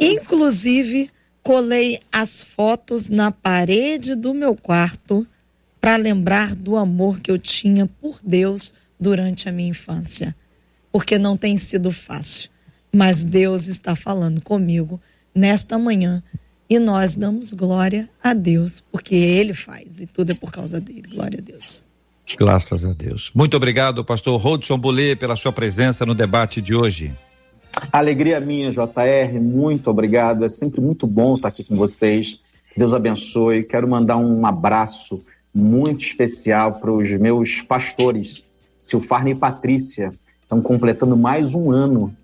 Inclusive, 0.00 1.10
colei 1.42 2.00
as 2.10 2.42
fotos 2.42 3.08
na 3.08 3.30
parede 3.30 4.14
do 4.14 4.32
meu 4.32 4.54
quarto 4.56 5.26
para 5.80 5.96
lembrar 5.96 6.54
do 6.54 6.76
amor 6.76 7.20
que 7.20 7.30
eu 7.30 7.38
tinha 7.38 7.86
por 7.86 8.18
Deus 8.24 8.72
durante 8.98 9.48
a 9.48 9.52
minha 9.52 9.68
infância. 9.68 10.34
Porque 10.90 11.18
não 11.18 11.36
tem 11.36 11.56
sido 11.56 11.90
fácil. 11.90 12.50
Mas 12.92 13.24
Deus 13.24 13.66
está 13.66 13.94
falando 13.94 14.40
comigo 14.40 15.00
nesta 15.34 15.78
manhã 15.78 16.22
e 16.70 16.78
nós 16.78 17.16
damos 17.16 17.52
glória 17.52 18.08
a 18.22 18.32
Deus, 18.32 18.82
porque 18.90 19.14
Ele 19.14 19.52
faz 19.52 20.00
e 20.00 20.06
tudo 20.06 20.32
é 20.32 20.34
por 20.34 20.50
causa 20.50 20.80
dele. 20.80 21.02
Glória 21.12 21.38
a 21.38 21.42
Deus. 21.42 21.84
Graças 22.38 22.84
a 22.84 22.92
Deus. 22.92 23.30
Muito 23.34 23.56
obrigado, 23.56 24.04
pastor 24.04 24.40
Rodson 24.40 24.78
Bolê, 24.78 25.14
pela 25.14 25.36
sua 25.36 25.52
presença 25.52 26.06
no 26.06 26.14
debate 26.14 26.62
de 26.62 26.74
hoje. 26.74 27.12
Alegria 27.92 28.40
minha, 28.40 28.70
JR, 28.70 29.40
muito 29.40 29.90
obrigado. 29.90 30.44
É 30.44 30.48
sempre 30.48 30.80
muito 30.80 31.06
bom 31.06 31.34
estar 31.34 31.48
aqui 31.48 31.64
com 31.64 31.76
vocês. 31.76 32.40
Deus 32.76 32.92
abençoe. 32.92 33.62
Quero 33.62 33.88
mandar 33.88 34.16
um 34.16 34.44
abraço 34.44 35.22
muito 35.54 36.02
especial 36.02 36.74
para 36.74 36.92
os 36.92 37.08
meus 37.10 37.60
pastores, 37.62 38.44
Silfarne 38.78 39.30
e 39.30 39.34
Patrícia. 39.34 40.12
Estão 40.42 40.60
completando 40.60 41.16
mais 41.16 41.54
um 41.54 41.70
ano 41.70 42.14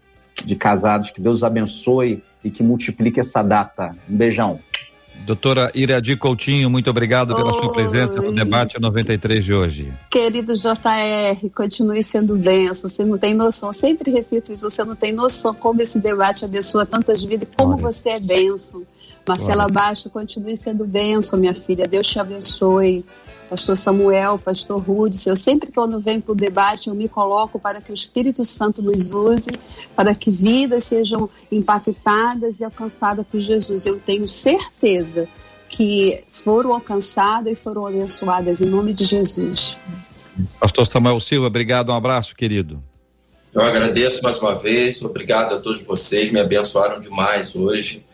de 0.44 0.56
casados. 0.56 1.10
Que 1.10 1.20
Deus 1.20 1.42
abençoe 1.42 2.22
e 2.42 2.50
que 2.50 2.62
multiplique 2.62 3.20
essa 3.20 3.42
data. 3.42 3.94
Um 4.08 4.16
beijão. 4.16 4.58
Doutora 5.30 5.70
Iradi 5.76 6.16
Coutinho, 6.16 6.68
muito 6.68 6.90
obrigado 6.90 7.36
pela 7.36 7.54
Oi. 7.54 7.60
sua 7.60 7.72
presença 7.72 8.14
no 8.14 8.32
debate 8.32 8.80
93 8.80 9.44
de 9.44 9.54
hoje. 9.54 9.92
Querido 10.10 10.54
JR, 10.56 11.48
continue 11.54 12.02
sendo 12.02 12.34
benção. 12.34 12.90
Você 12.90 13.04
não 13.04 13.16
tem 13.16 13.32
noção, 13.32 13.72
sempre 13.72 14.10
repito 14.10 14.52
isso, 14.52 14.68
você 14.68 14.82
não 14.82 14.96
tem 14.96 15.12
noção 15.12 15.54
como 15.54 15.80
esse 15.80 16.00
debate 16.00 16.44
abençoa 16.44 16.84
tantas 16.84 17.22
vidas 17.22 17.48
e 17.48 17.56
como 17.56 17.76
Glória. 17.76 17.92
você 17.92 18.08
é 18.10 18.18
benção. 18.18 18.82
Marcela. 19.24 19.68
Baixo, 19.68 20.10
continue 20.10 20.56
sendo 20.56 20.84
benção, 20.84 21.38
minha 21.38 21.54
filha. 21.54 21.86
Deus 21.86 22.08
te 22.08 22.18
abençoe 22.18 23.04
pastor 23.50 23.76
Samuel, 23.76 24.38
pastor 24.38 24.80
Rudes, 24.80 25.26
eu 25.26 25.34
sempre 25.34 25.72
que 25.72 25.78
eu 25.78 26.00
venho 26.00 26.22
para 26.22 26.32
o 26.32 26.36
debate, 26.36 26.88
eu 26.88 26.94
me 26.94 27.08
coloco 27.08 27.58
para 27.58 27.80
que 27.80 27.90
o 27.90 27.94
Espírito 27.94 28.44
Santo 28.44 28.80
nos 28.80 29.10
use, 29.10 29.50
para 29.96 30.14
que 30.14 30.30
vidas 30.30 30.84
sejam 30.84 31.28
impactadas 31.50 32.60
e 32.60 32.64
alcançadas 32.64 33.26
por 33.26 33.40
Jesus. 33.40 33.84
Eu 33.84 33.98
tenho 33.98 34.24
certeza 34.28 35.28
que 35.68 36.22
foram 36.28 36.72
alcançadas 36.72 37.52
e 37.52 37.56
foram 37.56 37.84
abençoadas 37.86 38.60
em 38.60 38.66
nome 38.66 38.94
de 38.94 39.04
Jesus. 39.04 39.76
Pastor 40.60 40.86
Samuel 40.86 41.18
Silva, 41.18 41.48
obrigado, 41.48 41.90
um 41.90 41.94
abraço, 41.94 42.36
querido. 42.36 42.80
Eu 43.52 43.62
agradeço 43.62 44.22
mais 44.22 44.38
uma 44.38 44.56
vez, 44.56 45.02
obrigado 45.02 45.56
a 45.56 45.60
todos 45.60 45.84
vocês, 45.84 46.30
me 46.30 46.38
abençoaram 46.38 47.00
demais 47.00 47.56
hoje. 47.56 48.06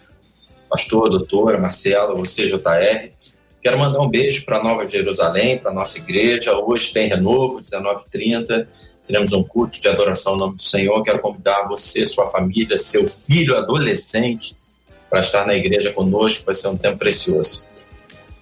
Pastor, 0.66 1.10
doutora, 1.10 1.60
Marcela, 1.60 2.14
você, 2.14 2.46
JR. 2.46 3.35
Quero 3.66 3.80
mandar 3.80 3.98
um 3.98 4.08
beijo 4.08 4.44
para 4.44 4.62
Nova 4.62 4.86
Jerusalém, 4.86 5.58
para 5.58 5.72
nossa 5.72 5.98
igreja. 5.98 6.56
Hoje 6.56 6.92
tem 6.92 7.08
renovo, 7.08 7.60
19h30. 7.60 8.64
Teremos 9.04 9.32
um 9.32 9.42
culto 9.42 9.80
de 9.80 9.88
adoração 9.88 10.34
ao 10.34 10.38
nome 10.38 10.54
do 10.54 10.62
Senhor. 10.62 11.02
Quero 11.02 11.18
convidar 11.18 11.66
você, 11.66 12.06
sua 12.06 12.28
família, 12.28 12.78
seu 12.78 13.08
filho 13.08 13.56
adolescente 13.56 14.56
para 15.10 15.18
estar 15.18 15.44
na 15.44 15.56
igreja 15.56 15.92
conosco. 15.92 16.44
Vai 16.46 16.54
ser 16.54 16.68
um 16.68 16.76
tempo 16.76 16.98
precioso. 16.98 17.66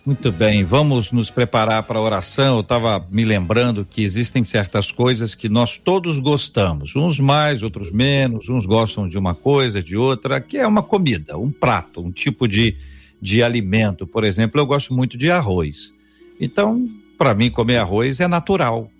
Muito 0.04 0.30
bem, 0.30 0.62
vamos 0.62 1.10
nos 1.10 1.30
preparar 1.30 1.82
para 1.84 1.98
a 1.98 2.02
oração. 2.02 2.56
Eu 2.56 2.60
estava 2.60 3.02
me 3.08 3.24
lembrando 3.24 3.82
que 3.82 4.04
existem 4.04 4.44
certas 4.44 4.92
coisas 4.92 5.34
que 5.34 5.48
nós 5.48 5.78
todos 5.78 6.18
gostamos, 6.18 6.94
uns 6.94 7.18
mais, 7.18 7.62
outros 7.62 7.90
menos, 7.90 8.50
uns 8.50 8.66
gostam 8.66 9.08
de 9.08 9.16
uma 9.16 9.34
coisa, 9.34 9.82
de 9.82 9.96
outra, 9.96 10.38
que 10.38 10.58
é 10.58 10.66
uma 10.66 10.82
comida, 10.82 11.38
um 11.38 11.50
prato, 11.50 12.02
um 12.02 12.12
tipo 12.12 12.46
de, 12.46 12.76
de 13.24 13.42
alimento. 13.42 14.06
Por 14.06 14.22
exemplo, 14.22 14.60
eu 14.60 14.66
gosto 14.66 14.92
muito 14.92 15.16
de 15.16 15.30
arroz. 15.30 15.94
Então, 16.38 16.86
para 17.16 17.32
mim 17.34 17.50
comer 17.50 17.78
arroz 17.78 18.20
é 18.20 18.28
natural. 18.28 18.90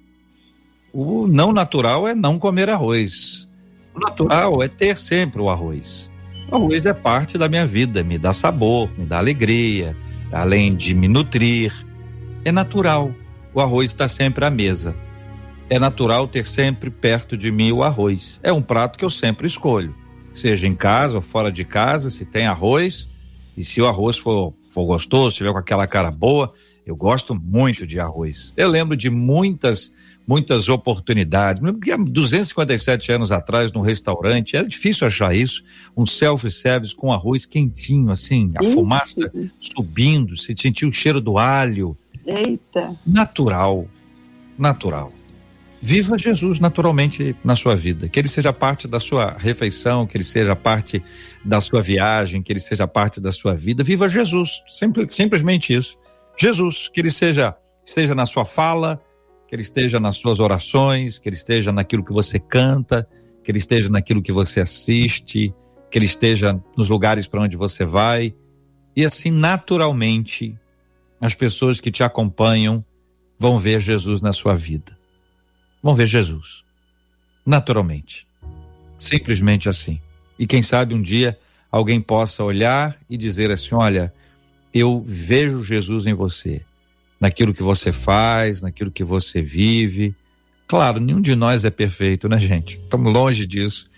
O 0.95 1.27
não 1.27 1.53
natural 1.53 2.09
é 2.09 2.15
não 2.15 2.39
comer 2.39 2.71
arroz. 2.71 3.47
O 3.95 4.01
natural 4.01 4.63
é 4.63 4.69
ter 4.69 4.97
sempre 4.97 5.43
o 5.43 5.51
arroz. 5.51 6.11
O 6.51 6.57
arroz 6.57 6.87
é 6.87 6.95
parte 6.95 7.37
da 7.37 7.51
minha 7.51 7.67
vida, 7.67 8.03
me 8.03 8.17
dá 8.17 8.33
sabor, 8.33 8.91
me 8.97 9.05
dá 9.05 9.19
alegria, 9.19 9.95
além 10.33 10.75
de 10.75 10.95
me 10.95 11.07
nutrir. 11.07 11.75
É 12.47 12.51
natural. 12.51 13.15
O 13.53 13.61
arroz 13.61 13.89
está 13.89 14.09
sempre 14.09 14.47
à 14.47 14.51
mesa. 14.51 14.97
É 15.69 15.79
natural 15.79 16.27
ter 16.27 16.47
sempre 16.47 16.89
perto 16.89 17.37
de 17.37 17.51
mim 17.51 17.73
o 17.73 17.83
arroz. 17.83 18.41
É 18.43 18.51
um 18.51 18.63
prato 18.63 18.99
que 18.99 19.05
eu 19.05 19.11
sempre 19.11 19.47
escolho. 19.47 19.95
Seja 20.33 20.67
em 20.67 20.75
casa 20.75 21.17
ou 21.17 21.23
fora 21.23 21.53
de 21.53 21.63
casa, 21.63 22.11
se 22.11 22.25
tem 22.25 22.47
arroz, 22.47 23.09
e 23.57 23.65
se 23.65 23.81
o 23.81 23.87
arroz 23.87 24.19
for, 24.19 24.55
for 24.69 24.85
gostoso, 24.85 25.37
tiver 25.37 25.53
com 25.53 25.59
aquela 25.59 25.87
cara 25.87 26.11
boa, 26.11 26.53
eu 26.87 26.95
gosto 26.95 27.35
muito 27.35 27.87
de 27.87 27.99
arroz. 27.99 28.53
Eu 28.57 28.69
lembro 28.69 28.97
de 28.97 29.09
muitas, 29.09 29.93
muitas 30.27 30.69
oportunidades. 30.69 31.63
Lembro 31.63 32.11
257 32.11 33.13
anos 33.13 33.33
atrás, 33.33 33.73
num 33.73 33.81
restaurante, 33.81 34.57
era 34.57 34.67
difícil 34.67 35.07
achar 35.07 35.35
isso. 35.35 35.65
Um 35.97 36.05
self-service 36.05 36.95
com 36.95 37.13
arroz 37.13 37.47
quentinho, 37.47 38.11
assim, 38.11 38.53
a 38.57 38.63
isso. 38.63 38.73
fumaça 38.75 39.33
subindo, 39.59 40.37
se 40.37 40.55
sentiu 40.59 40.89
o 40.89 40.93
cheiro 40.93 41.21
do 41.21 41.39
alho. 41.39 41.97
Eita! 42.27 42.95
Natural. 43.07 43.89
Natural. 44.59 45.13
Viva 45.87 46.17
Jesus 46.17 46.59
naturalmente 46.61 47.37
na 47.45 47.55
sua 47.55 47.77
vida, 47.77 48.09
que 48.09 48.19
ele 48.19 48.27
seja 48.27 48.55
parte 48.55 48.89
da 48.89 48.99
sua 48.99 49.37
refeição, 49.39 50.07
que 50.07 50.17
ele 50.17 50.25
seja 50.25 50.57
parte 50.57 51.05
da 51.45 51.61
sua 51.61 51.83
viagem, 51.83 52.43
que 52.43 52.51
ele 52.51 52.59
seja 52.59 52.89
parte 52.89 53.21
da 53.21 53.31
sua 53.31 53.55
vida. 53.55 53.85
Viva 53.85 54.09
Jesus, 54.09 54.63
simples, 54.67 55.15
simplesmente 55.15 55.75
isso. 55.75 55.99
Jesus, 56.41 56.89
que 56.89 57.03
ele 57.03 57.11
seja 57.11 57.55
esteja 57.85 58.15
na 58.15 58.25
sua 58.25 58.47
fala, 58.47 58.99
que 59.47 59.55
ele 59.55 59.61
esteja 59.61 60.01
nas 60.01 60.17
suas 60.17 60.41
orações, 60.41 61.19
que 61.19 61.29
ele 61.29 61.37
esteja 61.37 61.71
naquilo 61.71 62.03
que 62.03 62.15
você 62.15 62.39
canta, 62.39 63.07
que 63.43 63.51
ele 63.51 63.59
esteja 63.59 63.91
naquilo 63.91 64.23
que 64.23 64.33
você 64.33 64.63
assiste, 64.63 65.55
que 65.91 65.99
ele 65.99 66.07
esteja 66.07 66.59
nos 66.79 66.89
lugares 66.89 67.29
para 67.29 67.43
onde 67.43 67.59
você 67.59 67.85
vai. 67.85 68.35
E 68.97 69.05
assim, 69.05 69.31
naturalmente, 69.31 70.59
as 71.21 71.35
pessoas 71.35 71.79
que 71.79 71.91
te 71.91 72.03
acompanham 72.03 72.83
vão 73.39 73.59
ver 73.59 73.83
Jesus 73.83 74.23
na 74.23 74.33
sua 74.33 74.57
vida 74.57 75.04
vão 75.85 75.95
ver 75.95 76.07
Jesus. 76.07 76.65
Naturalmente. 77.45 78.27
Simplesmente 78.99 79.69
assim. 79.69 80.01
E 80.39 80.47
quem 80.47 80.63
sabe 80.63 80.95
um 80.95 81.03
dia 81.03 81.39
alguém 81.71 82.01
possa 82.01 82.43
olhar 82.43 82.97
e 83.09 83.19
dizer 83.19 83.51
assim: 83.51 83.75
olha, 83.75 84.13
eu 84.73 85.05
vejo 85.07 85.63
Jesus 85.63 86.07
em 86.07 86.15
você, 86.15 86.63
naquilo 87.21 87.53
que 87.53 87.63
você 87.63 87.93
faz, 87.93 88.63
naquilo 88.63 88.91
que 88.91 89.05
você 89.05 89.43
vive. 89.43 90.15
Claro, 90.67 90.99
nenhum 90.99 91.21
de 91.21 91.35
nós 91.35 91.67
é 91.67 91.71
perfeito, 91.71 92.31
né, 92.31 92.39
gente? 92.39 92.79
Estamos 92.79 93.13
longe 93.13 93.47
disso. 93.47 93.91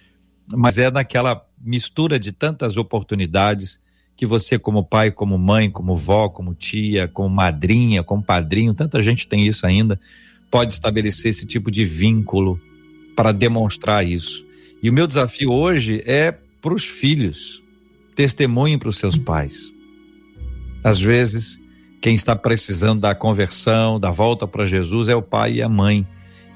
Mas 0.48 0.78
é 0.78 0.90
naquela 0.90 1.46
mistura 1.60 2.18
de 2.18 2.32
tantas 2.32 2.76
oportunidades 2.76 3.78
que 4.16 4.26
você, 4.26 4.58
como 4.58 4.84
pai, 4.84 5.12
como 5.12 5.38
mãe, 5.38 5.70
como 5.70 5.94
vó, 5.94 6.28
como 6.28 6.54
tia, 6.54 7.06
como 7.06 7.28
madrinha, 7.28 8.02
como 8.02 8.22
padrinho, 8.22 8.74
tanta 8.74 9.00
gente 9.00 9.28
tem 9.28 9.46
isso 9.46 9.64
ainda 9.66 10.00
pode 10.50 10.72
estabelecer 10.72 11.30
esse 11.30 11.46
tipo 11.46 11.70
de 11.70 11.84
vínculo 11.84 12.60
para 13.14 13.32
demonstrar 13.32 14.06
isso. 14.06 14.44
E 14.82 14.90
o 14.90 14.92
meu 14.92 15.06
desafio 15.06 15.50
hoje 15.50 16.02
é 16.06 16.34
para 16.60 16.74
os 16.74 16.84
filhos, 16.84 17.62
testemunhem 18.14 18.78
para 18.78 18.88
os 18.88 18.98
seus 18.98 19.16
pais. 19.16 19.72
Às 20.84 21.00
vezes, 21.00 21.58
quem 22.00 22.14
está 22.14 22.36
precisando 22.36 23.00
da 23.00 23.14
conversão, 23.14 23.98
da 23.98 24.10
volta 24.10 24.46
para 24.46 24.66
Jesus, 24.66 25.08
é 25.08 25.16
o 25.16 25.22
pai 25.22 25.54
e 25.54 25.62
a 25.62 25.68
mãe. 25.68 26.06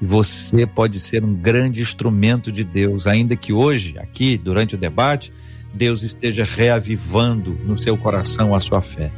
E 0.01 0.05
você 0.05 0.65
pode 0.65 0.99
ser 0.99 1.23
um 1.23 1.33
grande 1.33 1.81
instrumento 1.81 2.51
de 2.51 2.63
Deus, 2.63 3.07
ainda 3.07 3.35
que 3.35 3.51
hoje, 3.51 3.97
aqui, 3.99 4.37
durante 4.37 4.75
o 4.75 4.77
debate, 4.77 5.33
Deus 5.73 6.03
esteja 6.03 6.43
reavivando 6.43 7.51
no 7.65 7.77
seu 7.77 7.97
coração 7.97 8.53
a 8.55 8.59
sua 8.59 8.81
fé. 8.81 9.11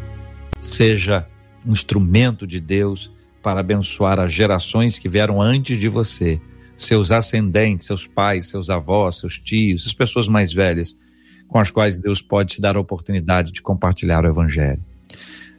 Seja 0.59 1.27
um 1.65 1.73
instrumento 1.73 2.47
de 2.47 2.59
Deus 2.59 3.11
para 3.43 3.59
abençoar 3.59 4.19
as 4.19 4.31
gerações 4.33 4.97
que 4.97 5.09
vieram 5.09 5.41
antes 5.41 5.77
de 5.77 5.89
você, 5.89 6.41
seus 6.77 7.11
ascendentes, 7.11 7.85
seus 7.85 8.07
pais, 8.07 8.49
seus 8.49 8.69
avós, 8.69 9.17
seus 9.17 9.37
tios, 9.37 9.85
as 9.85 9.93
pessoas 9.93 10.29
mais 10.29 10.53
velhas, 10.53 10.97
com 11.47 11.59
as 11.59 11.69
quais 11.69 11.99
Deus 11.99 12.21
pode 12.21 12.55
te 12.55 12.61
dar 12.61 12.77
a 12.77 12.79
oportunidade 12.79 13.51
de 13.51 13.61
compartilhar 13.61 14.23
o 14.23 14.27
Evangelho. 14.29 14.83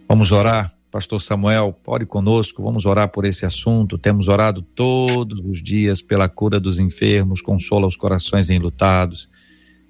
Vamos 0.08 0.32
orar? 0.32 0.72
Pastor 0.90 1.20
Samuel, 1.20 1.76
ore 1.86 2.06
conosco, 2.06 2.62
vamos 2.62 2.86
orar 2.86 3.08
por 3.08 3.24
esse 3.24 3.44
assunto. 3.44 3.98
Temos 3.98 4.28
orado 4.28 4.62
todos 4.62 5.40
os 5.40 5.62
dias 5.62 6.00
pela 6.00 6.28
cura 6.28 6.58
dos 6.58 6.78
enfermos, 6.78 7.42
consola 7.42 7.86
os 7.86 7.96
corações 7.96 8.48
enlutados. 8.48 9.28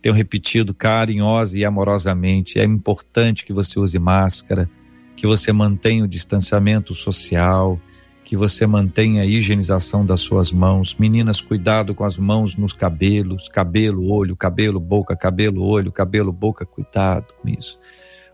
Tenho 0.02 0.14
repetido 0.14 0.74
carinhosa 0.74 1.58
e 1.58 1.64
amorosamente: 1.64 2.58
é 2.58 2.64
importante 2.64 3.44
que 3.44 3.52
você 3.52 3.78
use 3.78 3.98
máscara 3.98 4.68
que 5.16 5.26
você 5.26 5.52
mantenha 5.52 6.04
o 6.04 6.08
distanciamento 6.08 6.94
social, 6.94 7.80
que 8.24 8.36
você 8.36 8.66
mantenha 8.66 9.22
a 9.22 9.26
higienização 9.26 10.04
das 10.04 10.20
suas 10.22 10.50
mãos. 10.50 10.96
Meninas, 10.98 11.40
cuidado 11.40 11.94
com 11.94 12.04
as 12.04 12.18
mãos 12.18 12.56
nos 12.56 12.72
cabelos, 12.72 13.48
cabelo, 13.48 14.10
olho, 14.10 14.34
cabelo, 14.34 14.80
boca, 14.80 15.14
cabelo, 15.14 15.62
olho, 15.62 15.92
cabelo, 15.92 16.32
boca, 16.32 16.64
cuidado 16.64 17.34
com 17.40 17.48
isso. 17.48 17.78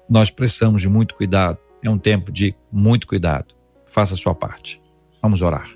Nós 0.09 0.31
precisamos 0.31 0.81
de 0.81 0.89
muito 0.89 1.14
cuidado. 1.14 1.59
É 1.83 1.91
um 1.91 1.99
tempo 1.99 2.31
de 2.31 2.55
muito 2.70 3.07
cuidado. 3.07 3.55
Faça 3.87 4.14
a 4.14 4.16
sua 4.16 4.35
parte. 4.35 4.81
Vamos 5.20 5.43
orar. 5.43 5.68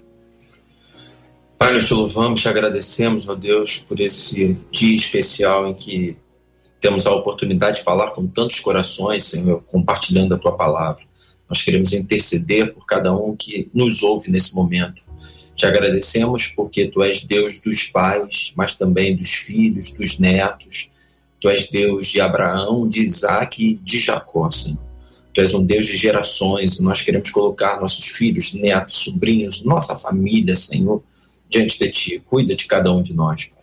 Pai, 1.59 1.73
nós 1.73 1.87
te 1.87 1.95
louvamos, 1.95 2.41
te 2.41 2.49
agradecemos, 2.49 3.29
ó 3.29 3.35
Deus, 3.35 3.79
por 3.79 3.99
esse 4.01 4.59
dia 4.71 4.95
especial 4.95 5.67
em 5.67 5.75
que 5.75 6.17
temos 6.85 7.07
a 7.07 7.15
oportunidade 7.15 7.79
de 7.79 7.83
falar 7.83 8.11
com 8.11 8.27
tantos 8.27 8.61
corações, 8.61 9.25
Senhor, 9.25 9.63
compartilhando 9.63 10.35
a 10.35 10.39
tua 10.39 10.55
palavra. 10.55 11.03
Nós 11.49 11.63
queremos 11.63 11.95
interceder 11.95 12.75
por 12.75 12.85
cada 12.85 13.11
um 13.11 13.35
que 13.35 13.71
nos 13.73 14.03
ouve 14.03 14.31
nesse 14.31 14.55
momento. 14.55 15.03
Te 15.57 15.65
agradecemos 15.65 16.49
porque 16.49 16.87
tu 16.87 17.03
és 17.03 17.25
Deus 17.25 17.59
dos 17.59 17.85
pais, 17.85 18.53
mas 18.55 18.77
também 18.77 19.17
dos 19.17 19.31
filhos, 19.31 19.95
dos 19.95 20.19
netos. 20.19 20.91
Tu 21.41 21.49
és 21.49 21.71
Deus 21.71 22.07
de 22.07 22.21
Abraão, 22.21 22.87
de 22.87 23.01
Isaac 23.01 23.65
e 23.65 23.77
de 23.77 23.99
Jacó, 23.99 24.51
Senhor. 24.51 24.85
Tu 25.33 25.41
és 25.41 25.55
um 25.55 25.65
Deus 25.65 25.87
de 25.87 25.97
gerações 25.97 26.79
e 26.79 26.83
nós 26.83 27.01
queremos 27.01 27.31
colocar 27.31 27.81
nossos 27.81 28.09
filhos, 28.09 28.53
netos, 28.53 28.97
sobrinhos, 28.97 29.65
nossa 29.65 29.97
família, 29.97 30.55
Senhor, 30.55 31.03
diante 31.49 31.79
de 31.79 31.91
Ti. 31.91 32.23
Cuida 32.27 32.55
de 32.55 32.67
cada 32.67 32.93
um 32.93 33.01
de 33.01 33.15
nós. 33.15 33.54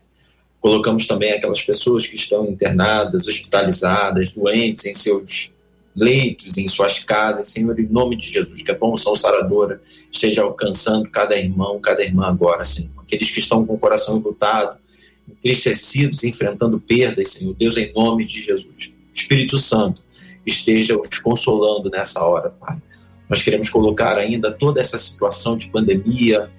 Colocamos 0.62 1.07
também 1.07 1.34
aquelas 1.34 1.62
pessoas 1.62 2.05
que 2.05 2.16
estão 2.16 2.45
internadas, 2.45 3.28
hospitalizadas, 3.28 4.32
doentes 4.32 4.86
em 4.86 4.93
seus 4.93 5.51
leitos, 5.95 6.57
em 6.57 6.68
suas 6.68 6.99
casas, 6.99 7.49
Senhor, 7.49 7.78
em 7.80 7.88
nome 7.88 8.16
de 8.16 8.32
Jesus, 8.32 8.62
que 8.62 8.72
a 8.72 8.76
tua 8.76 8.93
unção 8.93 9.16
saradora 9.16 9.82
esteja 10.12 10.43
alcançando 10.43 11.09
cada 11.09 11.38
irmão, 11.38 11.80
cada 11.82 12.03
irmã 12.03 12.28
agora, 12.28 12.64
Senhor. 12.64 12.91
Aqueles 12.99 13.32
que 13.32 13.39
estão 13.39 13.66
com 13.66 13.74
o 13.74 13.80
coração 13.80 14.18
lutado, 14.20 14.80
entristecidos, 15.28 16.24
enfrentando 16.24 16.80
perdas, 16.80 17.30
Senhor, 17.30 17.55
Deus, 17.55 17.76
em 17.78 17.91
nome 17.93 18.24
de 18.24 18.39
Jesus. 18.41 18.93
Espírito 19.12 19.57
Santo, 19.57 20.01
esteja 20.45 20.97
os 20.97 21.20
consolando 21.20 21.89
nessa 21.89 22.24
hora, 22.24 22.51
Pai. 22.51 22.82
Nós 23.28 23.41
queremos 23.41 23.70
colocar 23.70 24.18
ainda 24.18 24.51
toda 24.51 24.82
essa 24.82 24.97
situação 24.97 25.57
de 25.57 25.70
pandemia, 25.70 26.51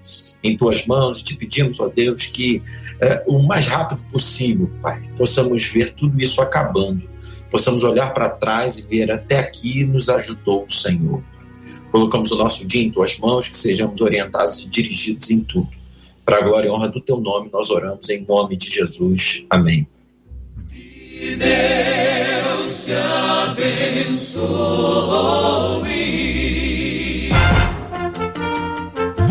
em 0.43 0.57
tuas 0.57 0.85
mãos 0.85 1.21
e 1.21 1.23
te 1.23 1.35
pedimos, 1.35 1.79
ó 1.79 1.87
Deus, 1.87 2.25
que 2.27 2.61
é, 2.99 3.23
o 3.25 3.41
mais 3.41 3.65
rápido 3.65 4.01
possível, 4.11 4.69
Pai, 4.81 5.01
possamos 5.15 5.63
ver 5.63 5.91
tudo 5.91 6.21
isso 6.21 6.41
acabando, 6.41 7.09
possamos 7.49 7.83
olhar 7.83 8.13
para 8.13 8.29
trás 8.29 8.77
e 8.77 8.81
ver 8.81 9.11
até 9.11 9.39
aqui 9.39 9.85
nos 9.85 10.09
ajudou 10.09 10.65
o 10.65 10.71
Senhor. 10.71 11.23
Colocamos 11.91 12.31
o 12.31 12.35
nosso 12.35 12.65
dia 12.65 12.81
em 12.83 12.91
tuas 12.91 13.17
mãos, 13.19 13.47
que 13.47 13.55
sejamos 13.55 14.01
orientados 14.01 14.65
e 14.65 14.67
dirigidos 14.67 15.29
em 15.29 15.39
tudo. 15.39 15.69
Para 16.25 16.37
a 16.37 16.41
glória 16.41 16.67
e 16.67 16.71
honra 16.71 16.89
do 16.89 16.99
teu 16.99 17.19
nome, 17.19 17.49
nós 17.53 17.69
oramos 17.69 18.09
em 18.09 18.25
nome 18.25 18.57
de 18.57 18.69
Jesus. 18.69 19.45
Amém. 19.49 19.87
Que 20.71 21.35
Deus 21.35 22.85
te 22.85 22.93
abençoe. 22.93 24.43